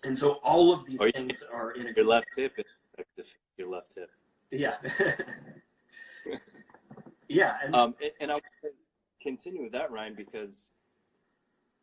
[0.03, 2.53] and so all of these oh, things are in your left hip.
[3.57, 4.10] Your left hip.
[4.49, 4.76] Yeah.
[7.28, 7.57] yeah.
[7.64, 8.41] And, um, and I'll
[9.22, 10.69] continue with that, Ryan, because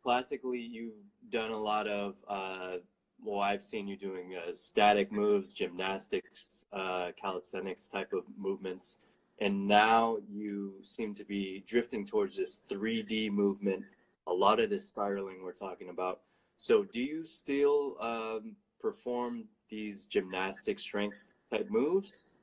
[0.03, 0.95] classically you've
[1.31, 2.77] done a lot of, uh,
[3.23, 8.97] well, I've seen you doing uh, static moves, gymnastics, uh, calisthenics type of movements.
[9.41, 13.85] And now you seem to be drifting towards this 3D movement.
[14.27, 16.21] A lot of this spiraling we're talking about
[16.61, 21.17] so, do you still um, perform these gymnastic strength
[21.53, 22.35] type moves?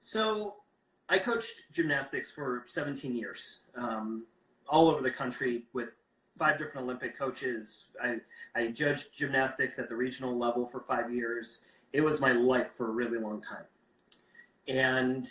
[0.00, 0.56] So,
[1.08, 4.26] I coached gymnastics for 17 years, um,
[4.68, 5.90] all over the country with
[6.36, 7.84] five different Olympic coaches.
[8.02, 8.16] I,
[8.56, 11.62] I judged gymnastics at the regional level for five years.
[11.92, 13.64] It was my life for a really long time.
[14.66, 15.28] And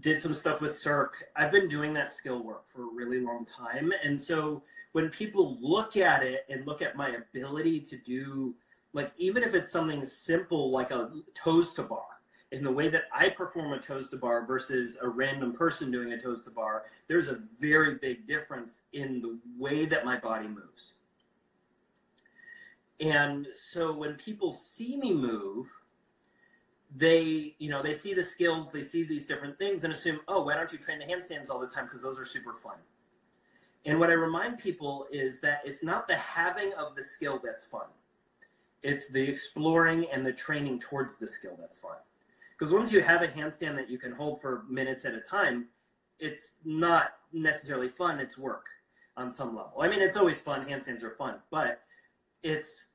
[0.00, 1.24] did some stuff with Cirque.
[1.36, 3.92] I've been doing that skill work for a really long time.
[4.02, 4.62] And so
[4.92, 8.54] when people look at it and look at my ability to do
[8.92, 12.04] like even if it's something simple like a toes to bar
[12.52, 16.12] in the way that I perform a toes to bar versus a random person doing
[16.12, 20.46] a toes to bar, there's a very big difference in the way that my body
[20.46, 20.94] moves.
[23.00, 25.66] And so when people see me move,
[26.96, 30.44] they, you know, they see the skills, they see these different things and assume, oh,
[30.44, 31.86] why don't you train the handstands all the time?
[31.86, 32.76] Because those are super fun.
[33.84, 37.64] And what I remind people is that it's not the having of the skill that's
[37.64, 37.86] fun.
[38.82, 41.96] It's the exploring and the training towards the skill that's fun.
[42.56, 45.66] Because once you have a handstand that you can hold for minutes at a time,
[46.20, 48.66] it's not necessarily fun, it's work
[49.16, 49.80] on some level.
[49.80, 51.80] I mean, it's always fun, handstands are fun, but
[52.42, 52.88] it's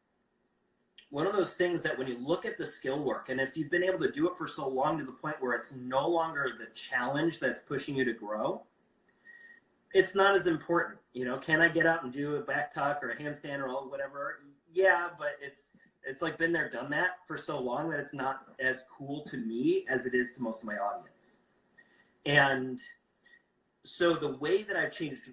[1.09, 3.71] one of those things that when you look at the skill work, and if you've
[3.71, 6.53] been able to do it for so long to the point where it's no longer
[6.57, 8.61] the challenge that's pushing you to grow,
[9.93, 10.99] it's not as important.
[11.13, 13.89] You know, can I get out and do a back tuck or a handstand or
[13.89, 14.39] whatever?
[14.71, 18.45] Yeah, but it's it's like been there, done that for so long that it's not
[18.59, 21.37] as cool to me as it is to most of my audience.
[22.25, 22.79] And
[23.83, 25.29] so the way that I've changed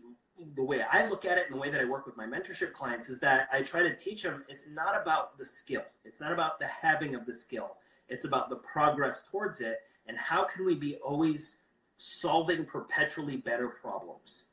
[0.55, 2.73] the way I look at it and the way that I work with my mentorship
[2.73, 5.85] clients is that I try to teach them it's not about the skill.
[6.05, 7.77] It's not about the having of the skill.
[8.09, 11.59] It's about the progress towards it and how can we be always
[11.99, 14.45] solving perpetually better problems?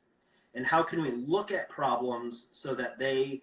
[0.54, 3.42] And how can we look at problems so that they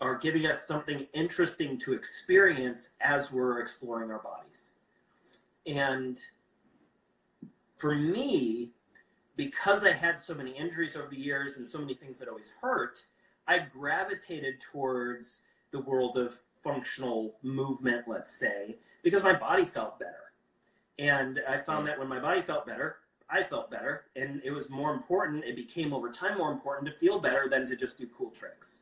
[0.00, 4.72] are giving us something interesting to experience as we're exploring our bodies?
[5.66, 6.18] And
[7.76, 8.70] for me,
[9.40, 12.52] because I had so many injuries over the years and so many things that always
[12.60, 13.06] hurt,
[13.48, 15.40] I gravitated towards
[15.70, 20.34] the world of functional movement, let's say, because my body felt better.
[20.98, 22.96] And I found that when my body felt better,
[23.30, 24.04] I felt better.
[24.14, 27.66] And it was more important, it became over time more important to feel better than
[27.70, 28.80] to just do cool tricks.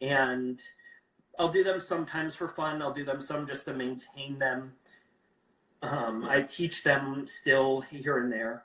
[0.00, 0.62] And
[1.36, 4.74] I'll do them sometimes for fun, I'll do them some just to maintain them.
[5.82, 8.62] Um, I teach them still here and there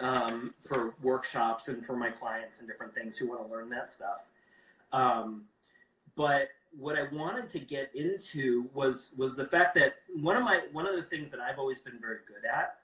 [0.00, 3.90] um, for workshops and for my clients and different things who want to learn that
[3.90, 4.26] stuff.
[4.92, 5.44] Um,
[6.16, 6.48] but
[6.78, 10.86] what I wanted to get into was was the fact that one of my one
[10.86, 12.78] of the things that I've always been very good at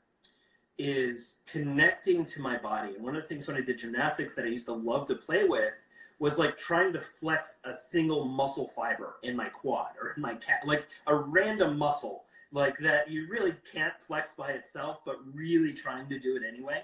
[0.78, 2.94] is connecting to my body.
[2.94, 5.14] And one of the things when I did gymnastics that I used to love to
[5.14, 5.74] play with
[6.18, 10.34] was like trying to flex a single muscle fiber in my quad or in my
[10.34, 15.72] cat, like a random muscle like that you really can't flex by itself, but really
[15.72, 16.82] trying to do it anyway.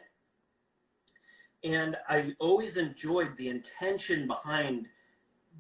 [1.65, 4.87] And I always enjoyed the intention behind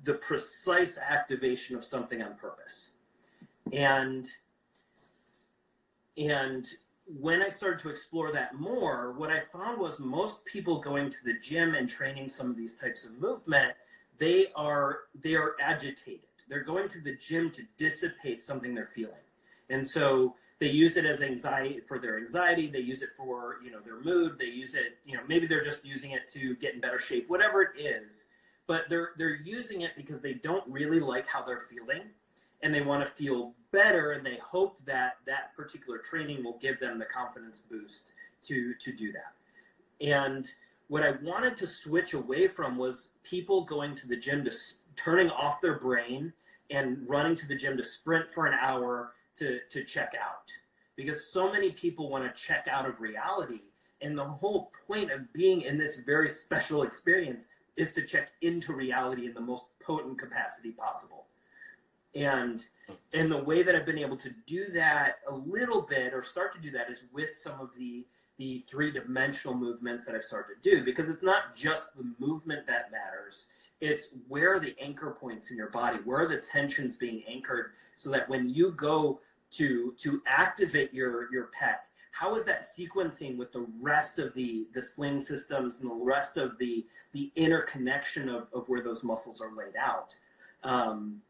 [0.05, 2.91] the precise activation of something on purpose.
[3.73, 4.31] And
[6.16, 6.66] and
[7.07, 11.25] when I started to explore that more, what I found was most people going to
[11.25, 13.75] the gym and training some of these types of movement,
[14.19, 16.20] they are they are agitated.
[16.49, 19.15] They're going to the gym to dissipate something they're feeling.
[19.70, 23.71] And so they use it as anxiety for their anxiety they use it for you
[23.71, 26.75] know their mood they use it you know maybe they're just using it to get
[26.75, 28.29] in better shape whatever it is
[28.67, 32.03] but they're they're using it because they don't really like how they're feeling
[32.63, 36.81] and they want to feel better and they hope that that particular training will give
[36.81, 39.33] them the confidence boost to to do that.
[40.07, 40.51] And
[40.89, 44.53] what i wanted to switch away from was people going to the gym to
[44.97, 46.33] turning off their brain
[46.71, 50.51] and running to the gym to sprint for an hour to, to check out
[50.98, 53.60] because so many people want to check out of reality.
[54.02, 58.73] And the whole point of being in this very special experience is to check into
[58.73, 61.27] reality in the most potent capacity possible.
[62.15, 62.66] And
[63.12, 66.52] and the way that I've been able to do that a little bit or start
[66.55, 68.05] to do that is with some of the
[68.39, 72.90] the three-dimensional movements that I've started to do because it's not just the movement that
[72.93, 73.47] matters.
[73.81, 75.98] It's where are the anchor points in your body?
[76.05, 79.20] Where are the tensions being anchored so that when you go
[79.53, 81.77] to to activate your your pec.
[82.11, 86.37] How is that sequencing with the rest of the the sling systems and the rest
[86.37, 90.15] of the the interconnection of, of where those muscles are laid out?
[90.65, 91.23] Um,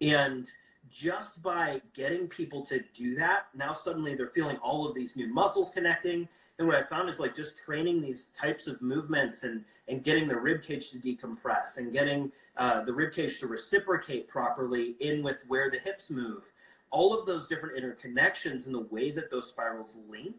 [0.00, 0.50] and
[0.90, 5.32] just by getting people to do that now suddenly they're feeling all of these new
[5.32, 6.28] muscles connecting.
[6.58, 10.28] And what i found is like just training these types of movements and and getting
[10.28, 15.22] the rib cage to decompress and getting uh, the rib cage to reciprocate properly in
[15.22, 16.52] with where the hips move
[16.90, 20.36] all of those different interconnections and the way that those spirals link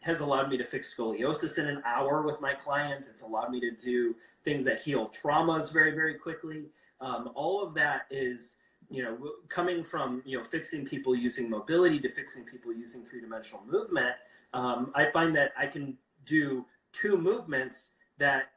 [0.00, 3.08] has allowed me to fix scoliosis in an hour with my clients.
[3.08, 4.14] It's allowed me to do
[4.44, 6.66] things that heal traumas very, very quickly.
[7.00, 8.56] Um, all of that is,
[8.88, 9.18] you know,
[9.48, 14.14] coming from, you know, fixing people using mobility to fixing people using three dimensional movement.
[14.54, 18.50] Um, I find that I can do two movements that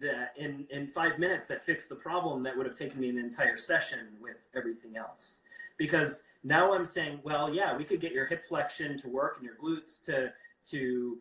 [0.00, 3.18] that in, in five minutes that fix the problem that would have taken me an
[3.18, 5.40] entire session with everything else
[5.76, 9.44] because now I'm saying, well, yeah, we could get your hip flexion to work and
[9.44, 10.32] your glutes to
[10.70, 11.18] to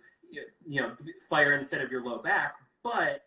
[0.66, 0.94] you know
[1.30, 3.26] fire instead of your low back, but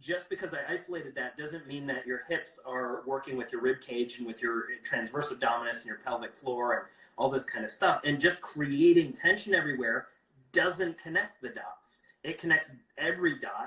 [0.00, 3.80] just because I isolated that doesn't mean that your hips are working with your rib
[3.80, 6.82] cage and with your transverse abdominis and your pelvic floor and
[7.16, 8.02] all this kind of stuff.
[8.04, 10.08] And just creating tension everywhere
[10.52, 12.02] doesn't connect the dots.
[12.22, 13.66] It connects every dot,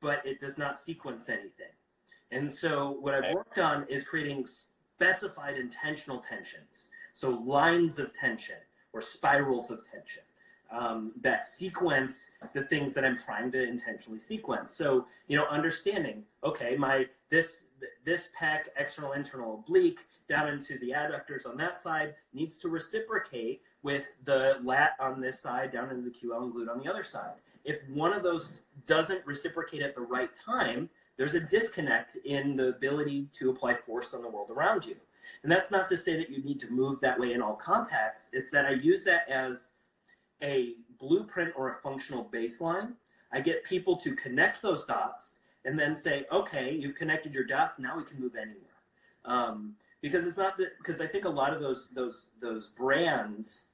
[0.00, 1.74] but it does not sequence anything.
[2.30, 4.46] And so what I've worked on is creating
[4.96, 6.88] specified intentional tensions.
[7.14, 8.56] So lines of tension
[8.92, 10.22] or spirals of tension
[10.70, 14.74] um, that sequence the things that I'm trying to intentionally sequence.
[14.74, 17.64] So you know, understanding okay, my this
[18.04, 23.62] this pec external internal oblique down into the adductors on that side needs to reciprocate
[23.82, 27.04] with the lat on this side down into the QL and glute on the other
[27.04, 27.34] side.
[27.64, 32.68] If one of those doesn't reciprocate at the right time, there's a disconnect in the
[32.68, 34.96] ability to apply force on the world around you.
[35.42, 38.30] And that's not to say that you need to move that way in all contexts.
[38.32, 39.72] It's that I use that as
[40.42, 42.92] a blueprint or a functional baseline
[43.32, 47.78] I get people to connect those dots and then say, okay, you've connected your dots.
[47.78, 48.62] Now we can move anywhere.
[49.24, 53.64] Um, because it's not that because I think a lot of those those those brands,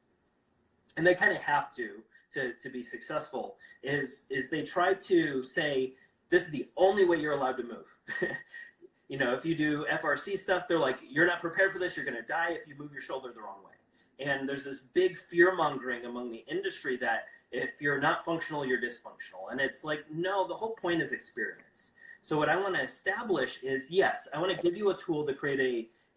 [0.97, 2.03] and they kind of have to
[2.33, 5.93] to to be successful is is they try to say
[6.33, 8.31] this is the only way you're allowed to move.
[9.09, 12.07] you know, if you do FRC stuff, they're like, you're not prepared for this, you're
[12.07, 14.27] going to die if you move your shoulder the wrong way.
[14.27, 18.81] And there's this big fear mongering among the industry that if you're not functional, you're
[18.81, 19.51] dysfunctional.
[19.51, 21.93] And it's like, no, the whole point is experience.
[22.23, 25.27] So what I want to establish is yes, I want to give you a tool
[25.27, 25.61] to create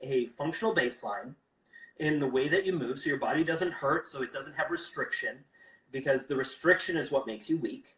[0.01, 1.33] a, a functional baseline
[1.97, 4.71] in the way that you move so your body doesn't hurt, so it doesn't have
[4.71, 5.39] restriction,
[5.91, 7.94] because the restriction is what makes you weak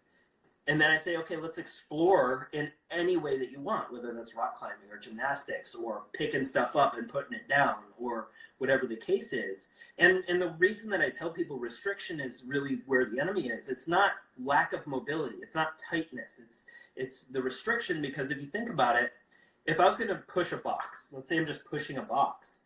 [0.68, 4.36] and then I say, okay, let's explore in any way that you want, whether that's
[4.36, 8.28] rock climbing or gymnastics or picking stuff up and putting it down or
[8.58, 9.70] whatever the case is.
[9.98, 13.70] And and the reason that I tell people restriction is really where the enemy is.
[13.70, 14.12] It's not
[14.44, 15.38] lack of mobility.
[15.42, 16.42] It's not tightness.
[16.44, 16.66] It's
[16.98, 19.14] it's the restriction because if you think about it,
[19.66, 22.58] if I was going to push a box, let's say I'm just pushing a box,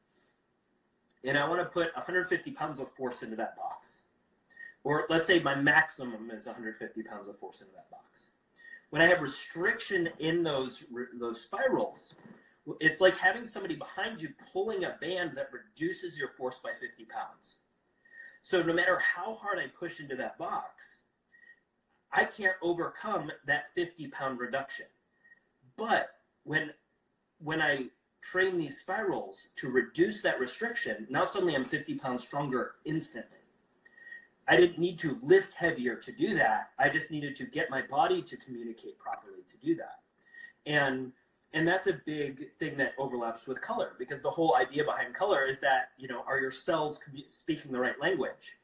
[1.23, 4.03] and I want to put 150 pounds of force into that box
[4.83, 8.29] or let's say my maximum is 150 pounds of force into that box.
[8.89, 10.83] When I have restriction in those
[11.19, 12.13] those spirals,
[12.79, 17.05] it's like having somebody behind you pulling a band that reduces your force by 50
[17.05, 17.55] pounds.
[18.41, 21.01] So no matter how hard I push into that box,
[22.11, 24.87] I can't overcome that 50 pound reduction.
[25.77, 26.09] But
[26.43, 26.71] when
[27.39, 27.85] when I
[28.21, 33.40] train these spirals to reduce that restriction, now suddenly I'm 50 pounds stronger instantly.
[34.47, 36.71] I didn't need to lift heavier to do that.
[36.79, 39.99] I just needed to get my body to communicate properly to do that.
[40.65, 41.11] And
[41.53, 45.45] and that's a big thing that overlaps with color because the whole idea behind color
[45.45, 48.57] is that you know are your cells speaking the right language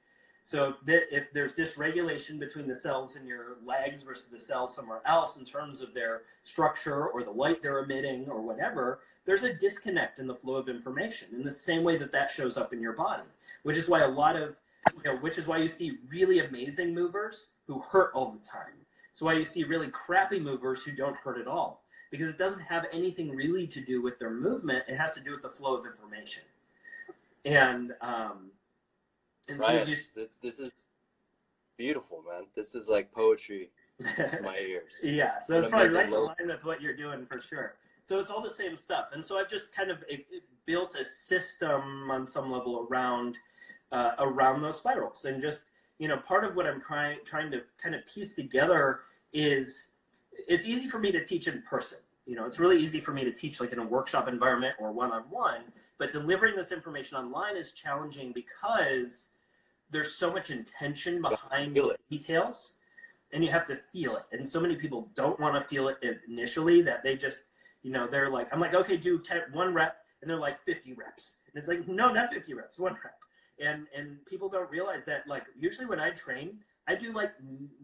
[0.43, 4.73] so if, the, if there's dysregulation between the cells in your legs versus the cells
[4.73, 9.43] somewhere else in terms of their structure or the light they're emitting or whatever there's
[9.43, 12.71] a disconnect in the flow of information in the same way that that shows up
[12.71, 13.27] in your body
[13.63, 14.55] which is why a lot of
[14.95, 18.73] you know, which is why you see really amazing movers who hurt all the time.
[19.11, 22.61] It's why you see really crappy movers who don't hurt at all because it doesn't
[22.61, 24.83] have anything really to do with their movement.
[24.87, 26.43] It has to do with the flow of information.
[27.45, 28.51] And um,
[29.47, 30.71] and Ryan, so you, this is
[31.77, 32.43] beautiful, man.
[32.55, 33.69] This is like poetry
[33.99, 34.93] to my ears.
[35.01, 37.75] yeah, so it's probably right in line with what you're doing for sure.
[38.03, 40.95] So it's all the same stuff, and so I've just kind of it, it built
[40.95, 43.37] a system on some level around
[43.91, 45.25] uh, around those spirals.
[45.25, 45.65] And just,
[45.99, 49.01] you know, part of what I'm trying trying to kind of piece together
[49.33, 49.87] is
[50.47, 51.99] it's easy for me to teach in person.
[52.25, 54.91] You know, it's really easy for me to teach like in a workshop environment or
[54.91, 55.61] one on one,
[55.97, 59.31] but delivering this information online is challenging because
[59.89, 62.73] there's so much intention behind the details
[63.31, 64.23] and you have to feel it.
[64.33, 65.97] And so many people don't want to feel it
[66.27, 67.45] initially that they just,
[67.83, 69.97] you know, they're like, I'm like, okay, do 10, one rep.
[70.21, 71.35] And they're like 50 reps.
[71.47, 73.17] And it's like, no, not 50 reps, one rep
[73.59, 77.31] and and people don't realize that like usually when I train, I do like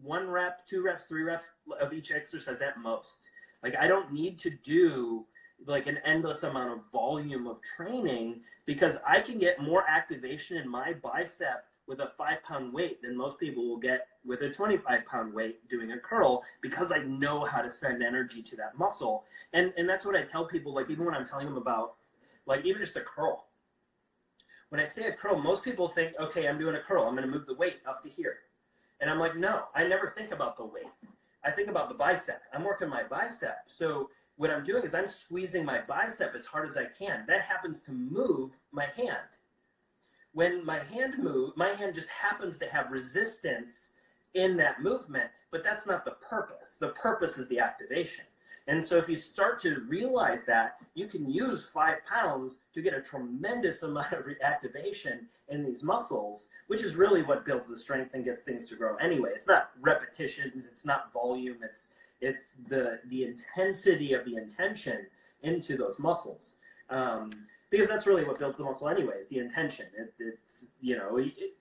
[0.02, 3.28] one rep, two reps, three reps of each exercise at most.
[3.62, 5.24] Like I don't need to do
[5.66, 10.68] like an endless amount of volume of training because I can get more activation in
[10.68, 15.04] my bicep with a five pound weight than most people will get with a 25
[15.06, 19.24] pound weight doing a curl because I know how to send energy to that muscle.
[19.52, 21.94] And and that's what I tell people, like even when I'm telling them about
[22.46, 23.46] like even just a curl
[24.70, 27.04] when I say a curl, most people think, okay, I'm doing a curl.
[27.04, 28.38] I'm going to move the weight up to here.
[29.00, 30.86] And I'm like, no, I never think about the weight.
[31.44, 32.42] I think about the bicep.
[32.52, 33.58] I'm working my bicep.
[33.66, 37.24] So what I'm doing is I'm squeezing my bicep as hard as I can.
[37.28, 39.18] That happens to move my hand.
[40.32, 43.90] When my hand move, my hand just happens to have resistance
[44.34, 46.76] in that movement, but that's not the purpose.
[46.80, 48.24] The purpose is the activation.
[48.66, 52.94] And so if you start to realize that, you can use five pounds to get
[52.94, 58.14] a tremendous amount of reactivation in these muscles, which is really what builds the strength
[58.14, 59.30] and gets things to grow anyway.
[59.34, 61.88] It's not repetitions, it's not volume, it's
[62.20, 65.06] it's the the intensity of the intention
[65.42, 66.56] into those muscles.
[66.88, 67.32] Um,
[67.70, 69.86] because that's really what builds the muscle anyway, is the intention.
[69.98, 71.18] It, it's you know,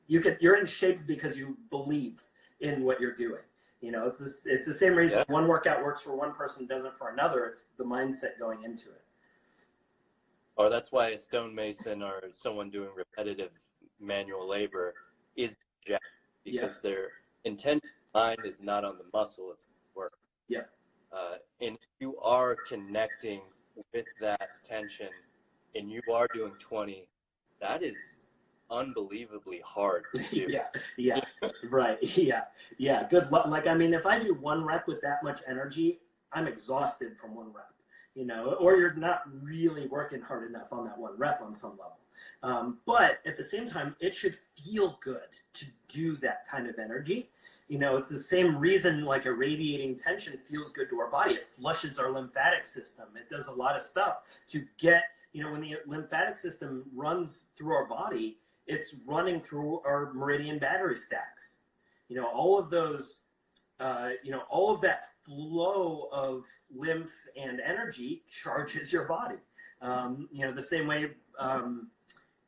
[0.07, 2.21] you can you're in shape because you believe
[2.61, 3.41] in what you're doing.
[3.83, 5.33] You know, it's this, it's the same reason yeah.
[5.33, 7.47] one workout works for one person, doesn't for another.
[7.47, 9.03] It's the mindset going into it.
[10.55, 13.49] Or that's why a stonemason or someone doing repetitive
[13.99, 14.93] manual labor
[15.35, 16.01] is jacked
[16.45, 16.81] because yes.
[16.81, 17.09] their
[17.43, 17.83] intent
[18.13, 20.13] mind is not on the muscle; it's work.
[20.47, 20.61] Yeah.
[21.11, 23.41] Uh, and you are connecting
[23.93, 25.09] with that tension,
[25.75, 27.09] and you are doing twenty.
[27.59, 28.27] That is
[28.73, 30.65] unbelievably hard yeah,
[30.97, 31.19] yeah,
[31.69, 32.43] right, yeah,
[32.77, 33.07] yeah.
[33.09, 33.47] Good luck.
[33.47, 35.99] Like, I mean, if I do one rep with that much energy,
[36.31, 37.69] I'm exhausted from one rep.
[38.15, 41.71] You know, or you're not really working hard enough on that one rep on some
[41.71, 41.97] level.
[42.43, 46.77] Um, but at the same time, it should feel good to do that kind of
[46.77, 47.29] energy.
[47.69, 51.35] You know, it's the same reason like a radiating tension feels good to our body.
[51.35, 53.05] It flushes our lymphatic system.
[53.15, 54.17] It does a lot of stuff
[54.49, 58.37] to get, you know, when the lymphatic system runs through our body,
[58.67, 61.57] it's running through our meridian battery stacks.
[62.09, 63.21] You know, all of those,
[63.79, 66.45] uh, you know, all of that flow of
[66.75, 67.11] lymph
[67.41, 69.35] and energy charges your body.
[69.81, 71.89] Um, you know, the same way, um,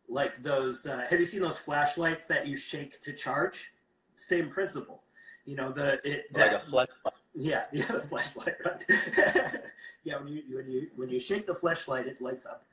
[0.07, 3.71] like those, uh, have you seen those flashlights that you shake to charge?
[4.15, 5.01] Same principle.
[5.45, 6.87] You know, the, it, Like that- a flesh.
[7.33, 8.85] yeah, yeah, the flashlight, right?
[10.03, 12.63] yeah, when you when you when you shake the flashlight, it lights up.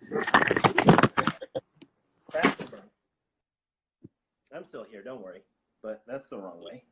[2.30, 2.80] Faster burn.
[4.54, 5.02] I'm still here.
[5.02, 5.42] Don't worry,
[5.82, 6.84] but that's the wrong way.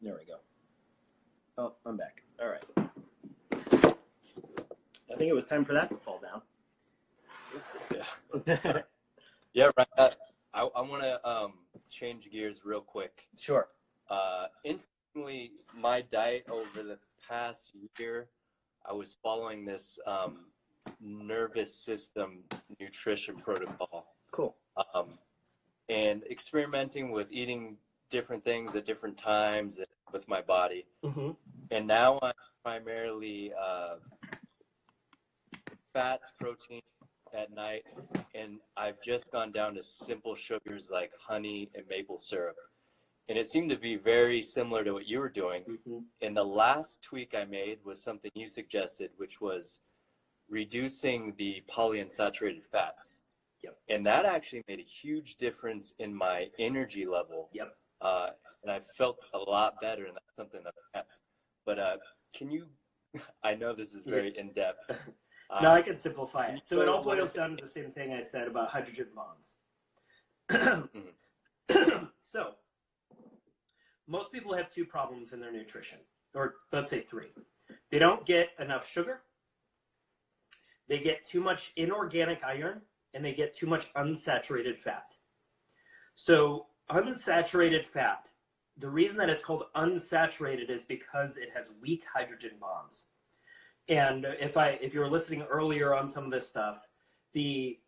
[0.00, 0.36] There we go.
[1.56, 2.22] Oh, I'm back.
[2.40, 2.64] All right.
[5.12, 6.42] I think it was time for that to fall down.
[7.54, 8.82] Oops, Yeah.
[9.54, 9.86] Yeah, right.
[9.96, 10.10] Uh,
[10.52, 11.52] I, I want to um,
[11.88, 13.28] change gears real quick.
[13.38, 13.68] sure.
[14.10, 16.98] Uh, interestingly, my diet over the
[17.28, 18.26] past year,
[18.84, 20.46] I was following this um,
[21.00, 22.40] nervous system
[22.80, 24.56] nutrition protocol Cool.
[24.94, 25.06] um,
[25.88, 27.76] and experimenting with eating
[28.10, 29.80] different things at different times
[30.12, 30.86] with my body.
[31.04, 31.30] Mm-hmm.
[31.70, 32.32] And now I'm
[32.64, 33.96] primarily uh,
[35.92, 36.80] fats, protein
[37.36, 37.82] at night,
[38.34, 42.56] and I've just gone down to simple sugars like honey and maple syrup.
[43.28, 45.62] And it seemed to be very similar to what you were doing.
[45.62, 45.98] Mm-hmm.
[46.20, 49.80] And the last tweak I made was something you suggested, which was
[50.48, 53.23] reducing the polyunsaturated fats.
[53.64, 53.76] Yep.
[53.88, 57.48] And that actually made a huge difference in my energy level.
[57.52, 57.74] Yep.
[58.00, 58.28] Uh,
[58.62, 61.20] and I felt a lot better, and that's something that kept.
[61.64, 61.96] But uh,
[62.36, 62.66] can you?
[63.42, 64.90] I know this is very in depth.
[65.50, 66.64] Uh, No, I can simplify it.
[66.64, 68.70] So it all go a little boils down to the same thing I said about
[68.70, 69.58] hydrogen bonds.
[70.50, 72.04] Mm-hmm.
[72.22, 72.52] so,
[74.08, 75.98] most people have two problems in their nutrition,
[76.34, 77.28] or let's say three.
[77.90, 79.20] They don't get enough sugar,
[80.88, 82.80] they get too much inorganic iron,
[83.14, 85.14] and they get too much unsaturated fat.
[86.16, 88.30] So, unsaturated fat,
[88.78, 93.06] the reason that it's called unsaturated is because it has weak hydrogen bonds
[93.88, 96.78] and if I if you were listening earlier on some of this stuff,
[97.32, 97.78] the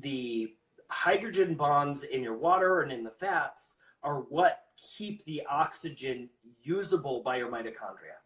[0.00, 0.54] the
[0.90, 4.60] hydrogen bonds in your water and in the fats are what
[4.96, 6.28] keep the oxygen
[6.62, 8.20] usable by your mitochondria.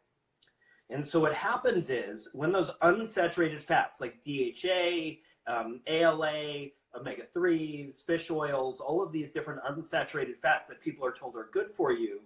[0.90, 5.18] And so what happens is when those unsaturated fats like DHA,
[5.48, 6.66] um, ALA,
[6.98, 11.48] omega 3s, fish oils, all of these different unsaturated fats that people are told are
[11.52, 12.20] good for you,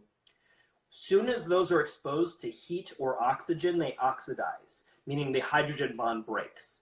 [0.91, 6.27] soon as those are exposed to heat or oxygen, they oxidize, meaning the hydrogen bond
[6.27, 6.81] breaks.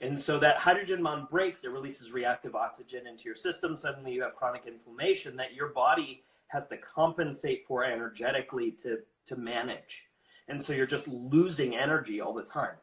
[0.00, 3.76] And so that hydrogen bond breaks, it releases reactive oxygen into your system.
[3.76, 9.36] Suddenly you have chronic inflammation that your body has to compensate for energetically to, to
[9.36, 10.04] manage.
[10.48, 12.76] And so you're just losing energy all the time.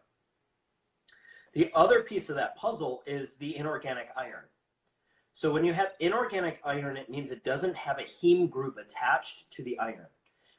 [1.55, 4.43] The other piece of that puzzle is the inorganic iron.
[5.33, 9.51] So when you have inorganic iron, it means it doesn't have a heme group attached
[9.53, 10.07] to the iron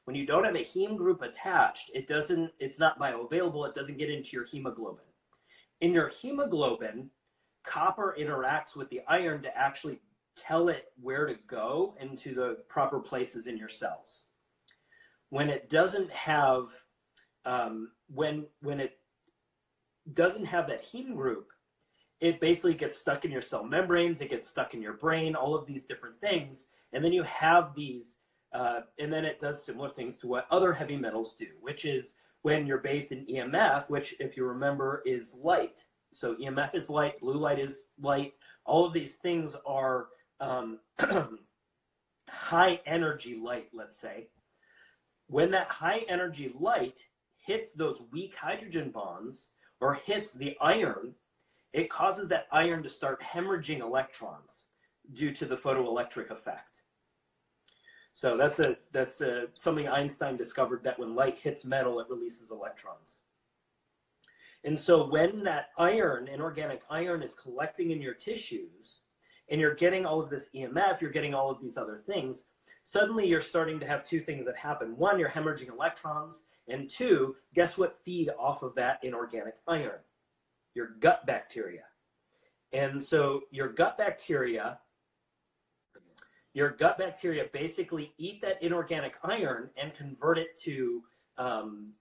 [0.07, 3.99] when you don't have a heme group attached, it doesn't, it's not bioavailable, it doesn't
[3.99, 5.05] get into your hemoglobin.
[5.81, 7.11] In your hemoglobin,
[7.65, 10.01] copper interacts with the iron to actually
[10.37, 14.27] tell it where to go into the proper places in your cells.
[15.31, 16.69] When it doesn't have,
[17.45, 19.01] um, when, when it
[20.15, 21.49] doesn't have that heme group,
[22.21, 25.55] it basically gets stuck in your cell membranes, it gets stuck in your brain, all
[25.55, 26.69] of these different things.
[26.93, 28.19] And then you have these
[28.53, 32.17] uh, and then it does similar things to what other heavy metals do, which is
[32.43, 35.85] when you're bathed in EMF, which, if you remember, is light.
[36.15, 38.35] So EMF is light, blue light is light.
[38.65, 40.07] All of these things are
[40.41, 40.79] um,
[42.31, 44.29] high energy light, let's say.
[45.27, 47.01] When that high energy light
[47.45, 49.49] hits those weak hydrogen bonds
[49.81, 51.15] or hits the iron,
[51.73, 54.65] it causes that iron to start hemorrhaging electrons
[55.13, 56.81] due to the photoelectric effect.
[58.15, 62.51] So that's a that's a, something Einstein discovered that when light hits metal, it releases
[62.51, 63.19] electrons.
[64.65, 69.01] And so when that iron, inorganic iron, is collecting in your tissues,
[69.51, 72.47] and you're getting all of this EMF, you're getting all of these other things,
[72.83, 74.97] suddenly you're starting to have two things that happen.
[74.97, 80.01] One, you're hemorrhaging electrons, and two, guess what feed off of that inorganic iron?
[80.75, 81.83] Your gut bacteria.
[82.73, 84.79] And so your gut bacteria,
[86.53, 91.03] your gut bacteria basically eat that inorganic iron and convert it to
[91.39, 91.93] um,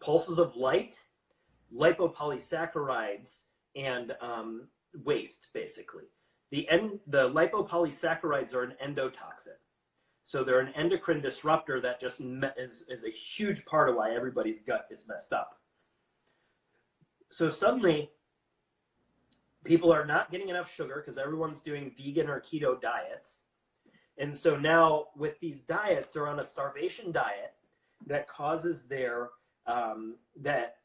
[0.00, 0.98] pulses of light,
[1.74, 3.42] lipopolysaccharides,
[3.76, 4.66] and um,
[5.04, 6.04] waste, basically.
[6.50, 9.56] The, en- the lipopolysaccharides are an endotoxin.
[10.30, 12.20] So they're an endocrine disruptor that just
[12.56, 15.58] is, is a huge part of why everybody's gut is messed up.
[17.30, 18.12] So suddenly,
[19.64, 23.40] people are not getting enough sugar because everyone's doing vegan or keto diets.
[24.18, 27.54] And so now, with these diets, they're on a starvation diet
[28.06, 29.30] that causes their
[29.66, 30.76] um, that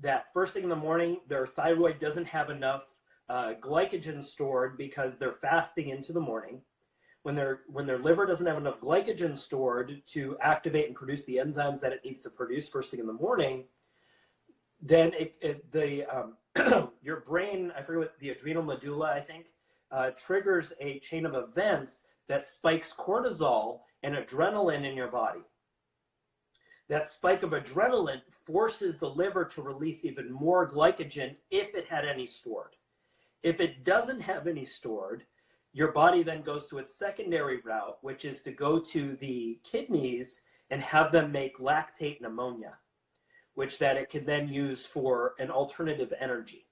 [0.00, 2.84] that first thing in the morning, their thyroid doesn't have enough
[3.28, 6.62] uh, glycogen stored because they're fasting into the morning.
[7.26, 11.38] When their when their liver doesn't have enough glycogen stored to activate and produce the
[11.38, 13.64] enzymes that it needs to produce first thing in the morning,
[14.80, 19.46] then it, it, the um, your brain I forget what the adrenal medulla I think
[19.90, 25.40] uh, triggers a chain of events that spikes cortisol and adrenaline in your body.
[26.88, 32.04] That spike of adrenaline forces the liver to release even more glycogen if it had
[32.04, 32.76] any stored.
[33.42, 35.24] If it doesn't have any stored,
[35.76, 40.40] your body then goes to its secondary route, which is to go to the kidneys
[40.70, 42.78] and have them make lactate and ammonia,
[43.56, 46.64] which that it can then use for an alternative energy.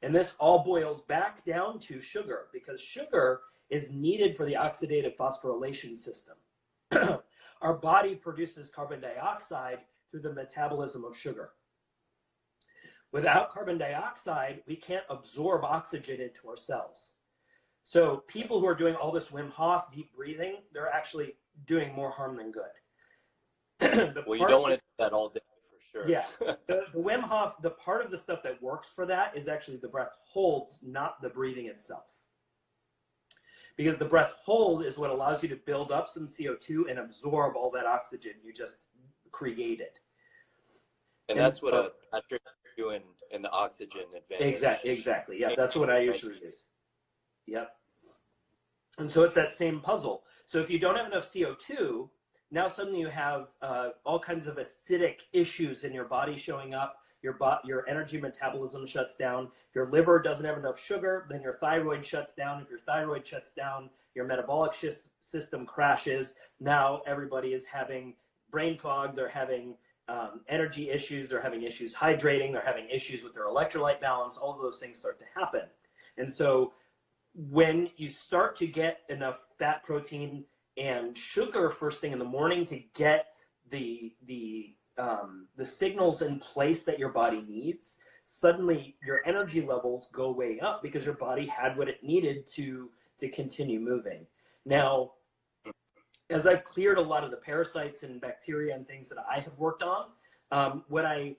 [0.00, 5.14] And this all boils back down to sugar because sugar is needed for the oxidative
[5.18, 6.36] phosphorylation system.
[7.60, 9.80] Our body produces carbon dioxide
[10.10, 11.50] through the metabolism of sugar.
[13.12, 17.10] Without carbon dioxide, we can't absorb oxygen into our cells.
[17.88, 21.36] So people who are doing all this Wim Hof deep breathing, they're actually
[21.66, 24.12] doing more harm than good.
[24.26, 25.40] well, you don't want to do that all day
[25.70, 26.06] for sure.
[26.06, 26.26] Yeah.
[26.66, 29.78] The, the Wim Hof, the part of the stuff that works for that is actually
[29.78, 32.04] the breath holds, not the breathing itself.
[33.78, 37.56] Because the breath hold is what allows you to build up some CO2 and absorb
[37.56, 38.88] all that oxygen you just
[39.32, 39.96] created.
[41.30, 42.42] And, and that's what uh, Patrick
[42.76, 43.00] doing
[43.30, 44.46] in the oxygen advantage.
[44.46, 44.90] Exactly.
[44.90, 45.40] Exactly.
[45.40, 46.64] Yeah, that's what I usually use.
[47.46, 47.70] Yep.
[48.98, 50.24] And so it's that same puzzle.
[50.46, 52.08] So if you don't have enough CO2,
[52.50, 56.98] now suddenly you have uh, all kinds of acidic issues in your body showing up.
[57.20, 59.48] Your bo- your energy metabolism shuts down.
[59.74, 62.62] Your liver doesn't have enough sugar, then your thyroid shuts down.
[62.62, 66.34] If your thyroid shuts down, your metabolic sh- system crashes.
[66.60, 68.14] Now everybody is having
[68.50, 69.16] brain fog.
[69.16, 69.74] They're having
[70.08, 71.28] um, energy issues.
[71.28, 72.52] They're having issues hydrating.
[72.52, 74.36] They're having issues with their electrolyte balance.
[74.36, 75.62] All of those things start to happen.
[76.18, 76.72] And so
[77.34, 80.44] when you start to get enough fat, protein,
[80.76, 83.26] and sugar first thing in the morning to get
[83.70, 90.08] the the um, the signals in place that your body needs, suddenly your energy levels
[90.12, 94.26] go way up because your body had what it needed to to continue moving.
[94.64, 95.12] Now,
[96.30, 99.56] as I've cleared a lot of the parasites and bacteria and things that I have
[99.56, 100.06] worked on,
[100.52, 101.36] um, what I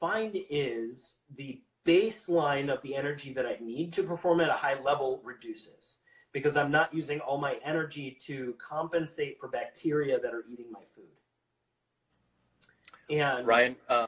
[0.00, 4.80] find is the baseline of the energy that I need to perform at a high
[4.80, 5.96] level reduces
[6.32, 10.80] because I'm not using all my energy to compensate for bacteria that are eating my
[10.94, 11.04] food.
[13.10, 14.06] And Ryan, uh,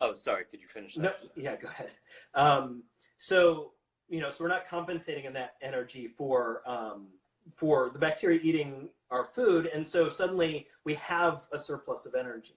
[0.00, 1.02] oh, sorry, could you finish that?
[1.02, 1.92] No, yeah, go ahead.
[2.34, 2.82] Um,
[3.18, 3.72] so
[4.08, 7.06] you know, so we're not compensating in that energy for um,
[7.54, 12.56] for the bacteria eating our food, and so suddenly we have a surplus of energy.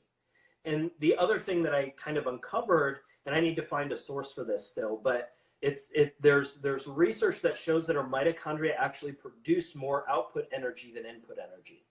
[0.66, 3.98] And the other thing that I kind of uncovered, and I need to find a
[3.98, 5.32] source for this still, but
[5.62, 10.92] it's it there's there's research that shows that our mitochondria actually produce more output energy
[10.94, 11.86] than input energy.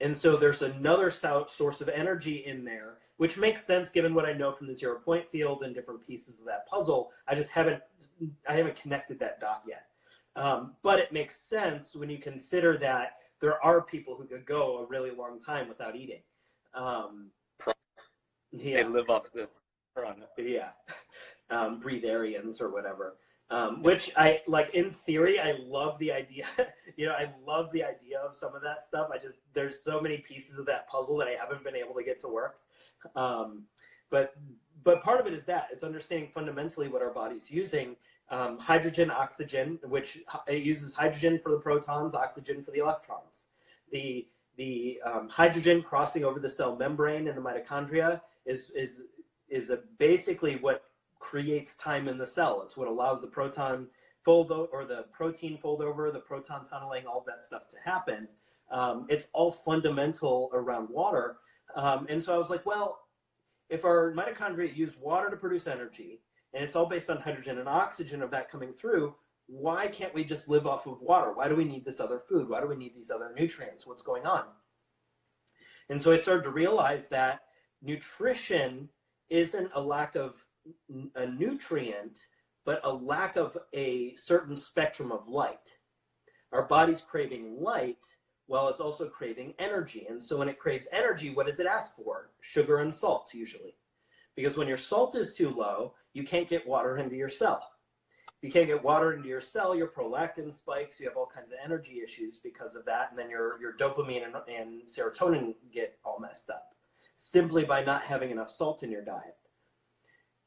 [0.00, 4.32] And so there's another source of energy in there, which makes sense given what I
[4.32, 7.10] know from the zero point field and different pieces of that puzzle.
[7.26, 7.82] I just haven't
[8.48, 9.86] I haven't connected that dot yet.
[10.36, 14.78] Um, but it makes sense when you consider that there are people who could go
[14.78, 16.22] a really long time without eating.
[16.74, 17.30] Um,
[18.50, 18.82] yeah.
[18.82, 19.48] They live off the
[20.38, 20.68] Yeah.
[21.50, 23.16] Um, breatharians or whatever.
[23.50, 26.46] Um, which I like in theory, I love the idea.
[26.96, 29.10] you know, I love the idea of some of that stuff.
[29.12, 32.02] I just there's so many pieces of that puzzle that I haven't been able to
[32.02, 32.56] get to work.
[33.14, 33.64] Um,
[34.10, 34.34] but
[34.82, 37.96] but part of it is that it's understanding fundamentally what our body's using.
[38.30, 43.46] Um, hydrogen, oxygen, which it uses hydrogen for the protons, oxygen for the electrons.
[43.92, 44.26] The
[44.56, 49.02] the um, hydrogen crossing over the cell membrane in the mitochondria is is
[49.54, 50.82] is a basically what
[51.20, 52.62] creates time in the cell.
[52.64, 53.86] It's what allows the proton
[54.24, 58.28] fold o- or the protein fold over, the proton tunneling, all that stuff to happen.
[58.70, 61.36] Um, it's all fundamental around water.
[61.76, 62.98] Um, and so I was like, well,
[63.70, 66.20] if our mitochondria use water to produce energy,
[66.52, 69.14] and it's all based on hydrogen and oxygen of that coming through,
[69.46, 71.32] why can't we just live off of water?
[71.32, 72.48] Why do we need this other food?
[72.48, 73.86] Why do we need these other nutrients?
[73.86, 74.44] What's going on?
[75.90, 77.42] And so I started to realize that
[77.82, 78.88] nutrition
[79.30, 80.34] isn't a lack of
[81.16, 82.20] a nutrient,
[82.64, 85.78] but a lack of a certain spectrum of light.
[86.52, 88.04] Our body's craving light
[88.46, 90.06] while it's also craving energy.
[90.08, 92.30] And so when it craves energy, what does it ask for?
[92.40, 93.74] Sugar and salt, usually.
[94.36, 97.62] Because when your salt is too low, you can't get water into your cell.
[98.38, 101.52] If you can't get water into your cell, your prolactin spikes, you have all kinds
[101.52, 105.98] of energy issues because of that, and then your, your dopamine and, and serotonin get
[106.04, 106.73] all messed up
[107.16, 109.36] simply by not having enough salt in your diet.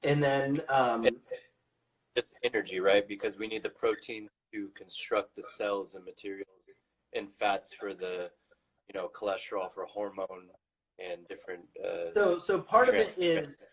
[0.04, 1.08] And then um,
[2.16, 3.08] it's energy, right?
[3.08, 6.70] Because we need the protein to construct the cells and materials
[7.14, 8.30] and fats for the,
[8.88, 10.50] you know, cholesterol for hormone
[11.00, 11.64] and different.
[11.84, 13.72] Uh, so, so part of it is,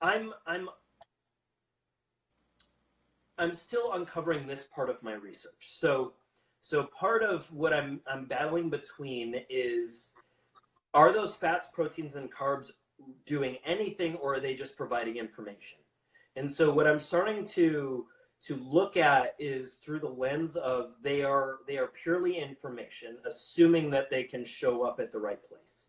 [0.00, 0.68] I'm, I'm,
[3.38, 5.72] I'm still uncovering this part of my research.
[5.72, 6.12] So,
[6.62, 10.10] so part of what I'm, I'm battling between is,
[10.94, 12.70] are those fats, proteins, and carbs
[13.26, 15.78] doing anything, or are they just providing information?
[16.36, 18.06] And so, what I'm starting to
[18.46, 23.90] to look at is through the lens of they are they are purely information assuming
[23.90, 25.86] that they can show up at the right place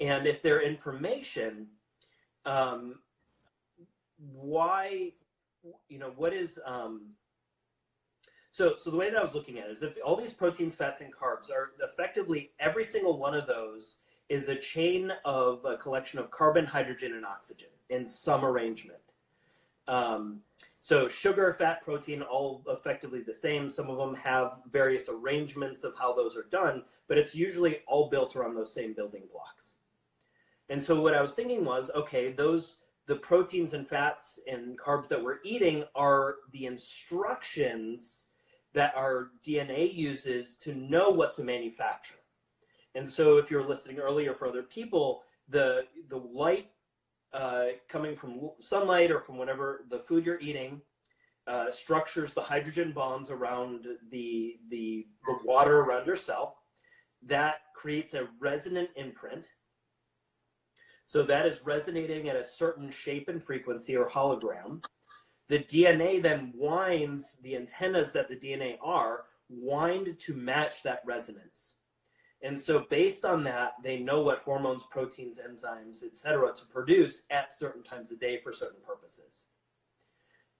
[0.00, 1.66] and if they're information
[2.44, 3.00] um,
[4.18, 5.12] why
[5.88, 7.10] you know what is um,
[8.52, 10.74] so so the way that i was looking at it is if all these proteins
[10.74, 15.76] fats and carbs are effectively every single one of those is a chain of a
[15.76, 19.00] collection of carbon hydrogen and oxygen in some arrangement
[19.88, 20.40] um,
[20.80, 23.68] so sugar, fat, protein, all effectively the same.
[23.68, 28.08] Some of them have various arrangements of how those are done, but it's usually all
[28.08, 29.76] built around those same building blocks.
[30.68, 32.76] And so what I was thinking was, okay, those
[33.06, 38.24] the proteins and fats and carbs that we're eating are the instructions
[38.74, 42.16] that our DNA uses to know what to manufacture.
[42.96, 46.70] And so if you're listening earlier for other people, the the light
[47.32, 50.80] uh, coming from sunlight or from whatever the food you're eating
[51.46, 56.56] uh, structures the hydrogen bonds around the, the, the water around your cell.
[57.24, 59.48] That creates a resonant imprint.
[61.06, 64.82] So that is resonating at a certain shape and frequency or hologram.
[65.48, 71.76] The DNA then winds, the antennas that the DNA are, wind to match that resonance.
[72.42, 77.54] And so based on that, they know what hormones, proteins, enzymes, etc., to produce at
[77.54, 79.44] certain times of day for certain purposes.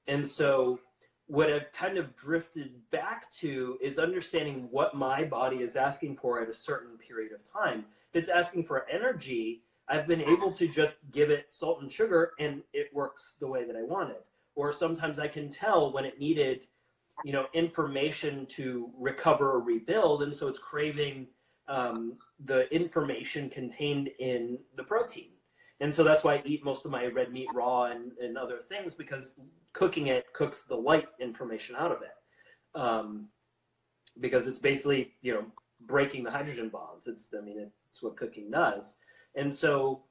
[0.06, 0.80] And so
[1.26, 6.40] what I've kind of drifted back to is understanding what my body is asking for
[6.40, 7.84] at a certain period of time.
[8.12, 12.32] If it's asking for energy, I've been able to just give it salt and sugar
[12.38, 14.22] and it works the way that I wanted.
[14.54, 16.66] Or sometimes I can tell when it needed,
[17.24, 20.22] you know, information to recover or rebuild.
[20.22, 21.26] And so it's craving
[21.68, 22.14] um,
[22.44, 25.30] the information contained in the protein.
[25.80, 28.60] And so that's why I eat most of my red meat raw and, and other
[28.68, 29.40] things because
[29.72, 32.80] cooking it cooks the light information out of it.
[32.80, 33.28] Um,
[34.20, 35.44] because it's basically, you know,
[35.82, 37.06] breaking the hydrogen bonds.
[37.06, 38.94] It's, I mean, it's what cooking does.
[39.34, 40.04] And so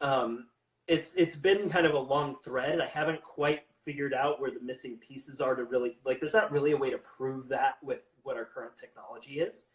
[0.00, 0.46] um,
[0.88, 2.80] it's, it's been kind of a long thread.
[2.80, 6.50] I haven't quite figured out where the missing pieces are to really, like, there's not
[6.50, 9.68] really a way to prove that with what our current technology is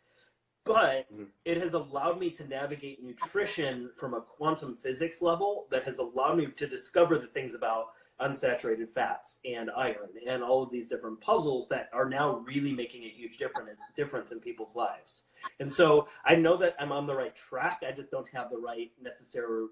[0.65, 1.23] but mm-hmm.
[1.45, 6.37] it has allowed me to navigate nutrition from a quantum physics level that has allowed
[6.37, 7.87] me to discover the things about
[8.21, 13.03] unsaturated fats and iron and all of these different puzzles that are now really making
[13.03, 15.23] a huge difference difference in people's lives.
[15.59, 17.81] And so I know that I'm on the right track.
[17.87, 19.65] I just don't have the right necessary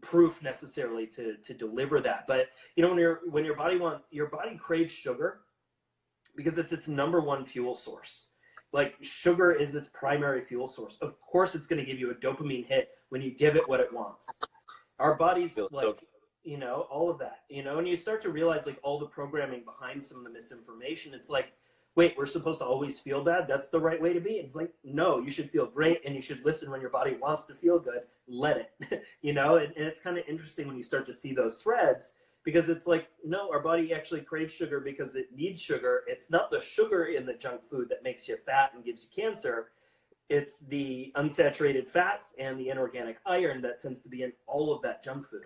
[0.00, 2.24] proof necessarily to to deliver that.
[2.26, 5.40] But you know when your when your body want your body craves sugar
[6.34, 8.28] because it's its number one fuel source
[8.72, 10.96] like sugar is its primary fuel source.
[11.00, 13.80] Of course, it's going to give you a dopamine hit when you give it what
[13.80, 14.40] it wants.
[14.98, 16.04] Our bodies like
[16.44, 19.06] you know all of that you know and you start to realize like all the
[19.06, 21.14] programming behind some of the misinformation.
[21.14, 21.52] It's like
[21.94, 23.46] wait we're supposed to always feel bad?
[23.46, 24.32] That's the right way to be?
[24.32, 27.44] It's like no you should feel great and you should listen when your body wants
[27.46, 28.02] to feel good.
[28.26, 29.02] Let it.
[29.22, 32.14] You know and, and it's kind of interesting when you start to see those threads
[32.44, 36.02] because it's like no our body actually craves sugar because it needs sugar.
[36.06, 39.22] It's not the sugar in the junk food that makes you fat and gives you
[39.22, 39.70] cancer.
[40.28, 44.82] It's the unsaturated fats and the inorganic iron that tends to be in all of
[44.82, 45.44] that junk food.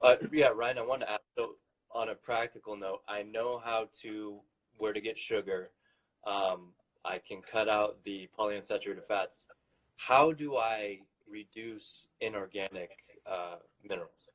[0.00, 1.56] Uh, yeah ryan i want to ask so
[1.92, 4.38] on a practical note i know how to
[4.76, 5.70] where to get sugar.
[6.26, 6.72] Um,
[7.04, 9.46] i can cut out the polyunsaturated fats.
[9.96, 10.98] How do i
[11.28, 12.90] reduce inorganic
[13.26, 14.27] uh, minerals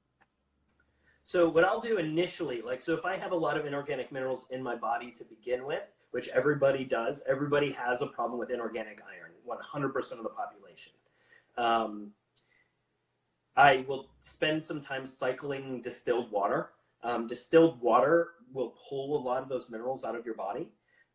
[1.23, 4.45] So what I'll do initially, like, so if I have a lot of inorganic minerals
[4.51, 9.01] in my body to begin with, which everybody does, everybody has a problem with inorganic
[9.09, 10.91] iron, 100% of the population.
[11.57, 12.11] Um,
[13.55, 16.71] I will spend some time cycling distilled water.
[17.03, 20.69] Um, distilled water will pull a lot of those minerals out of your body.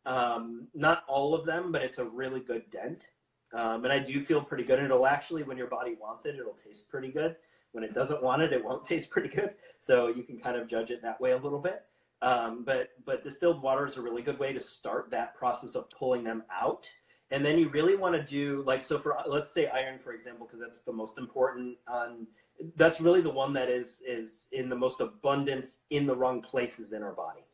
[0.05, 3.07] Um, not all of them, but it's a really good dent.
[3.53, 4.79] Um, and I do feel pretty good.
[4.79, 7.35] It'll actually, when your body wants it, it'll taste pretty good.
[7.71, 9.51] When it doesn't want it, it won't taste pretty good.
[9.79, 11.83] So you can kind of judge it that way a little bit.
[12.21, 15.89] Um, but but distilled water is a really good way to start that process of
[15.89, 16.89] pulling them out.
[17.31, 20.45] And then you really want to do like so for let's say iron for example
[20.45, 21.77] because that's the most important.
[21.87, 22.27] Um,
[22.75, 26.91] that's really the one that is is in the most abundance in the wrong places
[26.91, 27.45] in our body.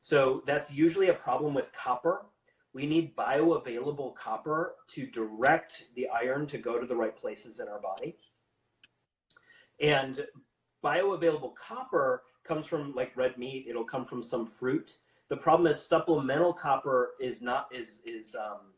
[0.00, 2.26] So that's usually a problem with copper.
[2.72, 7.68] We need bioavailable copper to direct the iron to go to the right places in
[7.68, 8.16] our body.
[9.80, 10.26] And
[10.84, 13.66] bioavailable copper comes from like red meat.
[13.68, 14.96] It'll come from some fruit.
[15.28, 18.72] The problem is supplemental copper is not is is um,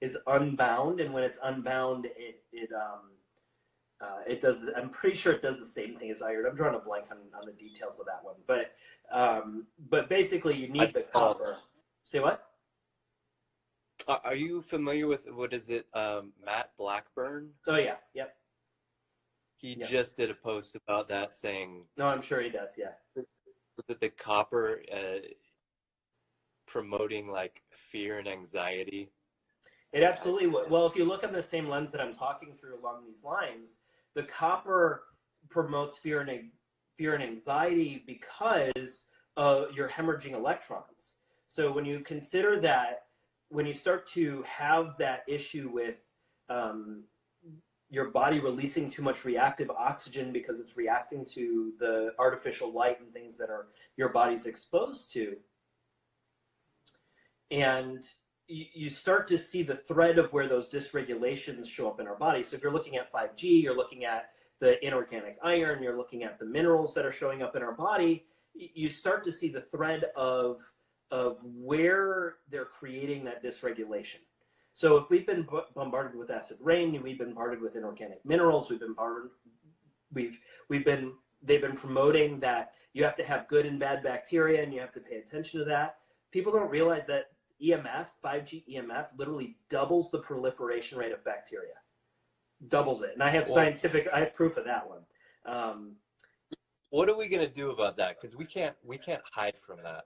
[0.00, 3.10] is unbound, and when it's unbound, it it um,
[4.00, 4.68] uh, it does.
[4.76, 6.44] I'm pretty sure it does the same thing as iron.
[6.48, 8.72] I'm drawing a blank on, on the details of that one, but
[9.10, 11.56] um, but basically, you need the copper.
[12.04, 12.42] Say what?
[14.06, 17.48] Are you familiar with what is it, um, Matt Blackburn?
[17.66, 18.36] Oh yeah, yep.
[19.56, 19.86] He Yeah.
[19.86, 22.76] just did a post about that, saying No, I'm sure he does.
[22.76, 22.94] Yeah.
[23.88, 25.18] that the copper uh,
[26.66, 29.12] promoting like fear and anxiety.
[29.92, 30.70] It absolutely would.
[30.70, 33.78] Well, if you look on the same lens that I'm talking through along these lines,
[34.14, 35.04] the copper
[35.50, 36.50] promotes fear and
[36.96, 39.04] fear and anxiety because
[39.36, 41.16] uh, you're hemorrhaging electrons.
[41.48, 43.04] So when you consider that,
[43.50, 45.96] when you start to have that issue with
[46.48, 47.04] um,
[47.88, 53.12] your body releasing too much reactive oxygen because it's reacting to the artificial light and
[53.12, 55.36] things that are your body's exposed to,
[57.50, 58.04] and
[58.48, 62.42] you, start to see the thread of where those dysregulations show up in our body.
[62.42, 64.30] So if you're looking at 5G, you're looking at
[64.60, 68.24] the inorganic iron, you're looking at the minerals that are showing up in our body,
[68.54, 70.60] you start to see the thread of
[71.12, 74.18] of where they're creating that dysregulation.
[74.76, 78.78] So if we've been bombarded with acid rain, we've been bombarded with inorganic minerals, we've
[78.78, 79.30] been bombarded,
[80.12, 80.38] we've
[80.68, 84.74] we've been they've been promoting that you have to have good and bad bacteria and
[84.74, 85.96] you have to pay attention to that.
[86.30, 87.30] People don't realize that
[87.62, 91.72] EMF, 5G EMF, literally doubles the proliferation rate of bacteria.
[92.68, 93.12] Doubles it.
[93.14, 95.00] And I have scientific, I have proof of that one.
[95.46, 95.96] Um,
[96.90, 98.20] What are we gonna do about that?
[98.20, 100.04] Because we can't we can't hide from that.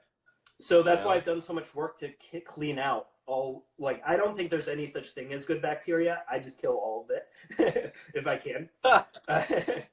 [0.61, 2.13] so that's why I've done so much work to
[2.47, 6.23] clean out all, like, I don't think there's any such thing as good bacteria.
[6.31, 8.69] I just kill all of it if I can.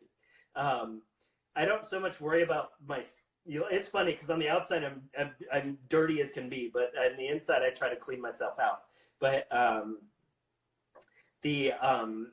[0.55, 1.01] um,
[1.55, 3.03] I don't so much worry about my.
[3.45, 6.69] You know, it's funny because on the outside I'm, I'm I'm dirty as can be,
[6.73, 8.81] but on the inside I try to clean myself out.
[9.19, 9.99] But um,
[11.43, 12.31] the um,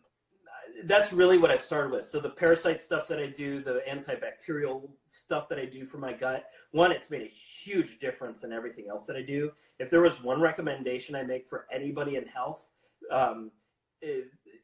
[0.85, 2.07] that's really what I've started with.
[2.07, 6.13] So the parasite stuff that I do, the antibacterial stuff that I do for my
[6.13, 7.33] gut, one, it's made a
[7.63, 9.53] huge difference in everything else that I do.
[9.79, 12.69] If there was one recommendation I make for anybody in health,
[13.11, 13.51] um,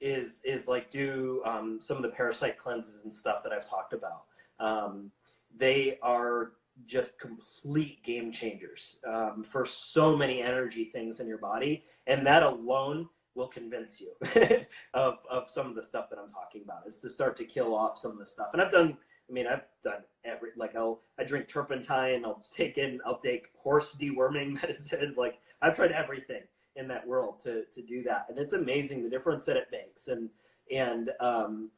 [0.01, 3.93] is is like do um, some of the parasite cleanses and stuff that I've talked
[3.93, 4.25] about.
[4.59, 5.11] Um,
[5.57, 6.53] they are
[6.87, 12.43] just complete game changers um, for so many energy things in your body, and that
[12.43, 14.13] alone will convince you
[14.95, 16.87] of, of some of the stuff that I'm talking about.
[16.87, 18.97] Is to start to kill off some of the stuff, and I've done.
[19.29, 22.25] I mean, I've done every like I'll I drink turpentine.
[22.25, 25.15] I'll take in I'll take horse deworming medicine.
[25.17, 26.43] Like I've tried everything
[26.77, 30.09] in that world to to do that, and it's amazing the difference that it makes.
[30.09, 30.31] And
[30.71, 31.71] and um,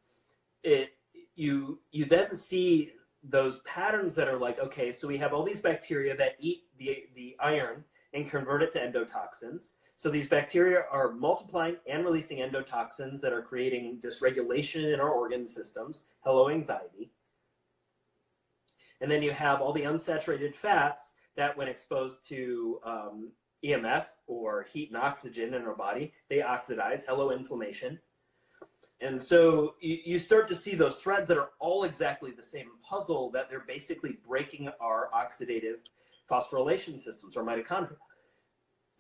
[0.63, 0.91] it
[1.35, 2.93] you you then see
[3.23, 7.05] those patterns that are like okay, so we have all these bacteria that eat the
[7.15, 7.85] the iron
[8.15, 9.73] and convert it to endotoxins.
[10.03, 15.47] So these bacteria are multiplying and releasing endotoxins that are creating dysregulation in our organ
[15.47, 16.07] systems.
[16.25, 17.13] Hello, anxiety.
[19.01, 23.31] And then you have all the unsaturated fats that, when exposed to um,
[23.65, 27.05] EMF or heat and oxygen in our body, they oxidize.
[27.07, 27.97] Hello, inflammation.
[29.01, 32.71] And so you, you start to see those threads that are all exactly the same
[32.83, 35.77] puzzle that they're basically breaking our oxidative
[36.29, 37.99] phosphorylation systems or mitochondria.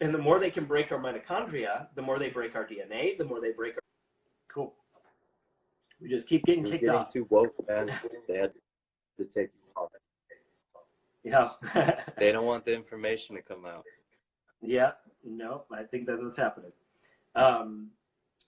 [0.03, 3.25] And the more they can break our mitochondria, the more they break our DNA, the
[3.25, 3.81] more they break our.
[4.53, 4.75] Cool.
[6.01, 7.13] We just keep getting We're kicked getting off.
[7.13, 7.87] too woke, man.
[8.27, 8.53] They had
[9.19, 9.91] to take you off.
[11.23, 11.51] Yeah.
[12.19, 13.85] They don't want the information to come out.
[14.61, 14.93] yeah.
[15.25, 16.73] No, I think that's what's happening.
[17.37, 17.91] Um,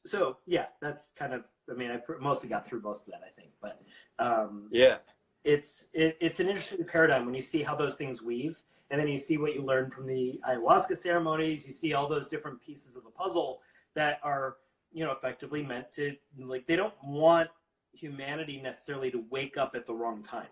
[0.04, 1.44] so yeah, that's kind of.
[1.70, 3.52] I mean, I pr- mostly got through most of that, I think.
[3.62, 3.80] But
[4.18, 4.96] um, Yeah.
[5.44, 9.08] it's it, it's an interesting paradigm when you see how those things weave, and then
[9.08, 11.66] you see what you learn from the ayahuasca ceremonies.
[11.66, 13.60] You see all those different pieces of the puzzle
[13.94, 14.56] that are
[14.92, 17.48] you know effectively meant to like they don't want
[17.92, 20.48] humanity necessarily to wake up at the wrong time.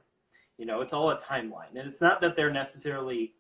[0.58, 3.34] You know, it's all a timeline, and it's not that they're necessarily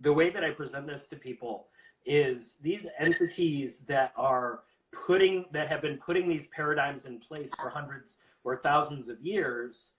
[0.00, 1.68] the way that I present this to people
[2.04, 4.60] is these entities that are
[4.92, 9.92] putting that have been putting these paradigms in place for hundreds or thousands of years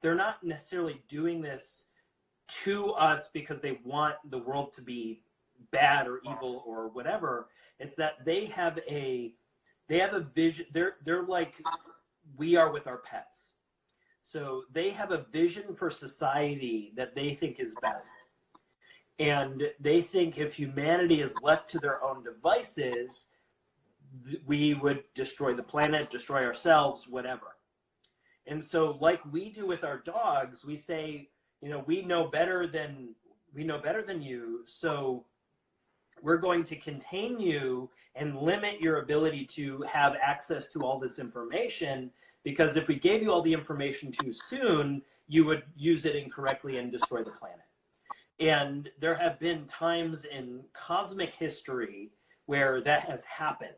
[0.00, 1.84] they're not necessarily doing this
[2.48, 5.22] to us because they want the world to be
[5.70, 7.48] bad or evil or whatever
[7.78, 9.34] it's that they have a
[9.88, 11.54] they have a vision they're they're like
[12.36, 13.52] we are with our pets.
[14.22, 18.08] So they have a vision for society that they think is best.
[19.18, 23.26] And they think if humanity is left to their own devices
[24.46, 27.56] we would destroy the planet destroy ourselves whatever.
[28.46, 31.28] And so, like we do with our dogs, we say,
[31.62, 33.14] you know, we know better than
[33.54, 34.60] we know better than you.
[34.66, 35.24] So
[36.22, 41.18] we're going to contain you and limit your ability to have access to all this
[41.18, 42.10] information
[42.44, 46.78] because if we gave you all the information too soon, you would use it incorrectly
[46.78, 47.60] and destroy the planet.
[48.40, 52.10] And there have been times in cosmic history
[52.46, 53.70] where that has happened.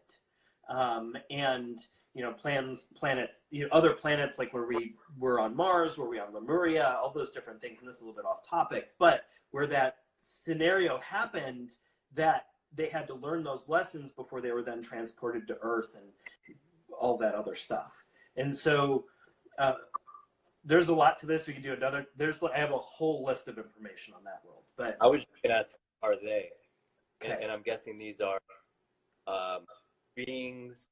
[0.68, 1.80] Um, and
[2.14, 6.08] you know, plans, planets, you know, other planets like where we were on Mars, where
[6.08, 7.80] we on Lemuria, all those different things.
[7.80, 11.70] And this is a little bit off topic, but where that scenario happened,
[12.14, 16.56] that they had to learn those lessons before they were then transported to Earth and
[16.98, 17.92] all that other stuff.
[18.36, 19.04] And so,
[19.58, 19.74] uh,
[20.64, 21.46] there's a lot to this.
[21.46, 22.06] We can do another.
[22.16, 24.64] There's I have a whole list of information on that world.
[24.76, 26.50] But I was just going to ask, are they?
[27.22, 27.32] Okay.
[27.32, 28.38] And, and I'm guessing these are
[29.26, 29.64] um,
[30.14, 30.88] beings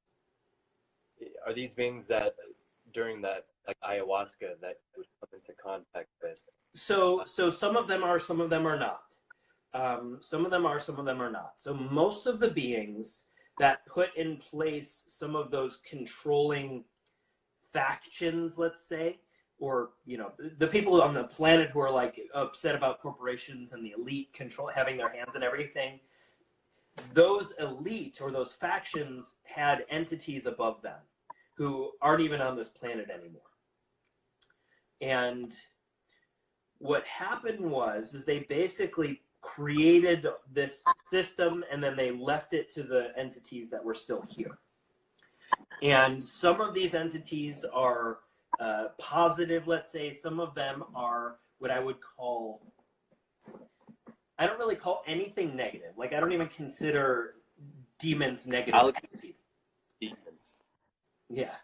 [1.47, 2.35] are these beings that
[2.95, 6.41] during that like ayahuasca that would come into contact with?
[6.75, 9.03] So, so some of them are, some of them are not.
[9.75, 11.55] Um, some of them are, some of them are not.
[11.59, 13.25] So most of the beings
[13.59, 16.85] that put in place some of those controlling
[17.73, 19.19] factions, let's say,
[19.59, 23.85] or you know, the people on the planet who are like upset about corporations and
[23.85, 25.99] the elite control having their hands in everything.
[27.15, 30.99] Those elite or those factions had entities above them
[31.57, 33.43] who aren't even on this planet anymore.
[35.01, 35.53] And
[36.79, 42.83] what happened was is they basically created this system and then they left it to
[42.83, 44.59] the entities that were still here.
[45.83, 48.19] And some of these entities are
[48.61, 50.13] uh, positive, let's say.
[50.13, 52.63] Some of them are what I would call,
[54.39, 55.93] I don't really call anything negative.
[55.97, 57.35] Like, I don't even consider
[57.99, 59.45] demons negative entities.
[60.01, 60.57] Demons.
[61.29, 61.55] Yeah.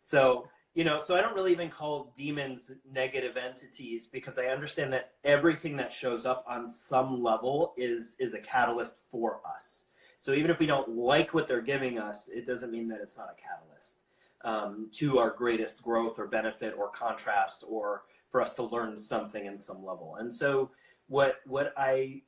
[0.00, 4.92] So, you know, so I don't really even call demons negative entities because I understand
[4.92, 9.86] that everything that shows up on some level is is a catalyst for us.
[10.18, 13.18] So even if we don't like what they're giving us, it doesn't mean that it's
[13.18, 13.98] not a catalyst
[14.44, 19.46] um, to our greatest growth or benefit or contrast or for us to learn something
[19.46, 20.16] in some level.
[20.20, 20.70] And so
[21.12, 22.22] what what I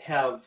[0.00, 0.42] have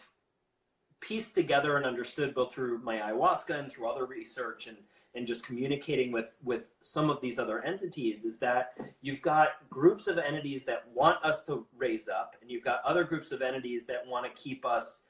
[0.99, 4.77] pieced together and understood both through my ayahuasca and through other research and
[5.15, 10.07] and just communicating with with some of these other entities is that you've got groups
[10.07, 13.85] of entities that want us to raise up and you've got other groups of entities
[13.85, 15.03] that want to keep us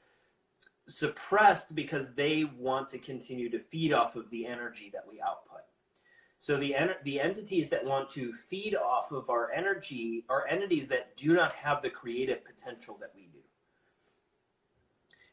[0.86, 5.49] suppressed because they want to continue to feed off of the energy that we output
[6.40, 11.16] so the the entities that want to feed off of our energy are entities that
[11.16, 13.38] do not have the creative potential that we do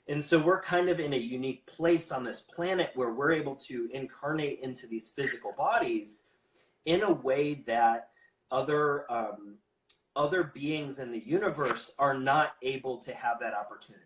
[0.10, 3.56] and so we're kind of in a unique place on this planet where we're able
[3.56, 6.24] to incarnate into these physical bodies
[6.86, 8.10] in a way that
[8.50, 9.56] other um,
[10.16, 14.04] other beings in the universe are not able to have that opportunity.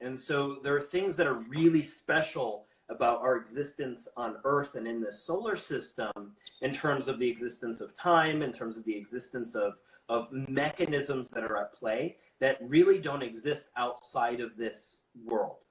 [0.00, 4.86] And so there are things that are really special about our existence on Earth and
[4.86, 6.32] in the solar system
[6.62, 9.74] in terms of the existence of time, in terms of the existence of,
[10.08, 15.64] of mechanisms that are at play that really don't exist outside of this world.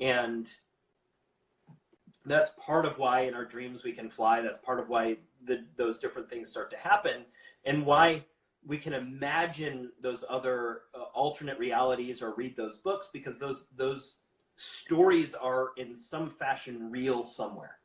[0.00, 0.48] And
[2.26, 4.40] that's part of why in our dreams we can fly.
[4.40, 7.24] That's part of why the, those different things start to happen,
[7.64, 8.24] and why
[8.66, 14.16] we can imagine those other uh, alternate realities or read those books because those those
[14.56, 17.78] stories are in some fashion real somewhere.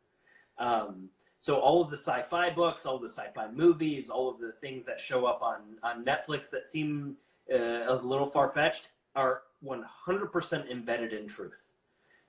[0.58, 1.10] Um,
[1.40, 5.00] so all of the sci-fi books, all the sci-fi movies, all of the things that
[5.00, 7.16] show up on on Netflix that seem
[7.52, 11.66] uh, a little far fetched are 100% embedded in truth.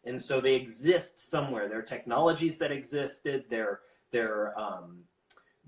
[0.04, 1.68] And so they exist somewhere.
[1.68, 3.44] There are technologies that existed.
[3.50, 3.80] There,
[4.12, 5.00] there, um,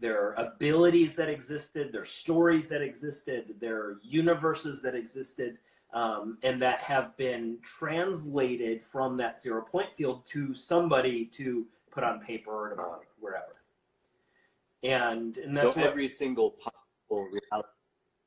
[0.00, 5.58] there are abilities that existed, there are stories that existed, there are universes that existed,
[5.92, 12.02] um, and that have been translated from that zero point field to somebody to put
[12.02, 13.56] on paper or to wherever.
[14.82, 17.68] And and that's so what, every single possible reality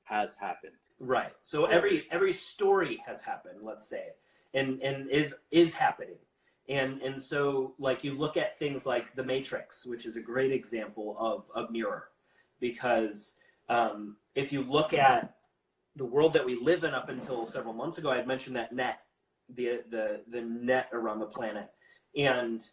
[0.04, 0.74] has happened.
[1.00, 1.34] Right.
[1.42, 4.10] So every every story has happened, let's say,
[4.54, 6.18] and and is is happening.
[6.70, 10.52] And and so like you look at things like The Matrix, which is a great
[10.52, 12.10] example of a mirror,
[12.60, 13.36] because
[13.68, 15.36] um, if you look at
[15.96, 18.74] the world that we live in up until several months ago, I had mentioned that
[18.74, 19.00] net,
[19.54, 21.70] the the the net around the planet,
[22.18, 22.66] and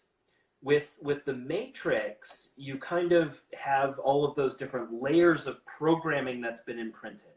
[0.63, 6.41] with with the matrix you kind of have all of those different layers of programming
[6.41, 7.33] that's been imprinted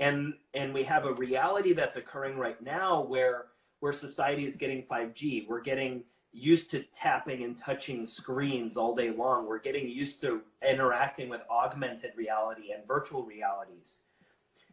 [0.00, 3.46] and and we have a reality that's occurring right now where
[3.80, 5.46] where society is getting 5G.
[5.46, 6.02] We're getting
[6.32, 9.46] used to tapping and touching screens all day long.
[9.46, 14.00] We're getting used to interacting with augmented reality and virtual realities.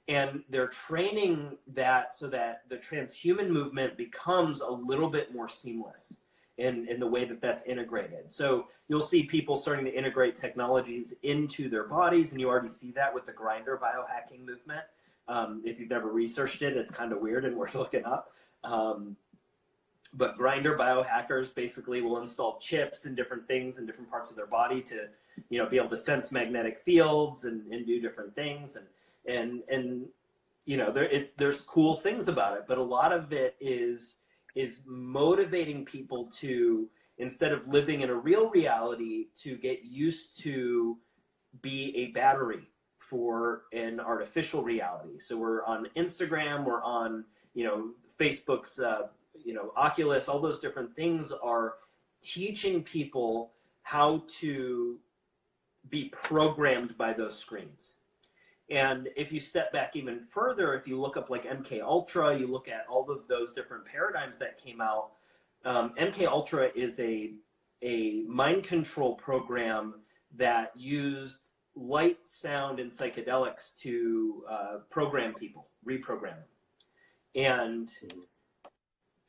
[0.07, 6.17] And they're training that so that the transhuman movement becomes a little bit more seamless
[6.57, 8.31] in, in the way that that's integrated.
[8.31, 12.91] So you'll see people starting to integrate technologies into their bodies, and you already see
[12.91, 14.83] that with the grinder biohacking movement.
[15.27, 18.31] Um, if you've never researched it, it's kind of weird and worth looking up.
[18.63, 19.15] Um,
[20.13, 24.45] but grinder biohackers basically will install chips and different things in different parts of their
[24.45, 25.07] body to,
[25.49, 28.77] you know, be able to sense magnetic fields and, and do different things.
[28.77, 28.85] And,
[29.27, 30.05] and, and,
[30.65, 34.17] you know, there, it's, there's cool things about it, but a lot of it is,
[34.55, 36.87] is motivating people to,
[37.17, 40.97] instead of living in a real reality, to get used to
[41.61, 45.19] be a battery for an artificial reality.
[45.19, 47.23] So we're on Instagram, we're on,
[47.53, 49.07] you know, Facebook's, uh,
[49.43, 51.73] you know, Oculus, all those different things are
[52.23, 53.51] teaching people
[53.83, 54.97] how to
[55.89, 57.94] be programmed by those screens.
[58.69, 62.47] And if you step back even further, if you look up like MK Ultra, you
[62.47, 65.11] look at all of those different paradigms that came out.
[65.65, 67.33] Um, MK Ultra is a
[67.83, 69.95] a mind control program
[70.35, 76.45] that used light, sound, and psychedelics to uh, program people, reprogram them
[77.35, 77.93] and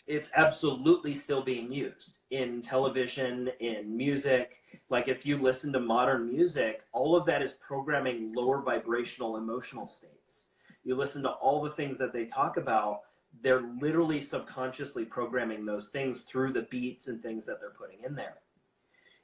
[0.06, 4.62] it's absolutely still being used in television, in music.
[4.90, 9.88] Like if you listen to modern music, all of that is programming lower vibrational emotional
[9.88, 10.48] states.
[10.84, 13.00] You listen to all the things that they talk about,
[13.42, 18.14] they're literally subconsciously programming those things through the beats and things that they're putting in
[18.14, 18.36] there.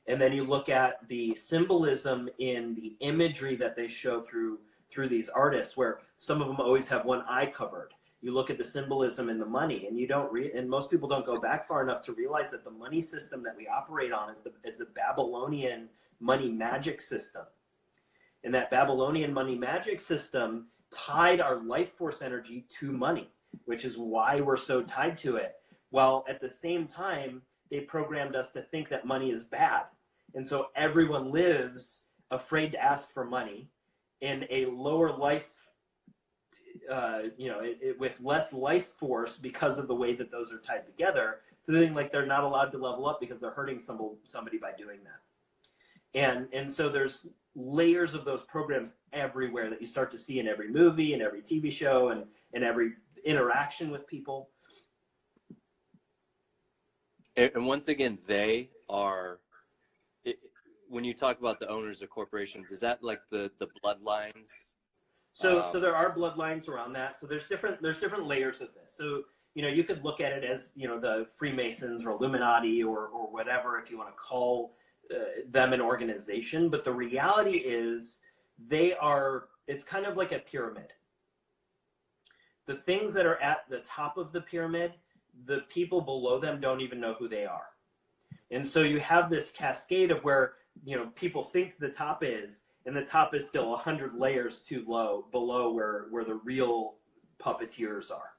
[0.08, 4.58] And then you look at the symbolism in the imagery that they show through
[4.92, 8.56] through these artists where some of them always have one eye covered you look at
[8.56, 11.68] the symbolism in the money and you don't re- and most people don't go back
[11.68, 14.80] far enough to realize that the money system that we operate on is the is
[14.80, 15.88] a babylonian
[16.20, 17.42] money magic system.
[18.44, 23.28] And that babylonian money magic system tied our life force energy to money
[23.64, 25.56] which is why we're so tied to it.
[25.90, 29.84] While at the same time they programmed us to think that money is bad.
[30.34, 33.68] And so everyone lives afraid to ask for money
[34.20, 35.44] in a lower life
[36.90, 40.52] uh, you know, it, it, with less life force because of the way that those
[40.52, 44.16] are tied together, feeling like they're not allowed to level up because they're hurting some,
[44.24, 45.20] somebody by doing that.
[46.14, 50.46] And and so there's layers of those programs everywhere that you start to see in
[50.46, 52.92] every movie and every TV show and, and every
[53.24, 54.50] interaction with people.
[57.36, 59.38] And once again, they are.
[60.88, 64.50] When you talk about the owners of corporations, is that like the the bloodlines
[65.32, 67.18] so, um, so there are bloodlines around that.
[67.18, 68.94] So there's different there's different layers of this.
[68.94, 69.22] So
[69.54, 73.06] you know you could look at it as you know the Freemasons or Illuminati or
[73.06, 74.74] or whatever if you want to call
[75.10, 76.68] uh, them an organization.
[76.68, 78.20] But the reality is
[78.68, 79.44] they are.
[79.68, 80.92] It's kind of like a pyramid.
[82.66, 84.92] The things that are at the top of the pyramid,
[85.46, 87.66] the people below them don't even know who they are.
[88.50, 90.54] And so you have this cascade of where
[90.84, 94.84] you know people think the top is and the top is still 100 layers too
[94.86, 96.94] low below where where the real
[97.40, 98.30] puppeteers are.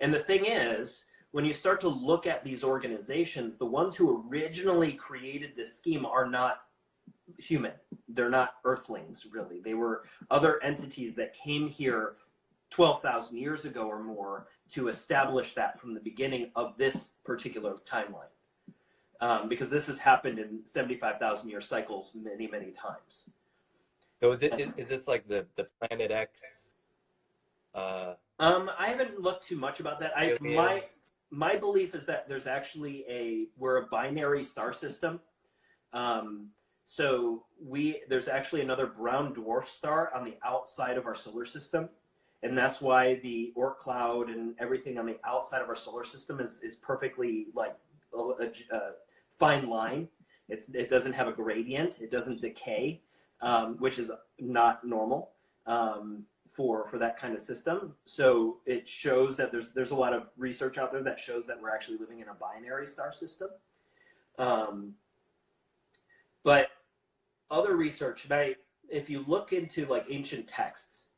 [0.00, 4.26] And the thing is when you start to look at these organizations the ones who
[4.28, 6.62] originally created this scheme are not
[7.38, 7.72] human.
[8.08, 9.60] They're not earthlings really.
[9.60, 12.16] They were other entities that came here
[12.70, 18.32] 12,000 years ago or more to establish that from the beginning of this particular timeline.
[19.20, 23.30] Um, because this has happened in 75,000 year cycles many many times
[24.26, 26.72] so is it is this like the the Planet X?
[27.74, 30.12] Uh, um, I haven't looked too much about that.
[30.16, 30.82] I my
[31.30, 35.20] my belief is that there's actually a we're a binary star system.
[35.92, 36.50] Um,
[36.86, 41.88] So we there's actually another brown dwarf star on the outside of our solar system,
[42.42, 46.40] and that's why the Oort cloud and everything on the outside of our solar system
[46.40, 47.76] is is perfectly like
[48.14, 48.80] a, a, a
[49.38, 50.08] fine line.
[50.48, 52.00] It's it doesn't have a gradient.
[52.00, 53.02] It doesn't decay,
[53.40, 55.30] um, which is not normal.
[55.66, 56.24] Um,
[56.56, 57.94] for for that kind of system.
[58.06, 61.60] So it shows that there's there's a lot of research out there that shows that
[61.60, 63.48] we're actually living in a binary star system.
[64.38, 64.94] Um,
[66.42, 66.68] but
[67.50, 68.56] other research, I,
[68.88, 71.08] if you look into like ancient texts,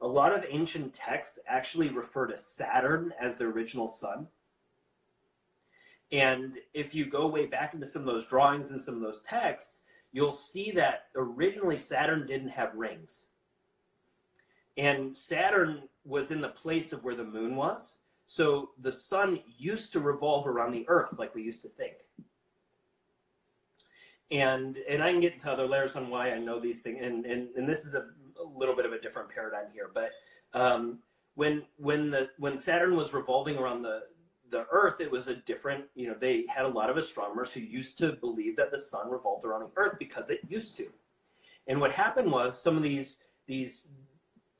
[0.00, 4.26] a lot of ancient texts actually refer to Saturn as the original sun.
[6.12, 9.22] And if you go way back into some of those drawings and some of those
[9.22, 9.82] texts,
[10.14, 13.26] you'll see that originally Saturn didn't have rings
[14.76, 17.96] and Saturn was in the place of where the moon was.
[18.26, 21.94] So the sun used to revolve around the earth like we used to think.
[24.30, 26.98] And and I can get into other layers on why I know these things.
[27.02, 28.06] And and, and this is a,
[28.40, 29.90] a little bit of a different paradigm here.
[29.92, 30.10] But
[30.58, 30.98] um,
[31.34, 34.04] when when the when Saturn was revolving around the
[34.54, 35.84] the Earth, it was a different.
[35.94, 39.10] You know, they had a lot of astronomers who used to believe that the sun
[39.10, 40.86] revolved around the Earth because it used to.
[41.66, 43.88] And what happened was some of these these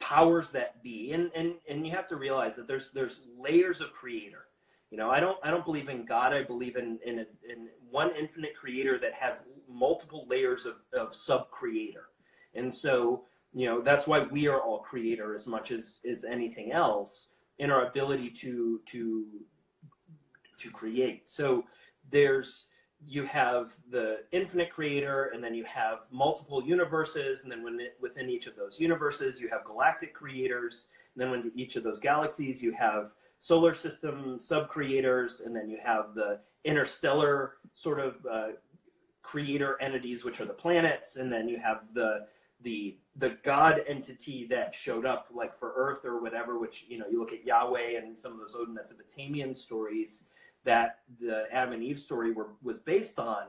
[0.01, 3.91] powers that be and and and you have to realize that there's there's layers of
[3.93, 4.47] creator
[4.91, 7.69] you know i don't i don't believe in god i believe in in, a, in
[7.91, 12.09] one infinite creator that has multiple layers of, of sub creator
[12.55, 16.71] and so you know that's why we are all creator as much as as anything
[16.71, 19.25] else in our ability to to
[20.59, 21.29] to create.
[21.31, 21.65] So
[22.11, 22.67] there's
[23.07, 27.65] you have the infinite creator and then you have multiple universes and then
[28.01, 32.01] within each of those universes you have galactic creators and then when each of those
[32.01, 33.11] galaxies you have
[33.41, 38.49] solar system sub creators and then you have the interstellar sort of uh,
[39.23, 42.27] creator entities which are the planets and then you have the
[42.63, 47.07] the the god entity that showed up like for earth or whatever which you know
[47.11, 50.25] you look at yahweh and some of those old mesopotamian stories
[50.65, 53.45] that the Adam and Eve story were, was based on,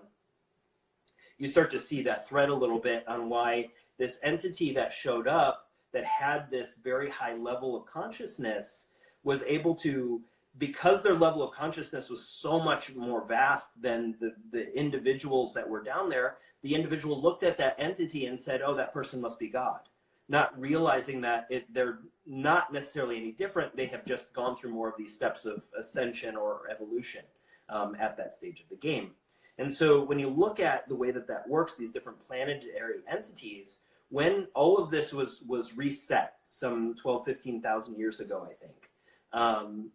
[1.37, 5.27] you start to see that thread a little bit on why this entity that showed
[5.27, 8.87] up that had this very high level of consciousness
[9.23, 10.21] was able to
[10.57, 15.67] because their level of consciousness was so much more vast than the, the individuals that
[15.67, 19.39] were down there the individual looked at that entity and said oh that person must
[19.39, 19.79] be god
[20.27, 23.75] not realizing that it, they're not necessarily any different.
[23.75, 27.21] They have just gone through more of these steps of ascension or evolution
[27.69, 29.11] um, at that stage of the game.
[29.57, 33.79] And so when you look at the way that that works, these different planetary entities,
[34.09, 38.89] when all of this was was reset some 12, 15,000 years ago, I think,
[39.33, 39.91] um,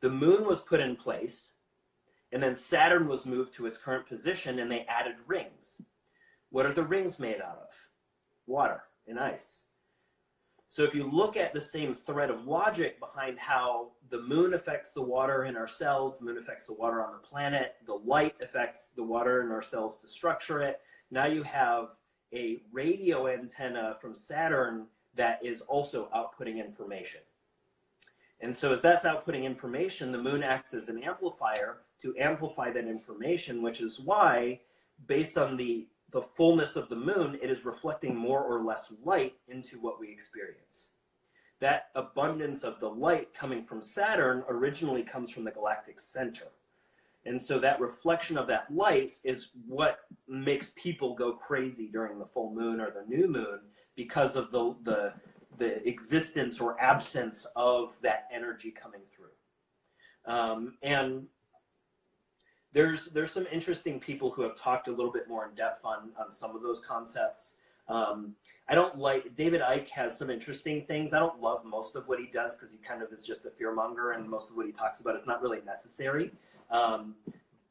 [0.00, 1.52] the moon was put in place,
[2.32, 5.80] and then Saturn was moved to its current position, and they added rings.
[6.50, 7.68] What are the rings made out of?
[8.46, 9.60] Water and ice.
[10.70, 14.92] So if you look at the same thread of logic behind how the moon affects
[14.92, 18.34] the water in our cells, the moon affects the water on the planet, the light
[18.42, 20.80] affects the water in our cells to structure it.
[21.10, 21.88] Now you have
[22.34, 24.86] a radio antenna from Saturn
[25.16, 27.22] that is also outputting information.
[28.40, 32.86] And so as that's outputting information, the moon acts as an amplifier to amplify that
[32.86, 34.60] information, which is why,
[35.06, 39.34] based on the the fullness of the moon, it is reflecting more or less light
[39.48, 40.88] into what we experience.
[41.60, 46.46] That abundance of the light coming from Saturn originally comes from the galactic center.
[47.26, 52.26] And so that reflection of that light is what makes people go crazy during the
[52.26, 53.60] full moon or the new moon
[53.96, 55.12] because of the, the,
[55.58, 60.32] the existence or absence of that energy coming through.
[60.32, 61.26] Um, and
[62.72, 66.10] there's there's some interesting people who have talked a little bit more in depth on
[66.18, 67.54] on some of those concepts.
[67.88, 68.34] Um,
[68.68, 71.14] I don't like David Icke has some interesting things.
[71.14, 73.50] I don't love most of what he does because he kind of is just a
[73.50, 76.30] fearmonger, and most of what he talks about is not really necessary.
[76.70, 77.14] Um,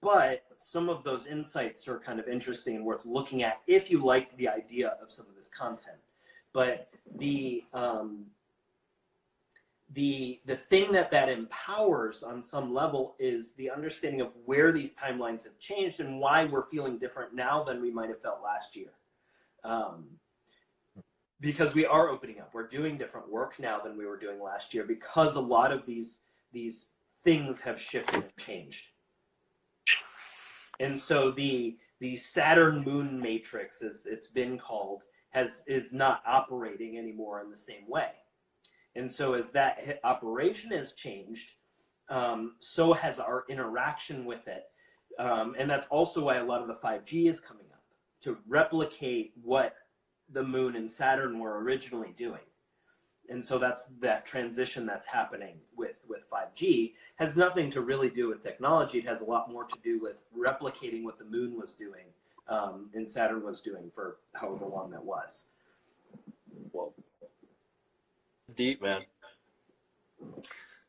[0.01, 4.03] but some of those insights are kind of interesting and worth looking at if you
[4.03, 5.97] like the idea of some of this content.
[6.53, 8.25] But the um,
[9.93, 14.93] the the thing that that empowers on some level is the understanding of where these
[14.93, 18.75] timelines have changed and why we're feeling different now than we might have felt last
[18.75, 18.91] year.
[19.63, 20.05] Um,
[21.39, 22.49] because we are opening up.
[22.53, 25.85] We're doing different work now than we were doing last year because a lot of
[25.85, 26.87] these these
[27.23, 28.87] things have shifted and changed.
[30.79, 36.97] And so the the saturn moon matrix as it's been called has is not operating
[36.97, 38.09] anymore in the same way
[38.97, 41.51] and so as that operation has changed,
[42.09, 44.63] um, so has our interaction with it.
[45.19, 47.83] Um, and that's also why a lot of the 5G is coming up
[48.23, 49.75] to replicate what
[50.33, 52.41] the moon and Saturn were originally doing.
[53.29, 58.29] And so that's that transition that's happening with with 5G has nothing to really do
[58.29, 58.99] with technology.
[58.99, 62.05] It has a lot more to do with replicating what the moon was doing
[62.49, 65.45] um, and Saturn was doing for however long that was.
[66.71, 66.93] Well,
[68.57, 69.03] deep, man.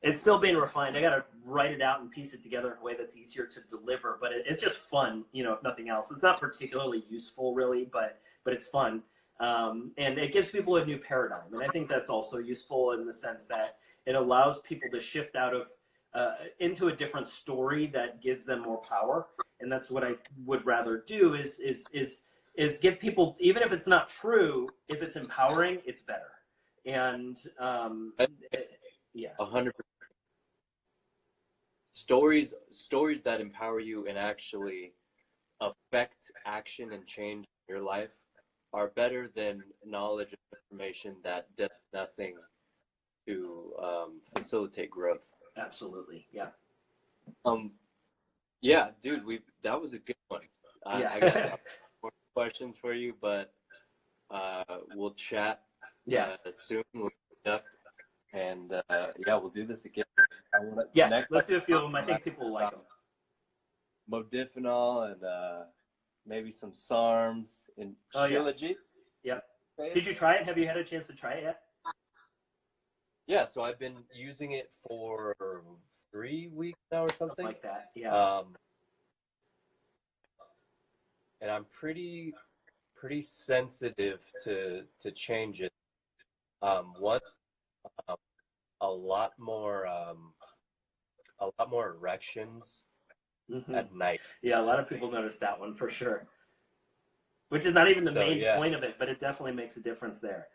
[0.03, 0.97] It's still being refined.
[0.97, 3.47] I got to write it out and piece it together in a way that's easier
[3.47, 4.19] to deliver.
[4.21, 6.11] But it, it's just fun, you know, if nothing else.
[6.11, 9.03] It's not particularly useful, really, but but it's fun,
[9.41, 11.53] um, and it gives people a new paradigm.
[11.53, 13.77] And I think that's also useful in the sense that
[14.07, 15.69] it allows people to shift out of
[16.15, 19.27] uh, into a different story that gives them more power.
[19.61, 20.13] And that's what I
[20.47, 22.23] would rather do is is is
[22.55, 26.38] is give people even if it's not true, if it's empowering, it's better.
[26.89, 28.15] And um,
[29.13, 29.29] yeah.
[29.39, 29.85] A hundred percent.
[31.93, 34.93] Stories, stories that empower you and actually
[35.61, 36.17] affect
[36.47, 38.09] action and change in your life
[38.73, 42.37] are better than knowledge and information that does nothing
[43.27, 45.21] to um, facilitate growth.
[45.59, 46.27] Absolutely.
[46.33, 46.49] Yeah.
[47.45, 47.73] Um,
[48.63, 50.43] yeah, dude, we that was a good one.
[50.87, 51.13] I, Yeah.
[51.13, 51.61] I got
[52.03, 53.53] more questions for you, but
[54.31, 54.63] uh,
[54.95, 55.63] we'll chat
[56.09, 56.37] Yeah.
[56.47, 56.83] uh, soon.
[56.95, 57.11] We'll
[57.47, 57.65] up,
[58.33, 58.83] and uh,
[59.27, 60.05] yeah, we'll do this again.
[60.55, 61.05] I wanna Yeah.
[61.05, 61.95] connect Let's do a few of them.
[61.95, 62.81] I think people will like them.
[64.11, 65.65] Modafinil and uh,
[66.27, 68.39] maybe some SARMs and Oh, yeah.
[68.39, 68.77] Shilajit.
[69.81, 69.93] Okay.
[69.95, 70.45] Did you try it?
[70.45, 71.61] Have you had a chance to try it yet?
[73.29, 75.37] Yeah, so I've been using it for
[76.11, 77.47] three weeks now or Something something.
[77.47, 77.91] like that.
[77.95, 78.11] Yeah.
[78.13, 78.57] Um,
[81.41, 82.35] and I'm pretty
[82.97, 85.71] pretty sensitive to to changes.
[86.63, 87.21] Um, one,
[88.09, 88.17] um,
[88.81, 90.33] a lot more um,
[91.41, 92.83] a lot more erections
[93.49, 93.75] Mhm.
[93.75, 94.21] at night.
[94.43, 94.61] Yeah.
[94.61, 96.29] A lot of people noticed that one for sure.
[97.49, 98.57] Which is not even the So, main yeah.
[98.57, 100.49] point of it, but it definitely makes a difference there.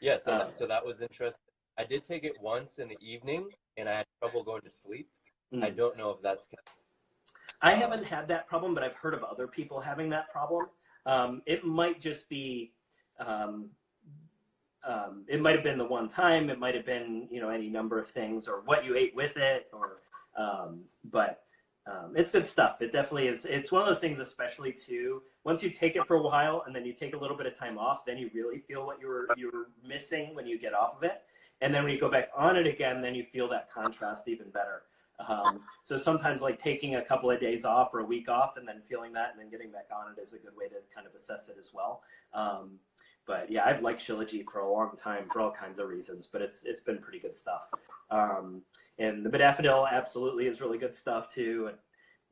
[0.00, 1.42] Yeah, so Um, that, so that was interesting.
[1.78, 5.10] I did take it once in the evening, and I had trouble going to sleep.
[5.52, 5.64] Mm.
[5.64, 6.46] I don't know if that's
[7.62, 10.68] I haven't had that problem, but I've heard of other people having that problem.
[11.06, 12.74] Um, it might just be,
[13.18, 13.70] um,
[14.86, 16.48] um, it might have been the one time.
[16.48, 19.36] It might have been, you know, any number of things, or what you ate with
[19.36, 20.00] it, or,
[20.38, 20.80] um,
[21.10, 21.42] but
[21.86, 22.80] um, it's good stuff.
[22.80, 23.44] It definitely is.
[23.44, 25.22] It's one of those things, especially too.
[25.44, 27.56] Once you take it for a while, and then you take a little bit of
[27.56, 30.74] time off, then you really feel what you were you were missing when you get
[30.74, 31.22] off of it.
[31.60, 34.50] And then when you go back on it again, then you feel that contrast even
[34.50, 34.82] better.
[35.26, 38.68] Um, so sometimes like taking a couple of days off or a week off and
[38.68, 41.06] then feeling that and then getting back on it is a good way to kind
[41.06, 42.02] of assess it as well.
[43.26, 46.42] But yeah, I've liked Shilajit for a long time for all kinds of reasons, but
[46.42, 47.62] it's it's been pretty good stuff.
[48.10, 48.62] Um,
[48.98, 51.70] and the modafinil absolutely is really good stuff too.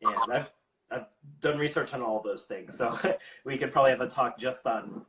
[0.02, 0.50] And, and I've
[0.90, 1.06] I've
[1.40, 2.96] done research on all those things, so
[3.44, 5.02] we could probably have a talk just on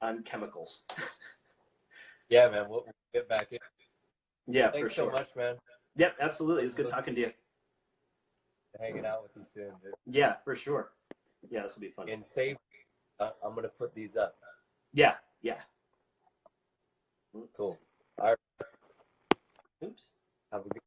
[0.00, 0.82] on chemicals.
[2.28, 2.64] Yeah, man.
[2.66, 3.58] We'll, we'll get back in.
[4.46, 5.10] Yeah, Thanks for sure.
[5.10, 5.56] so much, man.
[5.96, 6.62] Yep, absolutely.
[6.62, 7.30] It was good talking to you.
[8.80, 9.92] Hanging out with you soon, dude.
[10.06, 10.92] Yeah, for sure.
[11.50, 12.08] Yeah, this will be fun.
[12.08, 12.56] And save.
[13.20, 14.36] Uh, I'm gonna put these up.
[14.94, 15.58] Yeah, yeah.
[17.36, 17.48] Oops.
[17.56, 17.78] Cool.
[18.18, 18.38] All right.
[19.84, 20.02] Oops.
[20.52, 20.82] Have a good.